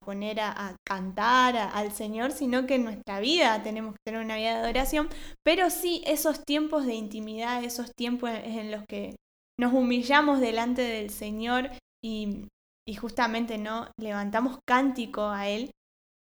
poner 0.03 0.39
a, 0.39 0.75
cantar 0.85 1.55
al 1.55 1.91
Señor, 1.91 2.31
sino 2.31 2.67
que 2.67 2.75
en 2.75 2.83
nuestra 2.83 3.19
vida 3.19 3.63
tenemos 3.63 3.93
que 3.93 4.11
tener 4.11 4.23
una 4.23 4.35
vida 4.35 4.55
de 4.55 4.63
adoración, 4.63 5.09
pero 5.43 5.69
sí 5.69 6.03
esos 6.05 6.43
tiempos 6.43 6.85
de 6.85 6.93
intimidad, 6.93 7.63
esos 7.63 7.91
tiempos 7.95 8.29
en 8.31 8.71
los 8.71 8.83
que 8.87 9.15
nos 9.59 9.73
humillamos 9.73 10.39
delante 10.41 10.81
del 10.81 11.09
Señor 11.09 11.71
y, 12.03 12.47
justamente 12.99 13.57
no 13.57 13.89
levantamos 13.99 14.59
cántico 14.67 15.29
a 15.29 15.47
Él, 15.47 15.71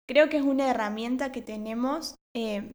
creo 0.09 0.29
que 0.29 0.37
es 0.37 0.45
una 0.45 0.71
herramienta 0.71 1.33
que 1.33 1.43
tenemos 1.43 2.15
eh, 2.37 2.71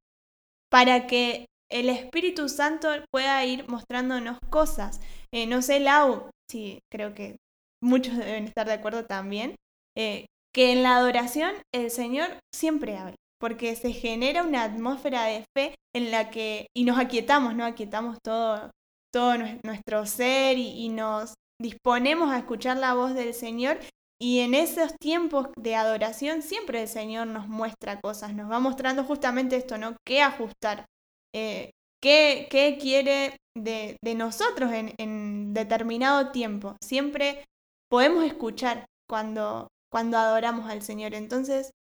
para 0.69 1.07
que 1.07 1.45
el 1.71 1.89
Espíritu 1.89 2.49
Santo 2.49 2.89
pueda 3.11 3.45
ir 3.45 3.67
mostrándonos 3.69 4.39
cosas. 4.49 4.99
Eh, 5.33 5.47
no 5.47 5.61
sé, 5.61 5.79
Lau, 5.79 6.29
sí, 6.49 6.79
creo 6.91 7.13
que 7.13 7.37
muchos 7.81 8.17
deben 8.17 8.45
estar 8.45 8.67
de 8.67 8.73
acuerdo 8.73 9.05
también, 9.05 9.55
eh, 9.97 10.25
que 10.53 10.71
en 10.71 10.83
la 10.83 10.95
adoración 10.97 11.53
el 11.73 11.91
Señor 11.91 12.29
siempre 12.53 12.97
habla, 12.97 13.15
porque 13.39 13.75
se 13.75 13.93
genera 13.93 14.43
una 14.43 14.63
atmósfera 14.63 15.25
de 15.25 15.43
fe 15.55 15.75
en 15.95 16.11
la 16.11 16.29
que, 16.29 16.67
y 16.75 16.83
nos 16.83 16.97
aquietamos, 16.99 17.55
¿no? 17.55 17.65
Aquietamos 17.65 18.17
todo, 18.23 18.71
todo 19.13 19.35
nuestro 19.63 20.05
ser 20.05 20.57
y, 20.57 20.89
nos 20.89 21.33
disponemos 21.59 22.29
a 22.31 22.37
escuchar 22.37 22.77
la 22.77 22.93
voz 22.93 23.13
del 23.15 23.33
Señor 23.33 23.79
y 24.19 24.39
en 24.39 24.53
esos 24.53 24.93
tiempos 24.99 25.47
de 25.57 25.75
adoración 25.75 26.41
siempre 26.41 26.81
el 26.81 26.87
Señor 26.87 27.27
nos 27.27 27.47
muestra 27.47 27.99
cosas, 27.99 28.35
nos 28.35 28.49
va 28.51 28.59
mostrando 28.59 29.03
justamente 29.03 29.55
esto, 29.55 29.77
¿no? 29.77 29.95
¿Qué 30.05 30.21
ajustar? 30.21 30.85
Eh, 31.35 31.71
¿qué, 32.01 32.47
¿qué, 32.49 32.77
quiere 32.79 33.37
de, 33.55 33.97
de 34.03 34.15
nosotros 34.15 34.71
en, 34.71 34.93
en, 34.97 35.53
determinado 35.53 36.31
tiempo? 36.31 36.75
Siempre 36.83 37.45
podemos 37.89 38.23
escuchar 38.23 38.85
cuando, 39.07 39.67
cuando 39.97 40.19
adoramos 40.19 40.69
al 40.69 40.83
Señor. 40.83 41.15
Entonces, 41.15 41.71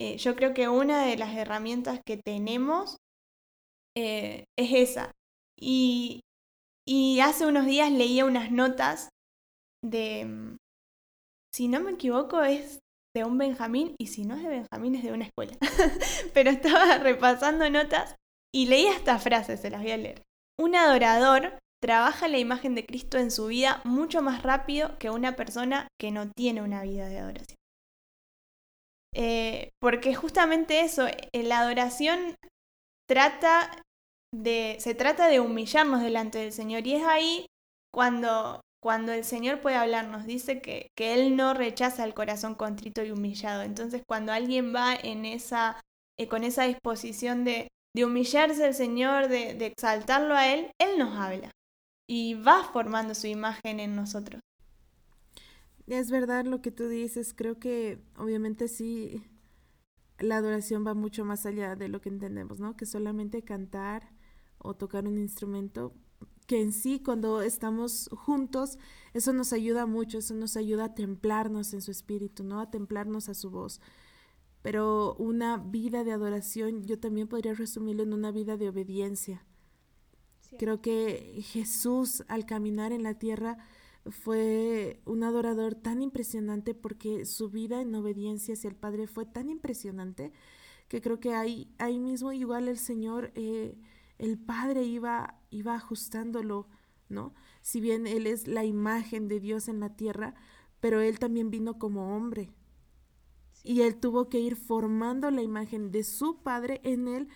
eh, 0.00 0.16
yo 0.16 0.34
creo 0.34 0.54
que 0.54 0.66
una 0.70 1.04
de 1.04 1.18
las 1.18 1.36
herramientas 1.36 2.00
que 2.06 2.16
tenemos 2.16 2.96
eh, 3.94 4.44
es 4.58 4.72
esa. 4.72 5.12
Y, 5.60 6.22
hace 7.22 7.44
unos 7.44 7.66
días 7.66 7.92
leía 7.92 8.24
unas 8.24 8.50
notas 8.50 9.10
de, 9.84 10.24
mm, 10.24 10.56
si 11.52 11.68
no 11.68 11.80
me 11.80 11.90
equivoco, 11.90 12.42
es 12.42 12.78
de 13.14 13.24
un 13.24 13.36
Benjamín, 13.36 13.94
y 14.00 14.06
si 14.06 14.24
no 14.24 14.36
es 14.36 14.42
de 14.42 14.48
Benjamín, 14.48 14.94
es 14.94 15.02
de 15.02 15.12
una 15.12 15.26
escuela. 15.26 15.58
Pero 16.32 16.48
estaba 16.48 16.96
repasando 16.98 17.68
notas 17.68 18.14
y 18.54 18.68
leía 18.68 18.92
esta 18.92 19.18
frase, 19.18 19.58
se 19.58 19.68
las 19.68 19.82
voy 19.82 19.90
a 19.90 19.98
leer. 19.98 20.22
Un 20.58 20.76
adorador 20.76 21.58
trabaja 21.82 22.26
la 22.28 22.38
imagen 22.38 22.74
de 22.74 22.86
Cristo 22.86 23.18
en 23.18 23.30
su 23.30 23.48
vida 23.48 23.82
mucho 23.84 24.22
más 24.22 24.42
rápido 24.42 24.96
que 24.98 25.10
una 25.10 25.36
persona 25.36 25.88
que 26.00 26.10
no 26.10 26.30
tiene 26.30 26.62
una 26.62 26.82
vida 26.82 27.10
de 27.10 27.18
adoración. 27.18 27.56
Eh, 29.18 29.70
porque 29.80 30.14
justamente 30.14 30.80
eso, 30.80 31.06
la 31.32 31.60
adoración 31.60 32.34
trata 33.08 33.82
de, 34.34 34.76
se 34.78 34.94
trata 34.94 35.28
de 35.28 35.40
humillarnos 35.40 36.02
delante 36.02 36.38
del 36.38 36.52
Señor 36.52 36.86
y 36.86 36.94
es 36.96 37.04
ahí 37.04 37.46
cuando 37.92 38.60
cuando 38.86 39.10
el 39.12 39.24
Señor 39.24 39.60
puede 39.60 39.74
hablarnos, 39.74 40.26
dice 40.26 40.60
que, 40.60 40.92
que 40.96 41.14
Él 41.14 41.34
no 41.34 41.54
rechaza 41.54 42.04
el 42.04 42.14
corazón 42.14 42.54
contrito 42.54 43.02
y 43.02 43.10
humillado. 43.10 43.62
Entonces, 43.62 44.02
cuando 44.06 44.32
alguien 44.32 44.72
va 44.72 44.94
en 44.94 45.24
esa, 45.24 45.80
eh, 46.16 46.28
con 46.28 46.44
esa 46.44 46.64
disposición 46.64 47.42
de, 47.44 47.66
de 47.96 48.04
humillarse 48.04 48.64
al 48.64 48.74
Señor, 48.74 49.26
de, 49.26 49.54
de 49.54 49.66
exaltarlo 49.66 50.36
a 50.36 50.46
Él, 50.46 50.70
Él 50.78 50.98
nos 50.98 51.18
habla 51.18 51.50
y 52.08 52.34
va 52.34 52.62
formando 52.62 53.16
su 53.16 53.26
imagen 53.26 53.80
en 53.80 53.96
nosotros. 53.96 54.40
Es 55.86 56.10
verdad 56.10 56.44
lo 56.44 56.62
que 56.62 56.72
tú 56.72 56.88
dices, 56.88 57.32
creo 57.34 57.58
que 57.58 58.02
obviamente 58.16 58.66
sí, 58.66 59.22
la 60.18 60.38
adoración 60.38 60.84
va 60.86 60.94
mucho 60.94 61.24
más 61.24 61.46
allá 61.46 61.76
de 61.76 61.88
lo 61.88 62.00
que 62.00 62.08
entendemos, 62.08 62.58
¿no? 62.58 62.76
Que 62.76 62.86
solamente 62.86 63.42
cantar 63.42 64.10
o 64.58 64.74
tocar 64.74 65.06
un 65.06 65.18
instrumento, 65.18 65.94
que 66.46 66.60
en 66.60 66.72
sí 66.72 67.00
cuando 67.00 67.42
estamos 67.42 68.08
juntos, 68.12 68.78
eso 69.14 69.32
nos 69.32 69.52
ayuda 69.52 69.86
mucho, 69.86 70.18
eso 70.18 70.34
nos 70.34 70.56
ayuda 70.56 70.86
a 70.86 70.94
templarnos 70.94 71.72
en 71.72 71.82
su 71.82 71.90
espíritu, 71.90 72.42
¿no? 72.42 72.60
A 72.60 72.70
templarnos 72.70 73.28
a 73.28 73.34
su 73.34 73.50
voz. 73.50 73.80
Pero 74.62 75.14
una 75.14 75.58
vida 75.58 76.02
de 76.02 76.12
adoración, 76.12 76.82
yo 76.82 76.98
también 76.98 77.28
podría 77.28 77.54
resumirlo 77.54 78.02
en 78.02 78.12
una 78.12 78.32
vida 78.32 78.56
de 78.56 78.68
obediencia. 78.68 79.46
Creo 80.58 80.80
que 80.80 81.40
Jesús 81.44 82.24
al 82.28 82.46
caminar 82.46 82.92
en 82.92 83.02
la 83.02 83.14
tierra 83.14 83.58
fue 84.10 85.00
un 85.04 85.24
adorador 85.24 85.74
tan 85.74 86.02
impresionante 86.02 86.74
porque 86.74 87.24
su 87.24 87.50
vida 87.50 87.80
en 87.80 87.94
obediencia 87.94 88.54
hacia 88.54 88.68
el 88.68 88.76
Padre 88.76 89.06
fue 89.06 89.26
tan 89.26 89.48
impresionante 89.48 90.32
que 90.88 91.00
creo 91.00 91.18
que 91.18 91.34
ahí, 91.34 91.74
ahí 91.78 91.98
mismo 91.98 92.32
igual 92.32 92.68
el 92.68 92.78
Señor, 92.78 93.32
eh, 93.34 93.76
el 94.18 94.38
Padre 94.38 94.84
iba, 94.84 95.40
iba 95.50 95.74
ajustándolo, 95.74 96.68
¿no? 97.08 97.34
Si 97.60 97.80
bien 97.80 98.06
Él 98.06 98.26
es 98.26 98.46
la 98.46 98.64
imagen 98.64 99.28
de 99.28 99.40
Dios 99.40 99.68
en 99.68 99.80
la 99.80 99.96
tierra, 99.96 100.34
pero 100.80 101.00
Él 101.00 101.18
también 101.18 101.50
vino 101.50 101.78
como 101.78 102.16
hombre. 102.16 102.50
Y 103.64 103.80
Él 103.82 103.96
tuvo 103.96 104.28
que 104.28 104.38
ir 104.38 104.54
formando 104.54 105.30
la 105.30 105.42
imagen 105.42 105.90
de 105.90 106.04
su 106.04 106.42
Padre 106.42 106.80
en 106.84 107.08
Él 107.08 107.28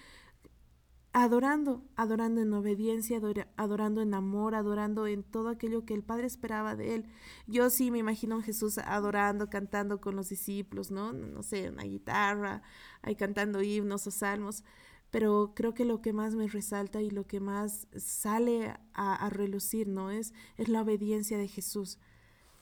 adorando, 1.13 1.83
adorando 1.97 2.41
en 2.41 2.53
obediencia, 2.53 3.21
adorando 3.57 4.01
en 4.01 4.15
amor, 4.15 4.55
adorando 4.55 5.07
en 5.07 5.25
todo 5.25 5.49
aquello 5.49 5.85
que 5.85 5.95
el 5.95 6.05
Padre 6.05 6.27
esperaba 6.27 6.77
de 6.77 6.95
él. 6.95 7.07
Yo 7.47 7.69
sí 7.71 7.91
me 7.91 7.99
imagino 7.99 8.39
a 8.39 8.43
Jesús 8.43 8.79
adorando, 8.79 9.51
cantando 9.51 10.01
con 10.01 10.15
los 10.15 10.29
discípulos, 10.29 10.91
¿no? 10.91 11.13
No 11.13 11.43
sé, 11.43 11.71
una 11.71 11.83
guitarra, 11.83 12.63
ahí 13.03 13.17
cantando 13.17 13.61
himnos 13.63 14.07
o 14.07 14.11
salmos, 14.13 14.63
pero 15.11 15.53
creo 15.57 15.75
que 15.75 15.85
lo 15.85 16.01
que 16.01 16.13
más 16.13 16.37
me 16.37 16.47
resalta 16.47 17.03
y 17.03 17.11
lo 17.11 17.27
que 17.27 17.41
más 17.41 17.89
sale 17.97 18.77
a, 18.93 19.15
a 19.15 19.31
relucir, 19.31 19.89
¿no? 19.89 20.13
Es, 20.13 20.33
es 20.57 20.69
la 20.69 20.83
obediencia 20.83 21.39
de 21.39 21.49
Jesús, 21.49 21.99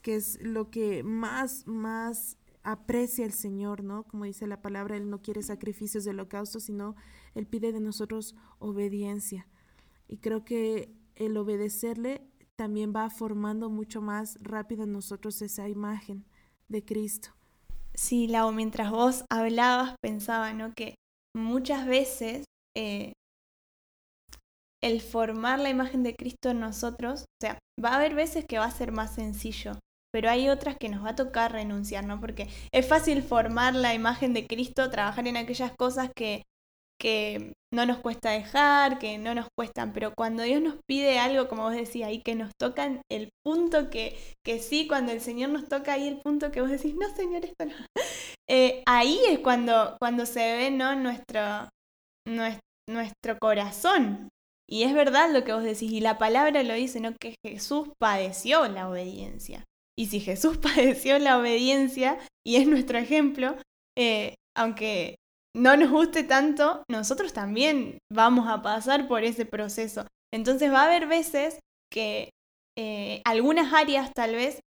que 0.01 0.17
es 0.17 0.41
lo 0.41 0.71
que 0.71 1.03
más, 1.03 1.67
más 1.67 2.38
aprecia 2.69 3.25
el 3.25 3.33
Señor, 3.33 3.83
¿no? 3.83 4.05
Como 4.05 4.25
dice 4.25 4.47
la 4.47 4.61
palabra, 4.61 4.99
Él 4.99 5.09
no 5.09 5.23
quiere 5.23 5.43
sacrificios 5.43 6.05
de 6.05 6.11
holocausto, 6.11 6.61
sino 6.61 6.97
Él 7.35 7.47
pide 7.47 7.73
de 7.73 7.81
nosotros 7.81 8.37
obediencia. 8.59 9.49
Y 10.07 10.19
creo 10.19 10.45
que 10.45 10.95
el 11.17 11.39
obedecerle 11.39 12.21
también 12.57 12.93
va 12.95 13.09
formando 13.09 13.71
mucho 13.71 14.03
más 14.03 14.37
rápido 14.43 14.85
en 14.85 14.93
nosotros 14.93 15.41
esa 15.41 15.67
imagen 15.67 16.27
de 16.69 16.85
Cristo. 16.85 17.31
Sí, 17.95 18.29
Lau, 18.29 18.53
mientras 18.53 18.91
vos 18.91 19.25
hablabas 19.31 19.95
pensaba, 20.03 20.53
¿no? 20.53 20.75
Que 20.75 20.95
muchas 21.35 21.87
veces 21.87 22.45
eh, 22.77 23.13
el 24.83 25.01
formar 25.01 25.59
la 25.59 25.71
imagen 25.71 26.03
de 26.03 26.15
Cristo 26.15 26.51
en 26.51 26.61
nosotros, 26.61 27.23
o 27.23 27.41
sea, 27.41 27.59
va 27.83 27.93
a 27.93 27.97
haber 27.97 28.15
veces 28.15 28.45
que 28.45 28.59
va 28.59 28.67
a 28.67 28.71
ser 28.71 28.93
más 28.93 29.15
sencillo, 29.15 29.73
pero 30.19 30.31
hay 30.31 30.49
otras 30.49 30.77
que 30.77 30.89
nos 30.89 31.05
va 31.05 31.11
a 31.11 31.15
tocar 31.15 31.53
renunciar, 31.53 32.05
¿no? 32.05 32.19
Porque 32.19 32.49
es 32.73 32.89
fácil 32.89 33.23
formar 33.23 33.77
la 33.77 33.95
imagen 33.95 34.35
de 34.35 34.49
Cristo, 34.49 34.91
trabajar 34.91 35.29
en 35.29 35.37
aquellas 35.37 35.71
cosas 35.79 36.11
que, 36.13 36.43
que 37.01 37.53
no 37.73 37.87
nos 37.87 37.99
cuesta 37.99 38.31
dejar, 38.31 38.99
que 38.99 39.17
no 39.19 39.33
nos 39.37 39.47
cuestan, 39.57 39.93
pero 39.93 40.15
cuando 40.17 40.43
Dios 40.43 40.61
nos 40.61 40.75
pide 40.89 41.21
algo, 41.21 41.47
como 41.47 41.63
vos 41.63 41.73
decías, 41.73 42.11
y 42.11 42.21
que 42.21 42.35
nos 42.35 42.51
tocan 42.61 43.01
el 43.09 43.29
punto 43.45 43.91
que, 43.91 44.19
que 44.45 44.59
sí, 44.59 44.89
cuando 44.89 45.13
el 45.13 45.21
Señor 45.21 45.51
nos 45.51 45.69
toca 45.69 45.93
ahí 45.93 46.09
el 46.09 46.19
punto 46.21 46.51
que 46.51 46.63
vos 46.63 46.71
decís, 46.71 46.97
no, 46.97 47.09
Señor, 47.15 47.45
esto 47.45 47.67
no. 47.67 47.75
Eh, 48.51 48.83
ahí 48.87 49.21
es 49.29 49.39
cuando, 49.39 49.95
cuando 50.01 50.27
se 50.27 50.41
ve, 50.41 50.71
¿no? 50.73 50.97
Nuestro, 50.97 51.69
nuestro, 52.27 52.63
nuestro 52.89 53.39
corazón. 53.39 54.31
Y 54.67 54.83
es 54.83 54.95
verdad 54.95 55.31
lo 55.33 55.45
que 55.45 55.53
vos 55.53 55.63
decís, 55.63 55.93
y 55.93 56.01
la 56.01 56.19
palabra 56.19 56.63
lo 56.63 56.75
dice, 56.75 56.99
¿no? 56.99 57.15
Que 57.15 57.37
Jesús 57.45 57.91
padeció 58.01 58.67
la 58.67 58.89
obediencia. 58.89 59.65
Y 59.99 60.07
si 60.07 60.21
Jesús 60.21 60.59
padeció 60.63 61.19
la 61.19 61.39
obediencia 61.39 62.19
y 62.47 62.57
es 62.57 62.67
nuestro 62.67 62.99
ejemplo, 62.99 63.57
eh, 63.99 64.35
aunque 64.57 65.17
no 65.57 65.77
nos 65.77 65.91
guste 65.91 66.23
tanto, 66.23 66.85
nosotros 66.89 67.33
también 67.33 67.99
vamos 68.13 68.49
a 68.49 68.63
pasar 68.63 69.09
por 69.09 69.25
ese 69.25 69.45
proceso. 69.45 70.07
Entonces 70.33 70.73
va 70.73 70.83
a 70.83 70.87
haber 70.87 71.07
veces 71.07 71.59
que 71.93 72.31
eh, 72.79 73.23
algunas 73.25 73.73
áreas 73.73 74.13
tal 74.15 74.35
vez 74.35 74.61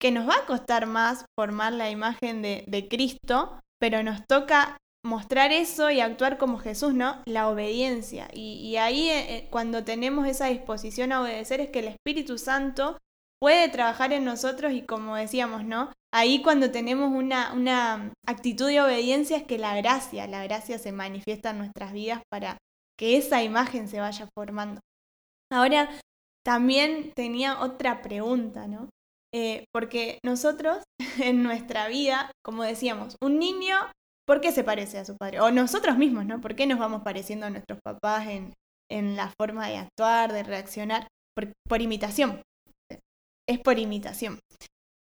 que 0.00 0.12
nos 0.12 0.28
va 0.28 0.36
a 0.36 0.46
costar 0.46 0.86
más 0.86 1.24
formar 1.38 1.72
la 1.72 1.90
imagen 1.90 2.42
de, 2.42 2.88
Cristo, 2.88 3.58
pero 3.80 4.02
nos 4.02 4.24
toca 4.26 4.76
mostrar 5.04 5.50
eso 5.50 5.90
y 5.90 6.00
actuar 6.00 6.38
como 6.38 6.58
Jesús, 6.58 6.94
¿no? 6.94 7.22
La 7.26 7.48
obediencia. 7.48 8.28
Y, 8.32 8.76
ahí 8.76 9.08
eh, 9.10 9.48
cuando 9.50 9.84
tenemos 9.84 10.26
esa 10.26 10.46
disposición 10.46 11.12
a 11.12 11.22
obedecer 11.22 11.60
es 11.60 11.70
que 11.70 11.80
el 11.80 11.88
Espíritu 11.88 12.38
Santo 12.38 12.98
puede 13.40 13.68
trabajar 13.68 14.12
en 14.12 14.24
nosotros 14.24 14.72
y 14.72 14.82
como 14.82 15.16
decíamos, 15.16 15.64
¿no? 15.64 15.90
Ahí 16.12 16.42
cuando 16.42 16.70
tenemos 16.70 17.10
una, 17.10 17.52
una 17.52 18.12
actitud 18.26 18.66
de 18.68 18.80
obediencia 18.80 19.36
es 19.36 19.44
que 19.44 19.58
la 19.58 19.74
gracia, 19.76 20.26
la 20.26 20.44
gracia 20.44 20.78
se 20.78 20.92
manifiesta 20.92 21.50
en 21.50 21.58
nuestras 21.58 21.92
vidas 21.92 22.22
para 22.30 22.58
que 22.98 23.16
esa 23.16 23.42
imagen 23.42 23.88
se 23.88 24.00
vaya 24.00 24.28
formando. 24.36 24.80
Ahora, 25.50 25.88
también 26.44 27.12
tenía 27.14 27.60
otra 27.60 28.02
pregunta, 28.02 28.66
¿no? 28.66 28.88
Eh, 29.32 29.64
porque 29.72 30.18
nosotros 30.24 30.82
en 31.18 31.42
nuestra 31.42 31.88
vida, 31.88 32.30
como 32.44 32.62
decíamos, 32.62 33.16
un 33.22 33.38
niño, 33.38 33.76
¿por 34.26 34.40
qué 34.40 34.52
se 34.52 34.64
parece 34.64 34.98
a 34.98 35.04
su 35.04 35.16
padre? 35.16 35.40
O 35.40 35.50
nosotros 35.50 35.96
mismos, 35.96 36.26
¿no? 36.26 36.40
¿Por 36.40 36.54
qué 36.56 36.66
nos 36.66 36.78
vamos 36.78 37.02
pareciendo 37.02 37.46
a 37.46 37.50
nuestros 37.50 37.78
papás 37.82 38.26
en, 38.26 38.52
en 38.90 39.16
la 39.16 39.32
forma 39.40 39.68
de 39.68 39.78
actuar, 39.78 40.32
de 40.32 40.42
reaccionar? 40.42 41.08
por 41.66 41.80
imitación, 41.80 42.42
es 43.50 43.58
por 43.58 43.78
imitación. 43.78 44.38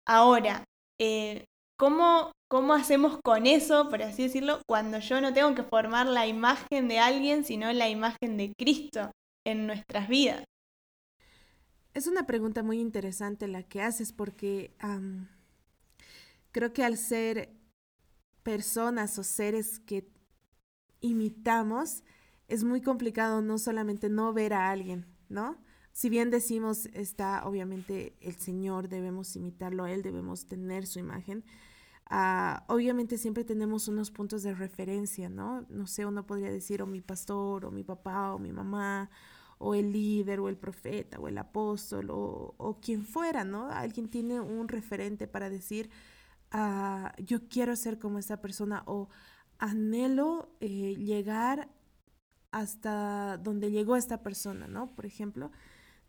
Ahora, 0.06 0.64
eh, 1.00 1.44
¿cómo, 1.78 2.32
¿cómo 2.48 2.74
hacemos 2.74 3.18
con 3.24 3.46
eso, 3.46 3.88
por 3.88 4.02
así 4.02 4.24
decirlo, 4.24 4.60
cuando 4.68 4.98
yo 4.98 5.20
no 5.20 5.32
tengo 5.32 5.54
que 5.54 5.62
formar 5.62 6.06
la 6.06 6.26
imagen 6.26 6.88
de 6.88 6.98
alguien, 6.98 7.44
sino 7.44 7.72
la 7.72 7.88
imagen 7.88 8.36
de 8.36 8.52
Cristo 8.58 9.10
en 9.46 9.66
nuestras 9.66 10.08
vidas? 10.08 10.44
Es 11.94 12.06
una 12.06 12.26
pregunta 12.26 12.62
muy 12.62 12.80
interesante 12.80 13.48
la 13.48 13.62
que 13.62 13.80
haces 13.80 14.12
porque 14.12 14.74
creo 16.50 16.72
que 16.72 16.84
al 16.84 16.98
ser 16.98 17.50
personas 18.42 19.18
o 19.18 19.24
seres 19.24 19.78
que 19.78 20.06
imitamos, 21.00 22.02
es 22.48 22.62
muy 22.62 22.82
complicado 22.82 23.40
no 23.40 23.58
solamente 23.58 24.08
no 24.10 24.32
ver 24.32 24.52
a 24.52 24.70
alguien, 24.70 25.06
¿no? 25.28 25.56
Si 25.94 26.10
bien 26.10 26.28
decimos 26.30 26.86
está 26.92 27.46
obviamente 27.46 28.16
el 28.20 28.34
Señor, 28.34 28.88
debemos 28.88 29.36
imitarlo 29.36 29.84
a 29.84 29.92
Él, 29.92 30.02
debemos 30.02 30.44
tener 30.46 30.88
su 30.88 30.98
imagen, 30.98 31.44
ah, 32.06 32.64
obviamente 32.68 33.16
siempre 33.16 33.44
tenemos 33.44 33.86
unos 33.86 34.10
puntos 34.10 34.42
de 34.42 34.54
referencia, 34.54 35.28
¿no? 35.28 35.64
No 35.70 35.86
sé, 35.86 36.04
uno 36.04 36.26
podría 36.26 36.50
decir 36.50 36.82
o 36.82 36.86
mi 36.86 37.00
pastor, 37.00 37.64
o 37.64 37.70
mi 37.70 37.84
papá, 37.84 38.34
o 38.34 38.40
mi 38.40 38.50
mamá, 38.52 39.08
o 39.58 39.76
el 39.76 39.92
líder, 39.92 40.40
o 40.40 40.48
el 40.48 40.56
profeta, 40.56 41.20
o 41.20 41.28
el 41.28 41.38
apóstol, 41.38 42.08
o, 42.10 42.78
quien 42.82 43.04
fuera, 43.04 43.44
¿no? 43.44 43.68
Alguien 43.70 44.08
tiene 44.08 44.40
un 44.40 44.66
referente 44.68 45.28
para 45.28 45.48
decir, 45.48 45.90
ah, 46.50 47.14
yo 47.18 47.48
quiero 47.48 47.76
ser 47.76 48.00
como 48.00 48.18
esta 48.18 48.40
persona, 48.42 48.82
o 48.86 49.08
anhelo 49.58 50.50
eh, 50.60 50.96
llegar 50.96 51.68
hasta 52.50 53.38
donde 53.38 53.70
llegó 53.70 53.94
esta 53.96 54.22
persona, 54.24 54.66
¿no? 54.66 54.94
Por 54.96 55.06
ejemplo, 55.06 55.52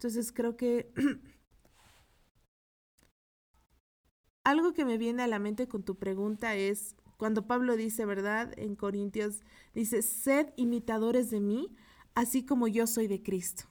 entonces 0.05 0.31
creo 0.31 0.55
que 0.55 0.93
algo 4.43 4.73
que 4.73 4.85
me 4.85 4.99
viene 4.99 5.23
a 5.23 5.27
la 5.27 5.39
mente 5.39 5.67
con 5.67 5.81
tu 5.81 5.97
pregunta 5.97 6.55
es 6.55 6.95
cuando 7.17 7.47
Pablo 7.47 7.75
dice, 7.75 8.05
¿verdad? 8.05 8.53
En 8.57 8.75
Corintios 8.75 9.41
dice, 9.73 10.03
sed 10.03 10.53
imitadores 10.57 11.31
de 11.31 11.39
mí, 11.39 11.75
así 12.13 12.45
como 12.45 12.67
yo 12.67 12.85
soy 12.85 13.07
de 13.07 13.23
Cristo. 13.23 13.63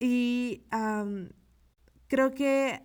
Y 0.00 0.64
creo 2.06 2.30
que 2.30 2.80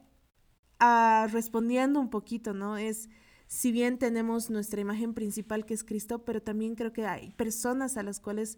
ah, 0.79 1.29
respondiendo 1.31 2.01
un 2.01 2.09
poquito, 2.09 2.53
¿no? 2.53 2.77
Es, 2.77 3.07
si 3.47 3.71
bien 3.71 3.97
tenemos 3.97 4.49
nuestra 4.49 4.81
imagen 4.81 5.13
principal 5.13 5.65
que 5.65 5.75
es 5.75 5.85
Cristo, 5.85 6.25
pero 6.25 6.41
también 6.41 6.75
creo 6.75 6.91
que 6.91 7.05
hay 7.05 7.31
personas 7.31 7.95
a 7.95 8.03
las 8.03 8.19
cuales 8.19 8.57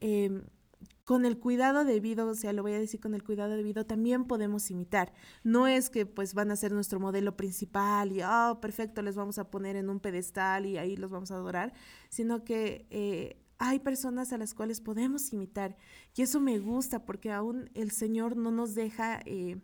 em, 0.00 0.42
con 1.04 1.24
el 1.24 1.38
cuidado 1.38 1.84
debido, 1.84 2.28
o 2.28 2.34
sea, 2.34 2.52
lo 2.52 2.62
voy 2.62 2.72
a 2.72 2.78
decir 2.78 3.00
con 3.00 3.14
el 3.14 3.24
cuidado 3.24 3.56
debido, 3.56 3.84
también 3.86 4.24
podemos 4.24 4.70
imitar. 4.70 5.12
No 5.42 5.66
es 5.66 5.90
que 5.90 6.06
pues 6.06 6.34
van 6.34 6.50
a 6.50 6.56
ser 6.56 6.72
nuestro 6.72 7.00
modelo 7.00 7.36
principal 7.36 8.12
y, 8.12 8.22
oh, 8.22 8.58
perfecto, 8.60 9.02
les 9.02 9.16
vamos 9.16 9.38
a 9.38 9.50
poner 9.50 9.76
en 9.76 9.90
un 9.90 10.00
pedestal 10.00 10.66
y 10.66 10.78
ahí 10.78 10.96
los 10.96 11.10
vamos 11.10 11.30
a 11.30 11.34
adorar, 11.34 11.72
sino 12.08 12.44
que 12.44 12.86
eh, 12.90 13.36
hay 13.58 13.80
personas 13.80 14.32
a 14.32 14.38
las 14.38 14.54
cuales 14.54 14.80
podemos 14.80 15.32
imitar. 15.32 15.76
Y 16.14 16.22
eso 16.22 16.40
me 16.40 16.58
gusta 16.58 17.04
porque 17.04 17.32
aún 17.32 17.70
el 17.74 17.90
Señor 17.90 18.36
no 18.36 18.50
nos 18.50 18.74
deja... 18.74 19.20
Eh, 19.26 19.60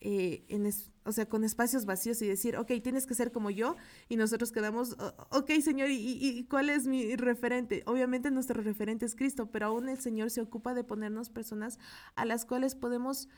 eh, 0.00 0.44
en 0.48 0.70
o 1.04 1.12
sea, 1.12 1.28
con 1.28 1.44
espacios 1.44 1.84
vacíos 1.84 2.22
y 2.22 2.26
decir, 2.26 2.56
ok, 2.56 2.72
tienes 2.82 3.06
que 3.06 3.14
ser 3.14 3.32
como 3.32 3.50
yo, 3.50 3.76
y 4.08 4.16
nosotros 4.16 4.52
quedamos, 4.52 4.96
ok, 5.30 5.50
Señor, 5.62 5.90
¿y, 5.90 5.96
¿y, 5.96 6.44
cuál 6.44 6.70
es 6.70 6.86
mi 6.86 7.16
referente? 7.16 7.82
Obviamente 7.86 8.30
nuestro 8.30 8.62
referente 8.62 9.06
es 9.06 9.14
Cristo, 9.14 9.50
pero 9.50 9.66
aún 9.66 9.88
el 9.88 9.98
Señor 9.98 10.30
se 10.30 10.40
ocupa 10.40 10.74
de 10.74 10.84
ponernos 10.84 11.30
personas 11.30 11.78
a 12.14 12.24
las 12.24 12.44
cuales 12.44 12.74
podemos 12.74 13.28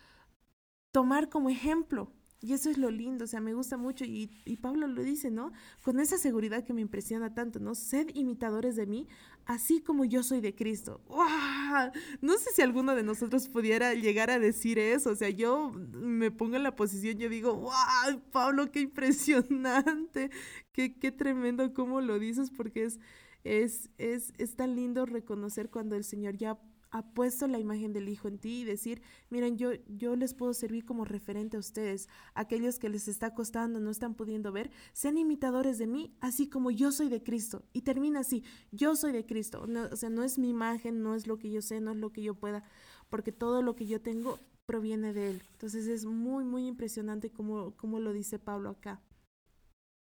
tomar 0.93 1.29
como 1.29 1.51
ejemplo. 1.51 2.13
Y 2.45 2.55
eso 2.55 2.71
es 2.71 2.77
lo 2.77 2.91
lindo, 2.91 3.25
o 3.25 3.29
sea, 3.29 3.41
me 3.41 3.55
gusta 3.55 3.77
mucho 3.77 4.05
y, 4.05 4.27
Pablo 4.61 4.89
lo 4.89 5.05
dice, 5.05 5.31
¿no? 5.31 5.53
Con 5.85 6.01
esa 6.01 6.19
seguridad 6.19 6.65
que 6.65 6.75
me 6.75 6.81
impresiona 6.81 7.35
tanto, 7.35 7.61
¿no? 7.61 7.77
Sed 7.77 8.09
imitadores 8.15 8.75
de 8.75 8.85
mí, 8.85 9.07
así 9.47 9.81
como 9.81 10.05
yo 10.05 10.25
soy 10.25 10.41
de 10.41 10.53
Cristo. 10.53 11.01
¡Wow! 11.07 11.93
No 12.21 12.37
sé 12.39 12.51
si 12.53 12.61
alguno 12.63 12.97
de 12.97 13.05
nosotros 13.05 13.49
pudiera 13.49 13.95
llegar 13.95 14.29
a 14.31 14.41
decir 14.41 14.81
eso, 14.81 15.11
o 15.11 15.15
sea, 15.15 15.31
yo 15.31 15.71
me 15.71 16.33
pongo 16.33 16.57
en 16.57 16.65
la 16.65 16.75
posición, 16.75 17.17
yo 17.17 17.29
digo, 17.29 17.55
¡wow! 17.55 18.21
Pablo, 18.33 18.73
qué 18.73 18.81
impresionante, 18.81 20.31
qué, 20.73 20.99
qué 20.99 21.13
tremendo 21.13 21.73
cómo 21.73 22.01
lo 22.01 22.19
dices, 22.19 22.51
porque 22.51 22.83
es, 22.83 22.99
es, 23.45 23.89
es, 23.99 24.33
es 24.39 24.57
tan 24.57 24.75
lindo 24.75 25.07
reconocer 25.07 25.71
cuando 25.71 25.95
el 25.95 26.03
Señor 26.03 26.37
ya 26.37 26.59
ha 26.93 27.03
puesto 27.03 27.49
la 27.49 27.59
imagen 27.59 27.93
del 27.93 28.09
Hijo 28.09 28.29
en 28.29 28.39
ti 28.39 28.61
y 28.61 28.65
decir, 28.65 29.03
miren, 29.31 29.57
yo, 29.57 29.71
yo 29.89 30.15
les 30.15 30.35
puedo 30.35 30.53
servir 30.53 30.85
como 30.85 31.07
referente 31.07 31.57
a 31.57 31.61
ustedes, 31.61 32.09
aquellos 32.35 32.79
que 32.79 32.91
les 32.91 33.09
está 33.09 33.35
costando, 33.35 33.81
no 33.81 33.91
están 33.91 34.15
pudiendo 34.15 34.53
ver, 34.53 34.71
sean 34.93 35.17
imitadores 35.17 35.79
de 35.79 35.87
mí, 35.87 36.15
así 36.21 36.49
como 36.49 36.71
yo 36.71 36.93
soy 36.93 37.09
de 37.09 37.23
Cristo. 37.23 37.65
Y 37.73 37.83
termina 37.83 38.21
así, 38.21 38.45
yo 38.71 38.95
soy 38.95 39.13
de 39.13 39.25
Cristo. 39.25 39.67
o 39.91 39.97
sea, 39.97 40.11
no 40.11 40.23
es 40.23 40.39
mi 40.39 40.51
imagen, 40.51 41.03
no 41.03 41.15
es 41.15 41.27
lo 41.27 41.39
que 41.39 41.51
yo 41.51 41.63
sé, 41.63 41.81
no 41.81 41.93
es 41.93 41.97
lo 41.97 42.13
que 42.13 42.23
yo 42.23 42.35
pueda, 42.35 42.63
porque 43.09 43.33
todo 43.33 43.63
lo 43.63 43.75
que 43.75 43.87
yo 43.87 44.01
tengo 44.03 44.39
proviene 44.67 45.15
de 45.15 45.31
Él. 45.31 45.43
Entonces 45.53 45.87
es 45.87 46.05
muy, 46.05 46.45
muy 46.45 46.67
impresionante 46.67 47.31
como, 47.31 47.75
como 47.77 48.01
lo 48.01 48.13
dice 48.13 48.39
Pablo 48.39 48.69
acá. 48.69 49.01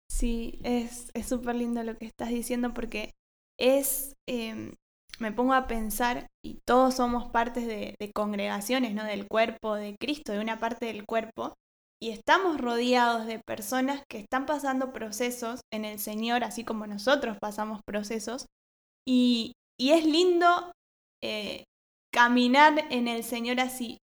Sí, 0.10 0.60
es 0.64 1.12
súper 1.28 1.56
lindo 1.56 1.82
lo 1.84 1.98
que 1.98 2.06
estás 2.06 2.30
diciendo 2.30 2.74
porque 2.74 3.14
es, 3.58 4.16
em, 4.28 4.74
me 5.22 5.32
pongo 5.32 5.54
a 5.54 5.68
pensar, 5.68 6.28
y 6.44 6.60
todos 6.68 6.96
somos 6.96 7.30
partes 7.30 7.68
de, 7.68 7.96
congregaciones, 8.14 8.94
¿no? 8.96 9.04
Del 9.04 9.28
cuerpo 9.28 9.76
de 9.76 9.96
Cristo, 10.00 10.32
de 10.32 10.40
una 10.40 10.60
parte 10.60 10.88
del 10.88 11.06
cuerpo, 11.06 11.54
y 12.02 12.10
estamos 12.10 12.60
rodeados 12.60 13.28
de 13.28 13.40
personas 13.40 14.02
que 14.10 14.18
están 14.18 14.48
pasando 14.48 14.92
procesos 14.92 15.62
en 15.72 15.86
el 15.86 16.00
Señor, 16.00 16.44
así 16.44 16.66
como 16.66 16.88
nosotros 16.88 17.38
pasamos 17.40 17.82
procesos, 17.86 18.48
y, 19.08 19.54
es 19.80 20.06
lindo 20.06 20.72
eh, 21.24 21.64
caminar 22.14 22.86
en 22.90 23.08
el 23.08 23.24
Señor 23.24 23.60
así, 23.60 23.98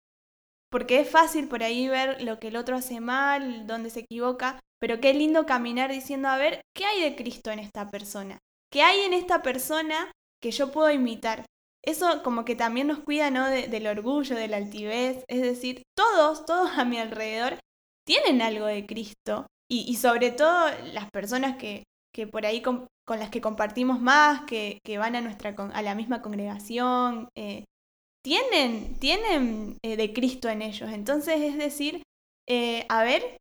porque 0.71 1.01
es 1.01 1.11
fácil 1.11 1.49
por 1.49 1.63
ahí 1.63 1.89
ver 1.89 2.23
lo 2.23 2.39
que 2.39 2.49
el 2.49 2.57
otro 2.57 2.77
hace 2.77 3.01
mal, 3.01 3.67
donde 3.67 3.91
se 3.91 4.01
equivoca, 4.01 4.61
pero 4.81 5.01
qué 5.01 5.15
lindo 5.15 5.47
caminar 5.47 5.91
diciendo, 5.91 6.29
a 6.29 6.37
ver, 6.37 6.63
¿qué 6.77 6.85
hay 6.85 7.03
de 7.03 7.17
Cristo 7.17 7.51
en 7.51 7.59
esta 7.59 7.91
persona? 7.91 8.39
¿Qué 8.73 8.83
hay 8.83 9.01
en 9.01 9.15
esta 9.15 9.43
persona 9.43 10.13
que 10.43 10.51
yo 10.51 10.71
puedo 10.71 10.91
imitar. 10.91 11.45
Eso 11.85 12.23
como 12.23 12.45
que 12.45 12.57
también 12.57 12.89
nos 12.89 12.99
cuida, 12.99 13.31
¿no? 13.31 13.47
del 13.49 13.87
orgullo, 13.87 14.37
de 14.37 14.49
la 14.49 14.57
altivez. 14.59 15.25
Es 15.29 15.43
decir, 15.43 15.83
todos, 15.97 16.45
todos 16.45 16.77
a 16.77 16.85
mi 16.85 16.99
alrededor 16.99 17.59
tienen 18.07 18.43
algo 18.43 18.67
de 18.67 18.87
Cristo. 18.87 19.47
Y, 19.71 19.97
sobre 19.97 20.31
todo 20.31 20.71
las 20.95 21.11
personas 21.11 21.57
que, 21.59 21.85
que 22.15 22.27
por 22.27 22.47
ahí 22.47 22.63
con, 22.63 22.87
las 23.07 23.29
que 23.29 23.43
compartimos 23.43 24.01
más, 24.01 24.43
que, 24.47 24.79
que, 24.83 24.97
van 24.97 25.15
a, 25.15 25.21
nuestra, 25.21 25.51
a 25.51 25.83
la 25.83 25.95
misma 25.95 26.23
congregación, 26.23 27.29
eh, 27.37 27.65
tienen, 28.25 28.99
tienen 28.99 29.77
eh, 29.85 29.97
de 29.97 30.13
Cristo 30.15 30.49
en 30.49 30.63
ellos. 30.63 30.91
Entonces, 30.91 31.41
es 31.43 31.59
decir, 31.59 32.03
eh, 32.49 32.87
a 32.89 33.05
ver, 33.05 33.37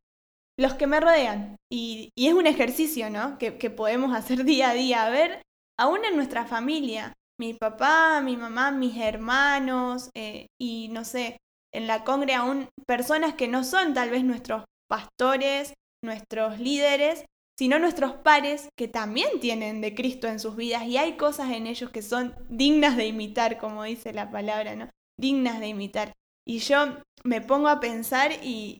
los 0.58 0.74
que 0.74 0.86
me 0.86 1.00
rodean. 1.00 1.56
Y, 1.72 2.10
y, 2.14 2.28
es 2.28 2.34
un 2.34 2.46
ejercicio, 2.46 3.08
¿no? 3.08 3.38
Que, 3.38 3.56
que 3.56 3.70
podemos 3.70 4.14
hacer 4.14 4.44
día 4.44 4.70
a 4.70 4.74
día. 4.74 5.06
A 5.06 5.10
ver, 5.10 5.42
aún 5.78 6.04
en 6.04 6.16
nuestra 6.16 6.44
familia, 6.44 7.14
mi 7.38 7.54
papá, 7.54 8.20
mi 8.20 8.36
mamá, 8.36 8.70
mis 8.70 8.96
hermanos 8.96 10.10
eh, 10.14 10.48
y 10.60 10.88
no 10.88 11.04
sé, 11.04 11.38
en 11.72 11.86
la 11.86 12.04
congre 12.04 12.34
aún 12.34 12.68
personas 12.86 13.34
que 13.34 13.48
no 13.48 13.64
son 13.64 13.94
tal 13.94 14.10
vez 14.10 14.24
nuestros 14.24 14.64
pastores, 14.88 15.74
nuestros 16.02 16.58
líderes, 16.58 17.24
sino 17.58 17.78
nuestros 17.78 18.12
pares 18.14 18.68
que 18.76 18.88
también 18.88 19.40
tienen 19.40 19.80
de 19.80 19.94
Cristo 19.94 20.28
en 20.28 20.40
sus 20.40 20.56
vidas 20.56 20.84
y 20.84 20.96
hay 20.96 21.16
cosas 21.16 21.50
en 21.50 21.66
ellos 21.66 21.90
que 21.90 22.02
son 22.02 22.34
dignas 22.48 22.96
de 22.96 23.06
imitar, 23.06 23.58
como 23.58 23.84
dice 23.84 24.12
la 24.12 24.30
palabra, 24.30 24.76
¿no? 24.76 24.88
Dignas 25.18 25.60
de 25.60 25.68
imitar. 25.68 26.12
Y 26.46 26.60
yo 26.60 26.98
me 27.24 27.40
pongo 27.40 27.68
a 27.68 27.80
pensar 27.80 28.32
y, 28.42 28.78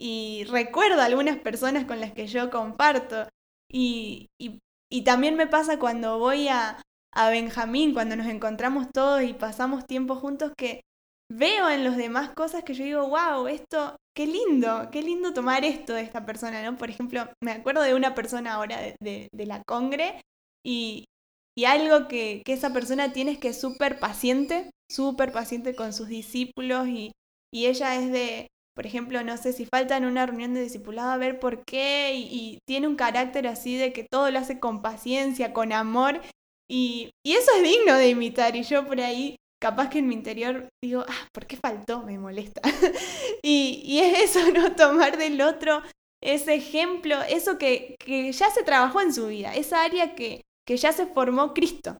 y 0.00 0.44
recuerdo 0.48 1.00
algunas 1.00 1.38
personas 1.38 1.84
con 1.84 2.00
las 2.00 2.12
que 2.12 2.26
yo 2.26 2.50
comparto 2.50 3.28
y, 3.70 4.26
y 4.40 4.58
y 4.90 5.02
también 5.02 5.36
me 5.36 5.46
pasa 5.46 5.78
cuando 5.78 6.18
voy 6.18 6.48
a, 6.48 6.82
a 7.12 7.30
Benjamín, 7.30 7.92
cuando 7.92 8.16
nos 8.16 8.26
encontramos 8.26 8.88
todos 8.92 9.22
y 9.22 9.34
pasamos 9.34 9.86
tiempo 9.86 10.16
juntos, 10.16 10.52
que 10.56 10.82
veo 11.30 11.68
en 11.68 11.84
los 11.84 11.96
demás 11.96 12.30
cosas 12.34 12.64
que 12.64 12.74
yo 12.74 12.84
digo, 12.84 13.08
wow, 13.08 13.46
esto, 13.48 13.96
qué 14.16 14.26
lindo, 14.26 14.88
qué 14.90 15.02
lindo 15.02 15.34
tomar 15.34 15.64
esto 15.64 15.92
de 15.92 16.02
esta 16.02 16.24
persona, 16.24 16.62
¿no? 16.62 16.78
Por 16.78 16.90
ejemplo, 16.90 17.28
me 17.42 17.52
acuerdo 17.52 17.82
de 17.82 17.94
una 17.94 18.14
persona 18.14 18.54
ahora 18.54 18.80
de, 19.00 19.28
de, 19.32 19.46
la 19.46 19.62
Congre 19.64 20.22
y, 20.64 21.04
y 21.56 21.64
algo 21.66 22.08
que, 22.08 22.42
que, 22.44 22.54
esa 22.54 22.72
persona 22.72 23.12
tiene 23.12 23.32
es 23.32 23.38
que 23.38 23.48
es 23.48 23.60
súper 23.60 23.98
paciente, 23.98 24.70
súper 24.90 25.32
paciente 25.32 25.74
con 25.74 25.92
sus 25.92 26.08
discípulos 26.08 26.88
y, 26.88 27.12
y 27.52 27.66
ella 27.66 27.94
es 27.96 28.10
de, 28.10 28.48
por 28.78 28.86
ejemplo, 28.86 29.24
no 29.24 29.36
sé 29.36 29.52
si 29.52 29.66
falta 29.66 29.96
en 29.96 30.04
una 30.04 30.24
reunión 30.24 30.54
de 30.54 30.62
discipulado 30.62 31.10
a 31.10 31.16
ver 31.16 31.40
por 31.40 31.64
qué 31.64 32.14
y, 32.14 32.60
tiene 32.64 32.86
un 32.86 32.94
carácter 32.94 33.48
así 33.48 33.76
de 33.76 33.92
que 33.92 34.06
todo 34.08 34.30
lo 34.30 34.38
hace 34.38 34.60
con 34.60 34.82
paciencia, 34.82 35.52
con 35.52 35.72
amor 35.72 36.20
y, 36.70 37.10
eso 37.24 37.50
es 37.56 37.62
digno 37.64 37.94
de 37.96 38.10
imitar 38.10 38.54
y 38.54 38.62
yo 38.62 38.86
por 38.86 39.00
ahí 39.00 39.34
capaz 39.60 39.90
que 39.90 39.98
en 39.98 40.06
mi 40.06 40.14
interior 40.14 40.68
digo, 40.80 41.04
ah, 41.08 41.28
¿por 41.32 41.46
qué 41.48 41.56
faltó? 41.56 42.04
Me 42.04 42.20
molesta. 42.20 42.60
y, 43.42 43.98
es 43.98 44.36
eso, 44.36 44.52
¿no? 44.52 44.76
Tomar 44.76 45.18
del 45.18 45.40
otro 45.40 45.82
ese 46.22 46.54
ejemplo, 46.54 47.20
eso 47.28 47.58
que, 47.58 47.96
que 47.98 48.30
ya 48.30 48.48
se 48.50 48.62
trabajó 48.62 49.00
en 49.00 49.12
su 49.12 49.26
vida, 49.26 49.56
esa 49.56 49.82
área 49.82 50.14
que, 50.14 50.42
que 50.64 50.76
ya 50.76 50.92
se 50.92 51.06
formó 51.06 51.52
Cristo. 51.52 51.98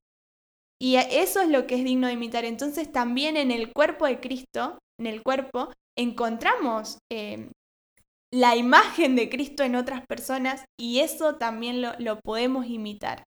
Y 0.81 0.95
eso 0.95 1.41
es 1.41 1.49
lo 1.49 1.66
que 1.66 1.74
es 1.74 1.83
digno 1.83 2.07
de 2.07 2.12
imitar. 2.12 2.45
Entonces 2.45 2.93
también 2.93 3.37
en 3.37 3.51
el 3.51 3.72
cuerpo 3.72 4.07
de 4.07 4.20
Cristo, 4.20 4.79
en 5.01 5.09
el 5.09 5.24
cuerpo, 5.24 5.72
encontramos 5.99 6.99
eh, 7.11 7.51
la 8.32 8.57
imagen 8.57 9.16
de 9.16 9.28
Cristo 9.28 9.62
en 9.62 9.74
otras 9.74 10.07
personas 10.07 10.64
y 10.78 11.01
eso 11.01 11.36
también 11.36 11.82
lo, 11.82 12.20
podemos 12.20 12.66
imitar. 12.66 13.24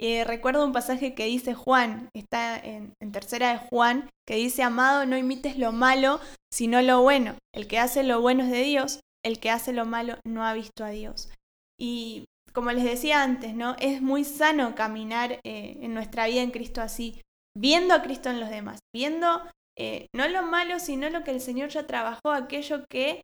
Eh, 0.00 0.24
recuerdo 0.24 0.64
un 0.64 0.72
pasaje 0.72 1.14
que 1.14 1.26
dice 1.26 1.54
Juan, 1.54 2.08
está 2.14 2.58
en, 2.58 2.94
en, 3.00 3.12
tercera 3.12 3.52
de 3.52 3.58
Juan, 3.68 4.10
que 4.26 4.36
dice, 4.36 4.62
amado, 4.62 5.06
no 5.06 5.16
imites 5.16 5.56
lo 5.56 5.70
malo, 5.70 6.20
sino 6.52 6.82
lo 6.82 7.02
bueno. 7.02 7.36
El 7.54 7.68
que 7.68 7.78
hace 7.78 8.02
lo 8.02 8.20
bueno 8.20 8.44
es 8.44 8.50
de 8.50 8.62
Dios, 8.62 9.00
el 9.24 9.38
que 9.38 9.50
hace 9.50 9.72
lo 9.72 9.86
malo 9.86 10.18
no 10.26 10.44
ha 10.44 10.52
visto 10.52 10.84
a 10.84 10.90
Dios. 10.90 11.30
Y 11.78 12.24
como 12.52 12.70
les 12.70 12.84
decía 12.84 13.22
antes, 13.22 13.54
¿no? 13.54 13.76
Es 13.80 14.00
muy 14.00 14.24
sano 14.24 14.74
caminar 14.74 15.40
eh, 15.44 15.78
en 15.80 15.92
nuestra 15.92 16.26
vida 16.26 16.40
en 16.40 16.52
Cristo 16.52 16.80
así, 16.80 17.20
viendo 17.56 17.94
a 17.94 18.02
Cristo 18.02 18.30
en 18.30 18.40
los 18.40 18.48
demás, 18.48 18.78
viendo 18.94 19.42
eh, 19.76 20.06
no 20.14 20.28
lo 20.28 20.42
malo, 20.42 20.78
sino 20.78 21.10
lo 21.10 21.24
que 21.24 21.32
el 21.32 21.40
Señor 21.40 21.70
ya 21.70 21.86
trabajó, 21.86 22.30
aquello 22.30 22.84
que 22.88 23.22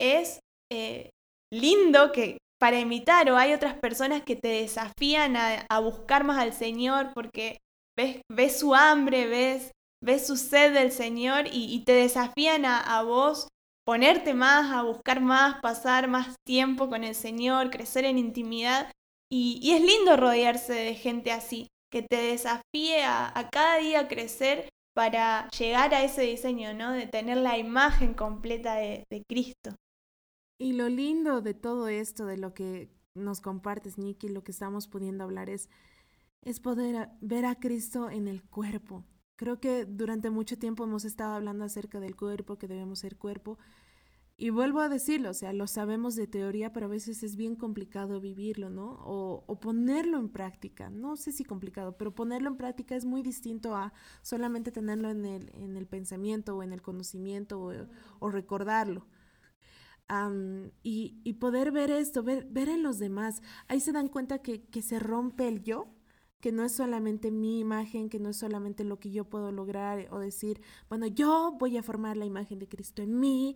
es 0.00 0.40
eh, 0.70 1.10
lindo 1.52 2.12
que 2.12 2.38
para 2.58 2.78
imitar 2.78 3.28
o 3.30 3.36
hay 3.36 3.52
otras 3.52 3.74
personas 3.74 4.22
que 4.22 4.36
te 4.36 4.48
desafían 4.48 5.36
a, 5.36 5.80
buscar 5.80 6.22
más 6.22 6.38
al 6.38 6.52
Señor 6.52 7.10
porque 7.12 7.58
ves, 7.96 8.20
ves 8.30 8.60
su 8.60 8.74
hambre, 8.74 9.26
ves, 9.26 9.72
ves 10.00 10.26
su 10.26 10.36
sed 10.36 10.72
del 10.72 10.92
Señor 10.92 11.46
y, 11.50 11.82
te 11.84 11.92
desafían 11.92 12.64
a, 12.64 13.02
vos 13.02 13.48
ponerte 13.84 14.32
más, 14.32 14.72
a 14.72 14.82
buscar 14.82 15.20
más, 15.20 15.60
pasar 15.60 16.06
más 16.06 16.36
tiempo 16.46 16.88
con 16.88 17.02
el 17.02 17.16
Señor, 17.16 17.70
crecer 17.70 18.04
en 18.04 18.16
intimidad. 18.16 18.92
Y, 19.28 19.72
es 19.72 19.80
lindo 19.80 20.16
rodearse 20.16 20.72
de 20.72 20.94
gente 20.94 21.32
así, 21.32 21.66
que 21.90 22.02
te 22.02 22.16
desafíe 22.16 23.02
a, 23.02 23.36
a 23.36 23.50
cada 23.50 23.78
día 23.78 24.06
crecer 24.06 24.68
para 24.94 25.48
llegar 25.50 25.94
a 25.94 26.04
ese 26.04 26.22
diseño, 26.22 26.74
¿no? 26.74 26.92
De 26.92 27.06
tener 27.06 27.38
la 27.38 27.58
imagen 27.58 28.14
completa 28.14 28.74
de, 28.74 29.04
Cristo. 29.28 29.74
Y 30.58 30.74
lo 30.74 30.88
lindo 30.88 31.40
de 31.40 31.54
todo 31.54 31.88
esto, 31.88 32.26
de 32.26 32.36
lo 32.36 32.54
que 32.54 32.90
nos 33.14 33.40
compartes, 33.40 33.98
Nicky, 33.98 34.28
lo 34.28 34.44
que 34.44 34.52
estamos 34.52 34.86
pudiendo 34.86 35.24
hablar 35.24 35.50
es, 35.50 35.68
es 36.44 36.60
poder 36.60 37.10
ver 37.20 37.46
a 37.46 37.56
Cristo 37.56 38.10
en 38.10 38.28
el 38.28 38.42
cuerpo. 38.42 39.04
Creo 39.36 39.60
que 39.60 39.86
durante 39.86 40.30
mucho 40.30 40.58
tiempo 40.58 40.84
hemos 40.84 41.04
estado 41.04 41.34
hablando 41.34 41.64
acerca 41.64 41.98
del 41.98 42.14
cuerpo, 42.14 42.58
que 42.58 42.68
debemos 42.68 43.00
ser 43.00 43.16
cuerpo. 43.16 43.58
Y 44.42 44.50
vuelvo 44.50 44.80
a 44.80 44.88
decirlo, 44.88 45.30
o 45.30 45.34
sea, 45.34 45.52
lo 45.52 45.68
sabemos 45.68 46.16
de 46.16 46.26
teoría, 46.26 46.72
pero 46.72 46.86
a 46.86 46.88
veces 46.88 47.22
es 47.22 47.36
bien 47.36 47.54
complicado 47.54 48.20
vivirlo, 48.20 48.70
¿no? 48.70 48.94
O, 49.04 49.44
o, 49.46 49.60
ponerlo 49.60 50.18
en 50.18 50.30
práctica. 50.30 50.90
No 50.90 51.14
sé 51.14 51.30
si 51.30 51.44
complicado, 51.44 51.96
pero 51.96 52.12
ponerlo 52.12 52.48
en 52.48 52.56
práctica 52.56 52.96
es 52.96 53.04
muy 53.04 53.22
distinto 53.22 53.76
a 53.76 53.92
solamente 54.20 54.72
tenerlo 54.72 55.10
en 55.10 55.24
el, 55.26 55.52
en 55.54 55.76
el 55.76 55.86
pensamiento 55.86 56.56
o 56.56 56.64
en 56.64 56.72
el 56.72 56.82
conocimiento 56.82 57.60
o, 57.60 57.72
o 58.18 58.30
recordarlo. 58.30 59.06
Um, 60.10 60.72
y, 60.82 61.20
y, 61.22 61.34
poder 61.34 61.70
ver 61.70 61.92
esto, 61.92 62.24
ver, 62.24 62.44
ver 62.50 62.68
en 62.68 62.82
los 62.82 62.98
demás. 62.98 63.42
Ahí 63.68 63.78
se 63.78 63.92
dan 63.92 64.08
cuenta 64.08 64.40
que, 64.40 64.64
que 64.64 64.82
se 64.82 64.98
rompe 64.98 65.46
el 65.46 65.62
yo, 65.62 65.94
que 66.40 66.50
no 66.50 66.64
es 66.64 66.72
solamente 66.72 67.30
mi 67.30 67.60
imagen, 67.60 68.08
que 68.08 68.18
no 68.18 68.30
es 68.30 68.38
solamente 68.38 68.82
lo 68.82 68.98
que 68.98 69.12
yo 69.12 69.24
puedo 69.24 69.52
lograr 69.52 70.08
o 70.10 70.18
decir, 70.18 70.60
bueno, 70.88 71.06
yo 71.06 71.56
voy 71.60 71.76
a 71.76 71.84
formar 71.84 72.16
la 72.16 72.24
imagen 72.24 72.58
de 72.58 72.66
Cristo 72.66 73.02
en 73.02 73.20
mí 73.20 73.54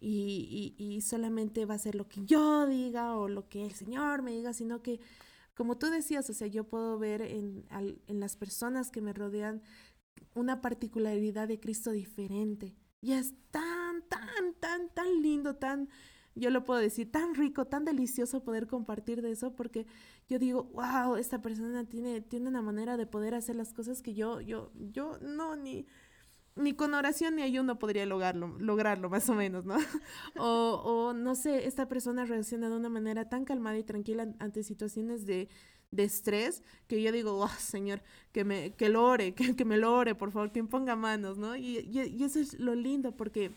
y, 0.00 0.74
y, 0.76 1.00
solamente 1.00 1.64
va 1.64 1.74
a 1.74 1.78
ser 1.78 1.94
lo 1.94 2.08
que 2.08 2.24
yo 2.24 2.66
diga 2.66 3.16
o 3.16 3.28
lo 3.28 3.48
que 3.48 3.64
el 3.64 3.72
Señor 3.72 4.22
me 4.22 4.32
diga, 4.32 4.52
sino 4.52 4.82
que, 4.82 5.00
como 5.54 5.78
tú 5.78 5.86
decías, 5.86 6.28
o 6.28 6.34
sea, 6.34 6.46
yo 6.46 6.64
puedo 6.64 6.98
ver 6.98 7.22
en, 7.22 7.64
en 7.70 8.20
las 8.20 8.36
personas 8.36 8.90
que 8.90 9.00
me 9.00 9.12
rodean 9.12 9.62
una 10.34 10.60
particularidad 10.60 11.48
de 11.48 11.60
Cristo 11.60 11.92
diferente. 11.92 12.74
Y 13.00 13.12
es 13.12 13.34
tan, 13.50 14.02
tan, 14.08 14.54
tan, 14.60 14.88
tan 14.90 15.22
lindo, 15.22 15.56
tan 15.56 15.88
yo 16.36 16.50
lo 16.50 16.64
puedo 16.64 16.80
decir, 16.80 17.10
tan 17.10 17.34
rico, 17.34 17.66
tan 17.66 17.84
delicioso 17.84 18.44
poder 18.44 18.66
compartir 18.66 19.22
de 19.22 19.32
eso, 19.32 19.56
porque 19.56 19.86
yo 20.28 20.38
digo, 20.38 20.64
wow, 20.64 21.16
esta 21.16 21.40
persona 21.40 21.88
tiene, 21.88 22.20
tiene 22.20 22.48
una 22.48 22.60
manera 22.60 22.98
de 22.98 23.06
poder 23.06 23.34
hacer 23.34 23.56
las 23.56 23.72
cosas 23.72 24.02
que 24.02 24.14
yo, 24.14 24.42
yo, 24.42 24.70
yo 24.74 25.18
no, 25.22 25.56
ni, 25.56 25.86
ni 26.56 26.74
con 26.74 26.94
oración 26.94 27.36
ni 27.36 27.42
ayuno 27.42 27.78
podría 27.78 28.06
lograrlo, 28.06 28.56
lograrlo 28.58 29.08
más 29.10 29.28
o 29.28 29.34
menos, 29.34 29.64
¿no? 29.64 29.76
o, 30.38 30.82
o 30.84 31.12
no 31.12 31.34
sé, 31.34 31.66
esta 31.66 31.88
persona 31.88 32.24
reacciona 32.24 32.68
de 32.68 32.76
una 32.76 32.88
manera 32.88 33.28
tan 33.28 33.44
calmada 33.44 33.78
y 33.78 33.84
tranquila 33.84 34.34
ante 34.38 34.62
situaciones 34.62 35.26
de, 35.26 35.48
de 35.90 36.04
estrés 36.04 36.62
que 36.88 37.02
yo 37.02 37.12
digo, 37.12 37.38
oh, 37.38 37.48
Señor, 37.58 38.02
que 38.32 38.44
me 38.44 38.74
que 38.74 38.88
lo 38.88 39.04
ore, 39.04 39.34
que, 39.36 39.54
que 39.54 39.64
me 39.64 39.76
lo 39.76 39.94
ore, 39.94 40.14
por 40.14 40.32
favor, 40.32 40.50
que 40.50 40.64
ponga 40.64 40.96
manos, 40.96 41.38
¿no? 41.38 41.56
Y, 41.56 41.78
y, 41.78 42.00
y, 42.00 42.24
eso 42.24 42.40
es 42.40 42.58
lo 42.58 42.74
lindo 42.74 43.16
porque 43.16 43.52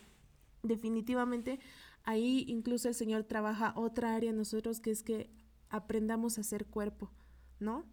definitivamente 0.62 1.58
Ahí 2.04 2.44
incluso 2.48 2.88
el 2.88 2.94
Señor 2.94 3.24
trabaja 3.24 3.72
otra 3.76 4.14
área 4.14 4.30
en 4.30 4.36
nosotros 4.36 4.80
que 4.80 4.90
es 4.90 5.02
que 5.02 5.30
aprendamos 5.68 6.38
a 6.38 6.42
ser 6.42 6.66
cuerpo, 6.66 7.10
¿no? 7.58 7.84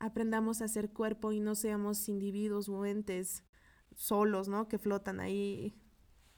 Aprendamos 0.00 0.62
a 0.62 0.68
ser 0.68 0.90
cuerpo 0.90 1.32
y 1.32 1.40
no 1.40 1.56
seamos 1.56 2.08
individuos 2.08 2.68
o 2.68 2.84
entes 2.86 3.42
solos, 3.98 4.48
¿no? 4.48 4.68
Que 4.68 4.78
flotan 4.78 5.18
ahí, 5.18 5.74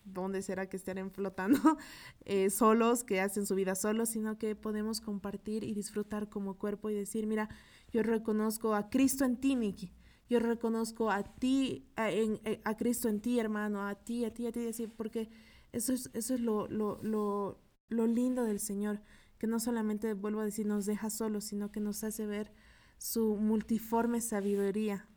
¿dónde 0.04 0.40
será 0.42 0.68
que 0.68 0.78
estén 0.78 1.11
flotando? 1.12 1.58
Eh, 2.24 2.50
solos, 2.50 3.02
que 3.02 3.20
hacen 3.20 3.44
su 3.44 3.54
vida 3.54 3.74
solos, 3.74 4.11
sino 4.11 4.38
que 4.38 4.54
podemos 4.54 5.00
compartir 5.00 5.64
y 5.64 5.74
disfrutar 5.74 6.28
como 6.28 6.58
cuerpo 6.58 6.88
y 6.90 6.94
decir, 6.94 7.26
mira, 7.26 7.48
yo 7.92 8.02
reconozco 8.02 8.74
a 8.74 8.88
Cristo 8.88 9.24
en 9.24 9.36
ti, 9.36 9.56
Miki. 9.56 9.92
Yo 10.28 10.38
reconozco 10.38 11.11
a 11.11 11.24
ti, 11.24 11.90
a, 11.96 12.11
en, 12.11 12.40
eh, 12.44 12.61
a 12.64 12.76
Cristo 12.76 13.08
en 13.08 13.20
ti, 13.20 13.40
hermano, 13.40 13.86
a 13.86 13.94
ti, 13.96 14.24
a 14.24 14.32
ti, 14.32 14.46
a 14.46 14.52
ti, 14.52 14.61
decir, 14.61 14.94
porque 14.96 15.28
eso 15.72 15.92
es, 15.92 16.08
eso 16.14 16.34
es 16.34 16.40
lo, 16.40 16.68
lo, 16.68 17.00
lo, 17.02 17.61
lo 17.88 18.06
lindo 18.06 18.44
del 18.44 18.61
Señor, 18.61 19.02
que 19.38 19.46
no 19.48 19.58
solamente, 19.58 20.14
vuelvo 20.14 20.40
a 20.40 20.44
decir, 20.44 20.66
nos 20.66 20.86
deja 20.86 21.11
solos, 21.11 21.44
sino 21.44 21.72
que 21.72 21.80
nos 21.80 22.04
hace 22.04 22.26
ver 22.26 22.52
su 22.98 23.36
multiforme 23.36 24.20
sabiduría 24.20 25.09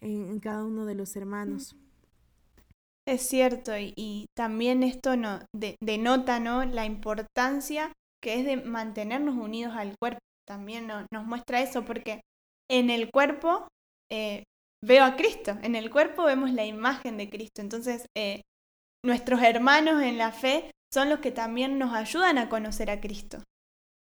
en, 0.00 0.38
cada 0.40 0.64
uno 0.64 0.86
de 0.86 0.94
los 0.94 1.16
hermanos. 1.16 1.76
Es 3.06 3.22
cierto, 3.22 3.72
y, 3.78 4.26
también 4.36 4.82
esto 4.82 5.16
no, 5.16 5.40
denota 5.80 6.38
¿no? 6.38 6.64
la 6.64 6.84
importancia 6.84 7.92
que 8.22 8.38
es 8.38 8.44
de 8.44 8.56
mantenernos 8.56 9.36
unidos 9.36 9.74
al 9.74 9.94
cuerpo. 9.98 10.20
También 10.46 10.88
nos 11.10 11.26
muestra 11.26 11.60
eso, 11.60 11.84
porque 11.84 12.20
en 12.70 12.90
el 12.90 13.10
cuerpo 13.10 13.68
eh, 14.10 14.44
veo 14.84 15.04
a 15.04 15.16
Cristo, 15.16 15.56
en 15.62 15.74
el 15.74 15.90
cuerpo 15.90 16.24
vemos 16.24 16.52
la 16.52 16.66
imagen 16.66 17.16
de 17.16 17.30
Cristo. 17.30 17.62
Entonces, 17.62 18.06
eh, 18.16 18.42
nuestros 19.04 19.42
hermanos 19.42 20.02
en 20.02 20.18
la 20.18 20.32
fe 20.32 20.70
son 20.92 21.08
los 21.08 21.20
que 21.20 21.30
también 21.30 21.78
nos 21.78 21.94
ayudan 21.94 22.38
a 22.38 22.48
conocer 22.48 22.90
a 22.90 23.00
Cristo. 23.00 23.42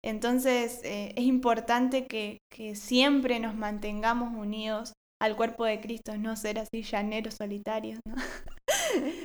Entonces 0.03 0.81
eh, 0.83 1.13
es 1.15 1.25
importante 1.25 2.07
que, 2.07 2.39
siempre 2.75 3.39
nos 3.39 3.55
mantengamos 3.55 4.35
unidos 4.35 4.93
al 5.21 5.35
cuerpo 5.35 5.65
de 5.65 5.79
Cristo, 5.79 6.17
no 6.17 6.35
ser 6.35 6.57
así 6.57 6.81
llaneros 6.81 7.35
solitarios, 7.35 7.99
¿no? 8.05 8.15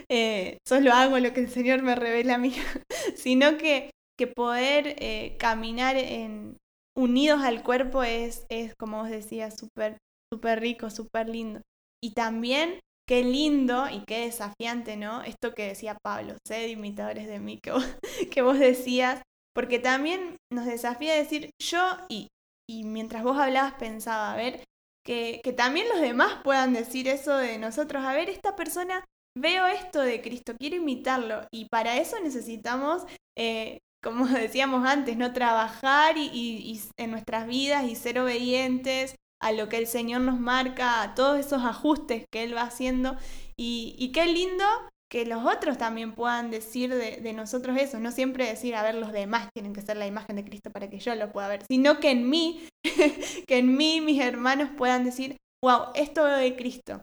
Eh, 0.08 0.58
solo 0.68 0.92
hago 0.92 1.18
lo 1.18 1.32
que 1.32 1.40
el 1.40 1.50
Señor 1.50 1.82
me 1.82 1.96
revela 1.96 2.36
a 2.36 2.38
mí, 2.38 2.52
sino 3.16 3.56
que, 3.56 3.90
que 4.16 4.28
poder 4.28 4.94
eh, 5.00 5.36
caminar 5.40 5.96
en, 5.96 6.56
unidos 6.96 7.42
al 7.42 7.64
cuerpo 7.64 8.04
es, 8.04 8.46
es 8.48 8.74
como 8.78 8.98
vos 8.98 9.10
decías, 9.10 9.56
súper 9.58 9.96
super 10.32 10.60
rico, 10.60 10.90
súper 10.90 11.28
lindo. 11.28 11.62
Y 12.00 12.12
también 12.12 12.78
qué 13.08 13.24
lindo 13.24 13.88
y 13.88 14.04
qué 14.04 14.20
desafiante, 14.20 14.96
¿no? 14.96 15.22
Esto 15.22 15.54
que 15.54 15.68
decía 15.68 15.96
Pablo, 16.02 16.36
sed 16.46 16.68
imitadores 16.68 17.26
de 17.26 17.40
mí, 17.40 17.58
que 17.60 17.72
vos, 17.72 17.84
que 18.30 18.42
vos 18.42 18.58
decías, 18.58 19.22
porque 19.54 19.80
también 19.80 20.36
nos 20.52 20.66
desafía 20.66 21.14
decir 21.14 21.50
yo 21.60 21.80
y, 22.08 22.28
y 22.68 22.84
mientras 22.84 23.24
vos 23.24 23.38
hablabas 23.38 23.74
pensaba, 23.74 24.32
a 24.32 24.36
ver, 24.36 24.62
que, 25.06 25.54
también 25.56 25.88
los 25.88 26.00
demás 26.00 26.40
puedan 26.44 26.72
decir 26.74 27.08
eso 27.08 27.36
de 27.36 27.58
nosotros, 27.58 28.04
a 28.04 28.12
ver, 28.12 28.28
esta 28.28 28.56
persona, 28.56 29.04
veo 29.38 29.66
esto 29.66 30.02
de 30.02 30.20
Cristo, 30.20 30.54
quiero 30.58 30.76
imitarlo. 30.76 31.46
Y 31.50 31.66
para 31.70 31.96
eso 31.96 32.16
necesitamos... 32.22 33.04
Eh, 33.38 33.78
como 34.04 34.26
decíamos 34.28 34.86
antes, 34.86 35.16
no 35.16 35.32
trabajar 35.32 36.16
y 36.16 36.80
en 36.96 37.10
nuestras 37.10 37.46
vidas 37.46 37.84
y 37.84 37.96
ser 37.96 38.20
obedientes 38.20 39.16
a 39.40 39.52
lo 39.52 39.68
que 39.68 39.78
el 39.78 39.86
Señor 39.86 40.22
nos 40.22 40.38
marca, 40.40 41.02
a 41.02 41.14
todos 41.14 41.38
esos 41.38 41.62
ajustes 41.62 42.24
que 42.32 42.42
Él 42.42 42.56
va 42.56 42.62
haciendo. 42.62 43.16
Y, 43.58 44.10
qué 44.12 44.26
lindo 44.26 44.64
que 45.08 45.24
los 45.24 45.44
otros 45.44 45.78
también 45.78 46.14
puedan 46.14 46.50
decir 46.50 46.92
de, 46.92 47.32
nosotros 47.32 47.76
eso, 47.78 48.00
no 48.00 48.10
siempre 48.10 48.46
decir, 48.46 48.74
a 48.74 48.82
ver, 48.82 48.96
los 48.96 49.12
demás 49.12 49.48
tienen 49.54 49.72
que 49.72 49.82
ser 49.82 49.96
la 49.96 50.06
imagen 50.06 50.36
de 50.36 50.44
Cristo 50.44 50.70
para 50.70 50.90
que 50.90 50.98
yo 50.98 51.14
lo 51.14 51.32
pueda 51.32 51.48
ver, 51.48 51.62
sino 51.68 52.00
que 52.00 52.10
en 52.10 52.28
mí, 52.28 52.68
que 53.46 53.58
en 53.58 53.76
mí 53.76 54.00
mis 54.00 54.20
hermanos 54.20 54.70
puedan 54.76 55.04
decir, 55.04 55.36
wow, 55.62 55.92
esto 55.94 56.24
veo 56.24 56.36
de 56.38 56.56
Cristo. 56.56 57.00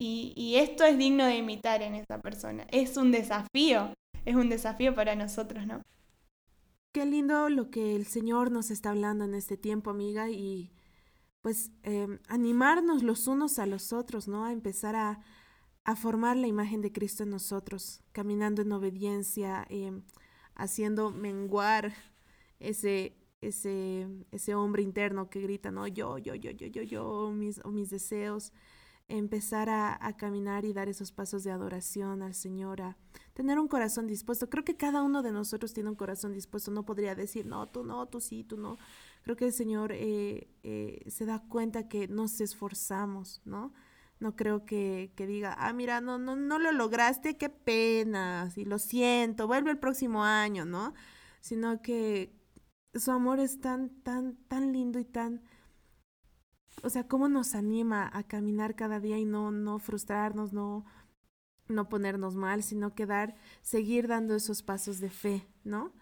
Y, 0.00 0.32
y 0.36 0.56
esto 0.56 0.84
es 0.84 0.96
digno 0.96 1.26
de 1.26 1.36
imitar 1.36 1.82
en 1.82 1.94
esa 1.94 2.20
persona. 2.20 2.66
Es 2.70 2.96
un 2.96 3.10
desafío, 3.10 3.92
es 4.24 4.34
un 4.34 4.48
desafío 4.48 4.94
para 4.94 5.14
nosotros, 5.14 5.66
¿no? 5.66 5.82
Qué 6.94 7.04
lindo 7.04 7.48
lo 7.50 7.70
que 7.70 7.94
el 7.94 8.06
Señor 8.06 8.50
nos 8.50 8.70
está 8.70 8.90
hablando 8.90 9.24
en 9.24 9.34
este 9.34 9.56
tiempo, 9.56 9.90
amiga, 9.90 10.30
y 10.30 10.72
pues 11.42 11.70
em, 11.82 12.18
animarnos 12.28 13.02
los 13.02 13.26
unos 13.26 13.58
a 13.58 13.66
los 13.66 13.92
otros, 13.92 14.26
¿no? 14.26 14.44
A 14.44 14.52
empezar 14.52 14.96
a, 14.96 15.20
a, 15.90 15.96
formar 15.96 16.36
la 16.36 16.46
imagen 16.46 16.80
de 16.80 16.92
Cristo 16.92 17.22
en 17.22 17.30
nosotros, 17.30 18.02
caminando 18.12 18.62
en 18.62 18.72
obediencia, 18.72 19.66
em, 19.68 20.02
haciendo 20.54 21.10
menguar 21.10 21.92
ese, 22.58 23.16
ese, 23.40 24.06
ese 24.30 24.54
hombre 24.54 24.82
interno 24.82 25.30
que 25.30 25.40
grita, 25.40 25.70
¿no? 25.70 25.86
Yo, 25.86 26.18
yo, 26.18 26.34
yo, 26.34 26.50
yo, 26.50 26.66
yo, 26.66 26.82
yo, 26.82 27.32
mis, 27.32 27.64
mis 27.64 27.90
deseos, 27.90 28.52
empezar 29.08 29.68
a, 29.68 29.98
a, 30.06 30.16
caminar 30.16 30.64
y 30.64 30.72
dar 30.72 30.88
esos 30.88 31.10
pasos 31.10 31.42
de 31.42 31.50
adoración 31.50 32.22
al 32.22 32.34
Señor, 32.34 32.80
a 32.80 32.96
tener 33.34 33.58
un 33.58 33.68
corazón 33.68 34.06
dispuesto. 34.06 34.48
Creo 34.48 34.64
que 34.64 34.76
cada 34.76 35.02
uno 35.02 35.22
de 35.22 35.32
nosotros 35.32 35.72
tiene 35.72 35.90
un 35.90 35.96
corazón 35.96 36.32
dispuesto, 36.32 36.70
no 36.70 36.84
podría 36.84 37.14
decir, 37.14 37.46
no, 37.46 37.68
tú 37.68 37.84
no, 37.84 38.06
tú 38.06 38.20
sí, 38.20 38.44
tú 38.44 38.56
no. 38.56 38.78
Creo 39.22 39.36
que 39.36 39.46
el 39.46 39.52
Señor 39.52 39.92
eh, 39.92 40.48
eh, 40.62 41.04
se 41.08 41.26
da 41.26 41.42
cuenta 41.48 41.88
que 41.88 42.08
nos 42.08 42.40
esforzamos, 42.40 43.42
¿no? 43.44 43.72
No 44.20 44.36
creo 44.36 44.66
que, 44.66 45.12
que, 45.16 45.26
diga, 45.26 45.56
ah, 45.58 45.72
mira, 45.72 46.00
no, 46.00 46.18
no, 46.18 46.36
no 46.36 46.58
lo 46.58 46.72
lograste, 46.72 47.38
qué 47.38 47.48
pena, 47.48 48.50
sí, 48.50 48.64
lo 48.64 48.78
siento, 48.78 49.46
vuelve 49.46 49.70
el 49.70 49.78
próximo 49.78 50.24
año, 50.24 50.64
¿no? 50.66 50.94
Sino 51.40 51.80
que 51.82 52.32
su 52.94 53.10
amor 53.12 53.40
es 53.40 53.60
tan, 53.60 53.90
tan, 54.02 54.36
tan 54.48 54.72
lindo 54.72 54.98
y 54.98 55.04
tan, 55.06 55.42
o 56.82 56.90
sea, 56.90 57.08
cómo 57.08 57.28
nos 57.28 57.54
anima 57.54 58.10
a 58.12 58.22
caminar 58.24 58.74
cada 58.74 59.00
día 59.00 59.18
y 59.18 59.24
no, 59.24 59.50
no 59.50 59.78
frustrarnos, 59.78 60.52
no, 60.52 60.84
no 61.68 61.88
ponernos 61.88 62.36
mal, 62.36 62.62
sino 62.62 62.94
que 62.94 63.06
dar, 63.06 63.36
seguir 63.62 64.08
dando 64.08 64.34
esos 64.34 64.62
pasos 64.62 65.00
de 65.00 65.10
fe, 65.10 65.46
¿no? 65.64 65.92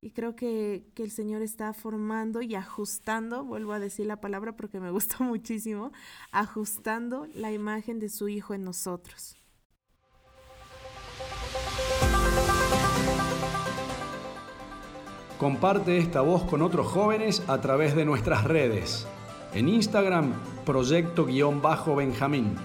Y 0.00 0.12
creo 0.12 0.36
que, 0.36 0.90
que, 0.94 1.02
el 1.02 1.10
Señor 1.10 1.42
está 1.42 1.72
formando 1.72 2.40
y 2.40 2.54
ajustando, 2.54 3.44
vuelvo 3.44 3.72
a 3.72 3.80
decir 3.80 4.06
la 4.06 4.20
palabra 4.20 4.56
porque 4.56 4.78
me 4.80 4.90
gustó 4.92 5.24
muchísimo, 5.24 5.92
ajustando 6.30 7.26
la 7.34 7.52
imagen 7.52 7.98
de 7.98 8.08
su 8.08 8.28
Hijo 8.28 8.54
en 8.54 8.64
nosotros. 8.64 9.36
Comparte 15.38 15.98
esta 15.98 16.20
voz 16.20 16.44
con 16.44 16.62
otros 16.62 16.86
jóvenes 16.86 17.42
a 17.48 17.60
través 17.60 17.94
de 17.94 18.04
nuestras 18.04 18.44
redes. 18.44 19.06
En 19.54 19.68
Instagram, 19.68 20.32
Proyecto-Benjamín 20.64 22.56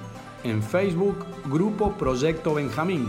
en 0.43 0.61
Facebook 0.61 1.25
Grupo 1.45 1.93
Proyecto 1.93 2.53
Benjamín, 2.53 3.07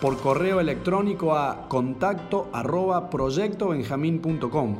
por 0.00 0.18
correo 0.18 0.60
electrónico 0.60 1.34
a 1.34 1.66
contacto 1.68 2.48
arroba 2.52 3.10
proyectobenjamín.com 3.10 4.76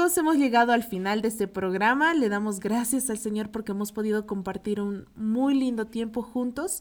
Amigos, 0.08 0.18
hemos 0.18 0.36
llegado 0.36 0.72
al 0.72 0.84
final 0.84 1.20
de 1.20 1.28
este 1.28 1.48
programa. 1.48 2.14
Le 2.14 2.30
damos 2.30 2.60
gracias 2.60 3.10
al 3.10 3.18
Señor 3.18 3.50
porque 3.50 3.72
hemos 3.72 3.92
podido 3.92 4.26
compartir 4.26 4.80
un 4.80 5.06
muy 5.16 5.54
lindo 5.54 5.86
tiempo 5.86 6.22
juntos. 6.22 6.80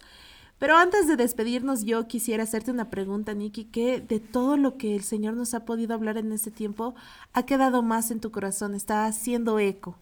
Pero 0.59 0.77
antes 0.77 1.07
de 1.07 1.17
despedirnos, 1.17 1.83
yo 1.83 2.07
quisiera 2.07 2.43
hacerte 2.43 2.71
una 2.71 2.89
pregunta, 2.89 3.33
Nikki, 3.33 3.65
que 3.65 3.99
de 3.99 4.21
todo 4.21 4.55
lo 4.55 4.77
que 4.77 4.95
el 4.95 5.03
Señor 5.03 5.33
nos 5.33 5.53
ha 5.53 5.65
podido 5.65 5.93
hablar 5.93 6.17
en 6.17 6.31
este 6.31 6.51
tiempo, 6.51 6.95
ha 7.33 7.45
quedado 7.45 7.83
más 7.83 8.11
en 8.11 8.21
tu 8.21 8.31
corazón, 8.31 8.73
está 8.75 9.05
haciendo 9.05 9.59
eco. 9.59 9.97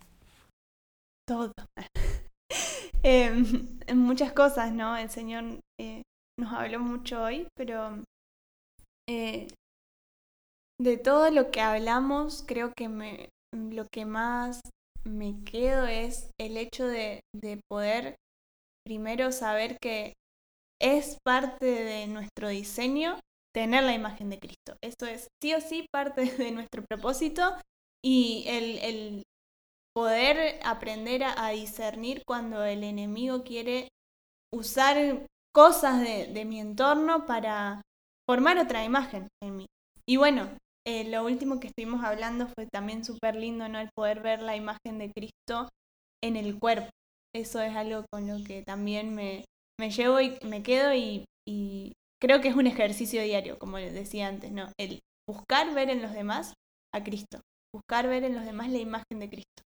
Todo. 1.27 1.51
eh, 3.03 3.33
muchas 3.95 4.33
cosas, 4.33 4.71
¿no? 4.71 4.95
El 4.95 5.09
Señor 5.09 5.45
eh, 5.79 6.03
nos 6.39 6.53
habló 6.53 6.79
mucho 6.79 7.23
hoy, 7.23 7.47
pero 7.57 8.03
eh, 9.09 9.47
de 10.79 10.97
todo 10.97 11.31
lo 11.31 11.51
que 11.51 11.61
hablamos, 11.61 12.43
creo 12.47 12.73
que 12.75 12.89
me, 12.89 13.29
lo 13.53 13.87
que 13.87 14.05
más 14.05 14.61
me 15.03 15.43
quedo 15.43 15.85
es 15.85 16.29
el 16.39 16.57
hecho 16.57 16.87
de, 16.87 17.21
de 17.33 17.59
poder 17.69 18.15
primero 18.85 19.31
saber 19.31 19.77
que 19.81 20.13
es 20.81 21.17
parte 21.23 21.65
de 21.65 22.07
nuestro 22.07 22.49
diseño 22.49 23.19
tener 23.53 23.83
la 23.83 23.93
imagen 23.93 24.29
de 24.29 24.39
Cristo. 24.39 24.75
Eso 24.83 25.05
es 25.05 25.27
sí 25.41 25.53
o 25.53 25.61
sí 25.61 25.87
parte 25.91 26.25
de 26.37 26.51
nuestro 26.51 26.83
propósito 26.83 27.55
y 28.03 28.43
el, 28.47 28.77
el 28.79 29.23
poder 29.95 30.59
aprender 30.63 31.23
a, 31.23 31.49
discernir 31.49 32.23
cuando 32.27 32.63
el 32.65 32.83
enemigo 32.83 33.43
quiere 33.43 33.87
usar 34.53 35.25
cosas 35.53 36.01
de, 36.01 36.27
de, 36.27 36.43
mi 36.43 36.59
entorno 36.59 37.25
para 37.25 37.81
formar 38.29 38.57
otra 38.57 38.83
imagen 38.83 39.29
en 39.41 39.55
mí. 39.55 39.65
Y 40.05 40.17
bueno, 40.17 40.49
eh, 40.87 41.03
lo 41.09 41.25
último 41.25 41.59
que 41.59 41.67
estuvimos 41.67 42.03
hablando 42.03 42.47
fue 42.47 42.67
también 42.71 43.03
súper 43.03 43.35
lindo, 43.35 43.67
¿no? 43.67 43.79
El 43.79 43.89
poder 43.95 44.21
ver 44.21 44.41
la 44.41 44.55
imagen 44.55 44.99
de 44.99 45.11
Cristo 45.11 45.69
en 46.23 46.35
el 46.35 46.59
cuerpo. 46.59 46.89
Eso 47.35 47.61
es 47.61 47.75
algo 47.75 48.05
con 48.11 48.27
lo 48.27 48.43
que 48.43 48.61
también 48.61 49.13
me, 49.15 49.45
me 49.79 49.89
llevo 49.89 50.21
y 50.21 50.37
me 50.45 50.63
quedo 50.63 50.93
y, 50.93 51.25
creo 52.21 52.41
que 52.41 52.47
es 52.47 52.55
un 52.55 52.65
ejercicio 52.65 53.21
diario, 53.21 53.59
como 53.59 53.77
les 53.77 53.93
decía 53.93 54.27
antes, 54.27 54.51
¿no? 54.51 54.71
El 54.79 54.99
buscar 55.27 55.73
ver 55.73 55.89
en 55.89 56.01
los 56.01 56.13
demás 56.13 56.53
a 56.93 57.03
Cristo, 57.03 57.41
buscar 57.73 58.07
ver 58.07 58.23
en 58.23 58.35
los 58.35 58.45
demás 58.45 58.69
la 58.69 58.79
imagen 58.79 59.19
de 59.19 59.29
Cristo. 59.29 59.63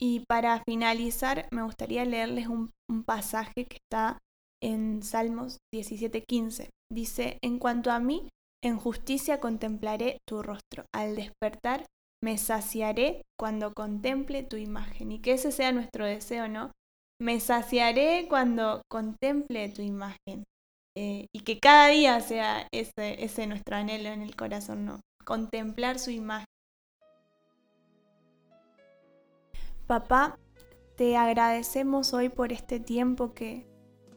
Y 0.00 0.24
para 0.26 0.62
finalizar, 0.64 1.48
me 1.50 1.62
gustaría 1.62 2.04
leerles 2.04 2.46
un, 2.46 2.70
un 2.90 3.04
pasaje 3.04 3.66
que 3.66 3.78
está 3.78 4.18
en 4.62 5.02
Salmos 5.02 5.58
17:15. 5.74 6.70
Dice, 6.90 7.38
en 7.42 7.58
cuanto 7.58 7.90
a 7.90 8.00
mí, 8.00 8.28
en 8.64 8.78
justicia 8.78 9.40
contemplaré 9.40 10.18
tu 10.26 10.42
rostro. 10.42 10.86
Al 10.94 11.16
despertar, 11.16 11.84
me 12.22 12.38
saciaré 12.38 13.22
cuando 13.38 13.74
contemple 13.74 14.42
tu 14.42 14.56
imagen. 14.56 15.12
Y 15.12 15.20
que 15.20 15.32
ese 15.32 15.52
sea 15.52 15.70
nuestro 15.70 16.06
deseo, 16.06 16.48
¿no? 16.48 16.72
Me 17.20 17.40
saciaré 17.40 18.26
cuando 18.26 18.80
contemple 18.90 19.68
tu 19.68 19.82
imagen. 19.82 20.44
Eh, 20.96 21.26
y 21.34 21.40
que 21.40 21.60
cada 21.60 21.88
día 21.88 22.18
sea 22.20 22.66
ese, 22.72 23.22
ese 23.22 23.46
nuestro 23.46 23.76
anhelo 23.76 24.08
en 24.08 24.22
el 24.22 24.34
corazón, 24.34 24.86
¿no? 24.86 25.00
Contemplar 25.26 25.98
su 25.98 26.10
imagen. 26.10 26.46
Papá, 29.86 30.38
te 30.96 31.18
agradecemos 31.18 32.14
hoy 32.14 32.30
por 32.30 32.50
este 32.50 32.80
tiempo 32.80 33.34
que, 33.34 33.66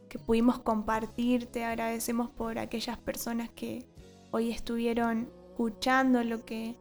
que 0.08 0.20
pudimos 0.20 0.60
compartir, 0.60 1.48
te 1.48 1.66
agradecemos 1.66 2.30
por 2.30 2.60
aquellas 2.60 2.98
personas 2.98 3.50
que 3.50 3.86
hoy 4.32 4.52
estuvieron 4.52 5.30
escuchando 5.50 6.24
lo 6.24 6.46
que 6.46 6.76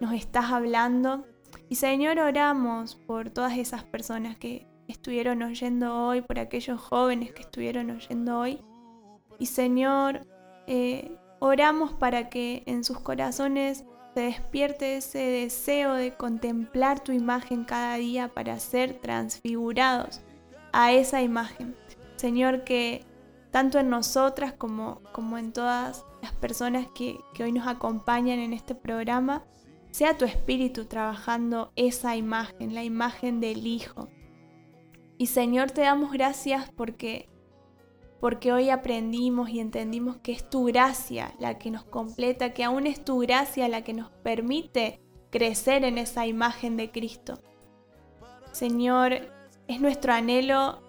nos 0.00 0.12
estás 0.12 0.50
hablando. 0.50 1.24
Y 1.68 1.76
Señor, 1.76 2.18
oramos 2.18 2.96
por 2.96 3.30
todas 3.30 3.56
esas 3.56 3.84
personas 3.84 4.36
que 4.36 4.66
estuvieron 4.88 5.42
oyendo 5.42 6.06
hoy, 6.06 6.22
por 6.22 6.38
aquellos 6.38 6.80
jóvenes 6.80 7.32
que 7.32 7.42
estuvieron 7.42 7.90
oyendo 7.90 8.38
hoy. 8.38 8.60
Y 9.38 9.46
Señor, 9.46 10.26
eh, 10.66 11.16
oramos 11.38 11.92
para 11.92 12.28
que 12.28 12.62
en 12.66 12.84
sus 12.84 12.98
corazones 13.00 13.84
se 14.14 14.20
despierte 14.20 14.96
ese 14.96 15.18
deseo 15.18 15.94
de 15.94 16.14
contemplar 16.14 17.00
tu 17.00 17.12
imagen 17.12 17.64
cada 17.64 17.94
día 17.96 18.28
para 18.28 18.58
ser 18.58 18.94
transfigurados 18.94 20.22
a 20.72 20.92
esa 20.92 21.22
imagen. 21.22 21.76
Señor, 22.16 22.64
que 22.64 23.04
tanto 23.50 23.78
en 23.78 23.90
nosotras 23.90 24.52
como, 24.52 25.00
como 25.12 25.38
en 25.38 25.52
todas 25.52 26.04
personas 26.32 26.86
que, 26.94 27.18
que 27.34 27.44
hoy 27.44 27.52
nos 27.52 27.66
acompañan 27.66 28.38
en 28.38 28.52
este 28.52 28.74
programa, 28.74 29.44
sea 29.90 30.16
tu 30.16 30.24
espíritu 30.24 30.86
trabajando 30.86 31.72
esa 31.76 32.16
imagen, 32.16 32.74
la 32.74 32.84
imagen 32.84 33.40
del 33.40 33.66
Hijo. 33.66 34.08
Y 35.16 35.26
Señor, 35.26 35.70
te 35.70 35.82
damos 35.82 36.12
gracias 36.12 36.70
porque 36.76 37.28
porque 38.20 38.52
hoy 38.52 38.70
aprendimos 38.70 39.48
y 39.50 39.60
entendimos 39.60 40.16
que 40.16 40.32
es 40.32 40.48
tu 40.48 40.64
gracia 40.64 41.34
la 41.38 41.58
que 41.58 41.70
nos 41.70 41.84
completa, 41.84 42.52
que 42.52 42.64
aún 42.64 42.86
es 42.86 43.04
tu 43.04 43.18
gracia 43.18 43.68
la 43.68 43.82
que 43.82 43.94
nos 43.94 44.10
permite 44.10 45.00
crecer 45.30 45.84
en 45.84 45.98
esa 45.98 46.26
imagen 46.26 46.76
de 46.76 46.90
Cristo. 46.90 47.40
Señor, 48.50 49.12
es 49.68 49.80
nuestro 49.80 50.12
anhelo 50.12 50.82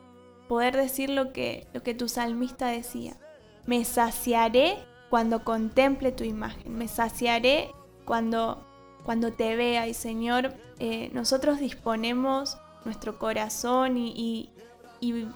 poder 0.47 0.75
decir 0.75 1.09
lo 1.09 1.31
que, 1.31 1.67
lo 1.73 1.83
que 1.83 1.93
tu 1.93 2.07
salmista 2.07 2.67
decía. 2.67 3.19
Me 3.67 3.85
saciaré 3.85 4.77
cuando 5.09 5.43
contemple 5.43 6.11
tu 6.11 6.23
imagen, 6.23 6.77
me 6.77 6.87
saciaré 6.87 7.71
cuando, 8.05 8.65
cuando 9.03 9.33
te 9.33 9.55
vea. 9.55 9.87
Y 9.87 9.93
Señor, 9.93 10.53
eh, 10.79 11.09
nosotros 11.13 11.59
disponemos 11.59 12.57
nuestro 12.85 13.17
corazón 13.19 13.97
y, 13.97 14.51
y, 14.99 15.27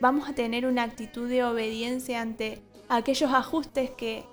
vamos 0.00 0.28
a 0.28 0.34
tener 0.34 0.66
una 0.66 0.82
actitud 0.82 1.28
de 1.28 1.44
obediencia 1.44 2.20
ante 2.20 2.60
aquellos 2.88 3.32
ajustes 3.32 3.90
que, 3.90 4.24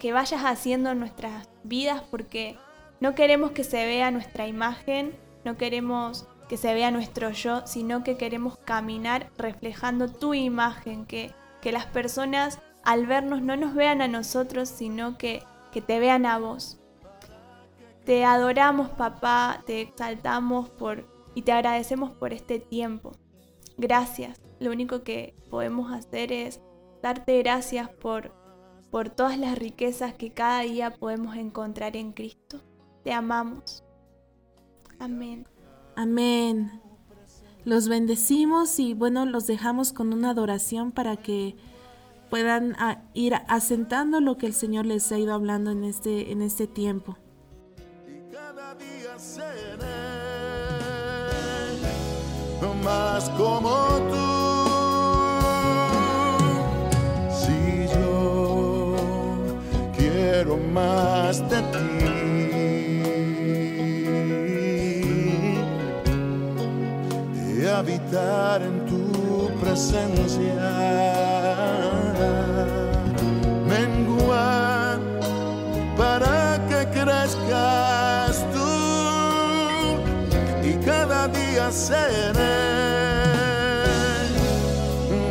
que 0.00 0.12
vayas 0.12 0.42
haciendo 0.42 0.90
en 0.90 0.98
nuestras 0.98 1.48
vidas 1.62 2.02
porque 2.10 2.58
no 3.00 3.14
queremos 3.14 3.52
que 3.52 3.62
se 3.62 3.86
vea 3.86 4.10
nuestra 4.10 4.48
imagen, 4.48 5.14
no 5.44 5.56
queremos 5.56 6.26
que 6.48 6.56
se 6.56 6.74
vea 6.74 6.90
nuestro 6.90 7.30
yo, 7.30 7.66
sino 7.66 8.02
que 8.02 8.16
queremos 8.16 8.58
caminar 8.58 9.30
reflejando 9.38 10.08
tu 10.08 10.34
imagen, 10.34 11.06
que, 11.06 11.32
que 11.60 11.70
las 11.70 11.86
personas 11.86 12.58
al 12.84 13.06
vernos 13.06 13.42
no 13.42 13.56
nos 13.56 13.74
vean 13.74 14.02
a 14.02 14.08
nosotros, 14.08 14.68
sino 14.68 15.18
que, 15.18 15.42
que 15.72 15.80
te 15.80 15.98
vean 15.98 16.26
a 16.26 16.38
vos. 16.38 16.78
Te 18.04 18.24
adoramos, 18.24 18.88
papá, 18.90 19.62
te 19.66 19.80
exaltamos 19.80 20.68
por, 20.70 21.06
y 21.34 21.42
te 21.42 21.52
agradecemos 21.52 22.10
por 22.12 22.32
este 22.32 22.58
tiempo. 22.58 23.12
Gracias. 23.76 24.40
Lo 24.58 24.70
único 24.70 25.02
que 25.02 25.34
podemos 25.50 25.92
hacer 25.92 26.32
es 26.32 26.60
darte 27.02 27.38
gracias 27.38 27.88
por, 27.88 28.32
por 28.90 29.08
todas 29.08 29.38
las 29.38 29.58
riquezas 29.58 30.14
que 30.14 30.32
cada 30.32 30.60
día 30.60 30.94
podemos 30.94 31.36
encontrar 31.36 31.96
en 31.96 32.12
Cristo. 32.12 32.60
Te 33.04 33.12
amamos. 33.12 33.84
Amén. 34.98 35.46
Amén. 35.96 36.80
Los 37.64 37.88
bendecimos 37.88 38.78
y 38.80 38.94
bueno, 38.94 39.24
los 39.26 39.46
dejamos 39.46 39.92
con 39.92 40.12
una 40.12 40.30
adoración 40.30 40.90
para 40.90 41.16
que 41.16 41.56
puedan 42.32 42.74
ah, 42.78 43.02
ir 43.12 43.34
asentando 43.46 44.18
lo 44.22 44.38
que 44.38 44.46
el 44.46 44.54
Señor 44.54 44.86
les 44.86 45.12
ha 45.12 45.18
ido 45.18 45.34
hablando 45.34 45.70
en 45.70 45.84
este, 45.84 46.32
en 46.32 46.40
este 46.40 46.66
tiempo. 46.66 47.18
Y 48.08 48.32
cada 48.32 48.74
día 48.74 49.18
seré 49.18 49.84
más 52.82 53.28
como 53.36 53.68
tú. 54.10 54.32
quiero 59.94 60.56
más 60.56 61.46
de 61.50 61.60
ti. 61.72 61.88
De 67.60 67.70
habitar 67.70 68.62
en 68.62 68.86
tu 68.86 69.50
presencia 69.60 71.12
menguar 73.72 74.98
para 75.96 76.60
que 76.68 76.80
crezcas 76.90 78.44
tú 78.52 78.72
y 80.62 80.72
cada 80.84 81.28
día 81.28 81.70
seré 81.70 82.72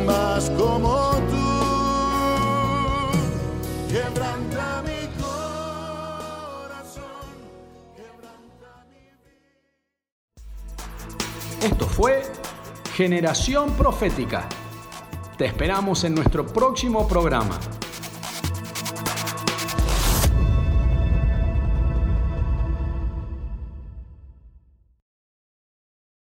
más 0.06 0.50
como 0.50 1.12
tú. 1.30 1.50
Quebranta 3.88 4.82
mi 4.88 5.02
corazón, 5.22 7.02
quebranta 7.96 8.70
mi 8.90 9.02
vida. 9.22 9.46
Esto 11.66 11.86
fue 11.86 12.14
Generación 12.94 13.72
Profética. 13.72 14.48
Te 15.38 15.44
esperamos 15.46 16.04
en 16.04 16.14
nuestro 16.14 16.46
próximo 16.46 17.08
programa. 17.08 17.58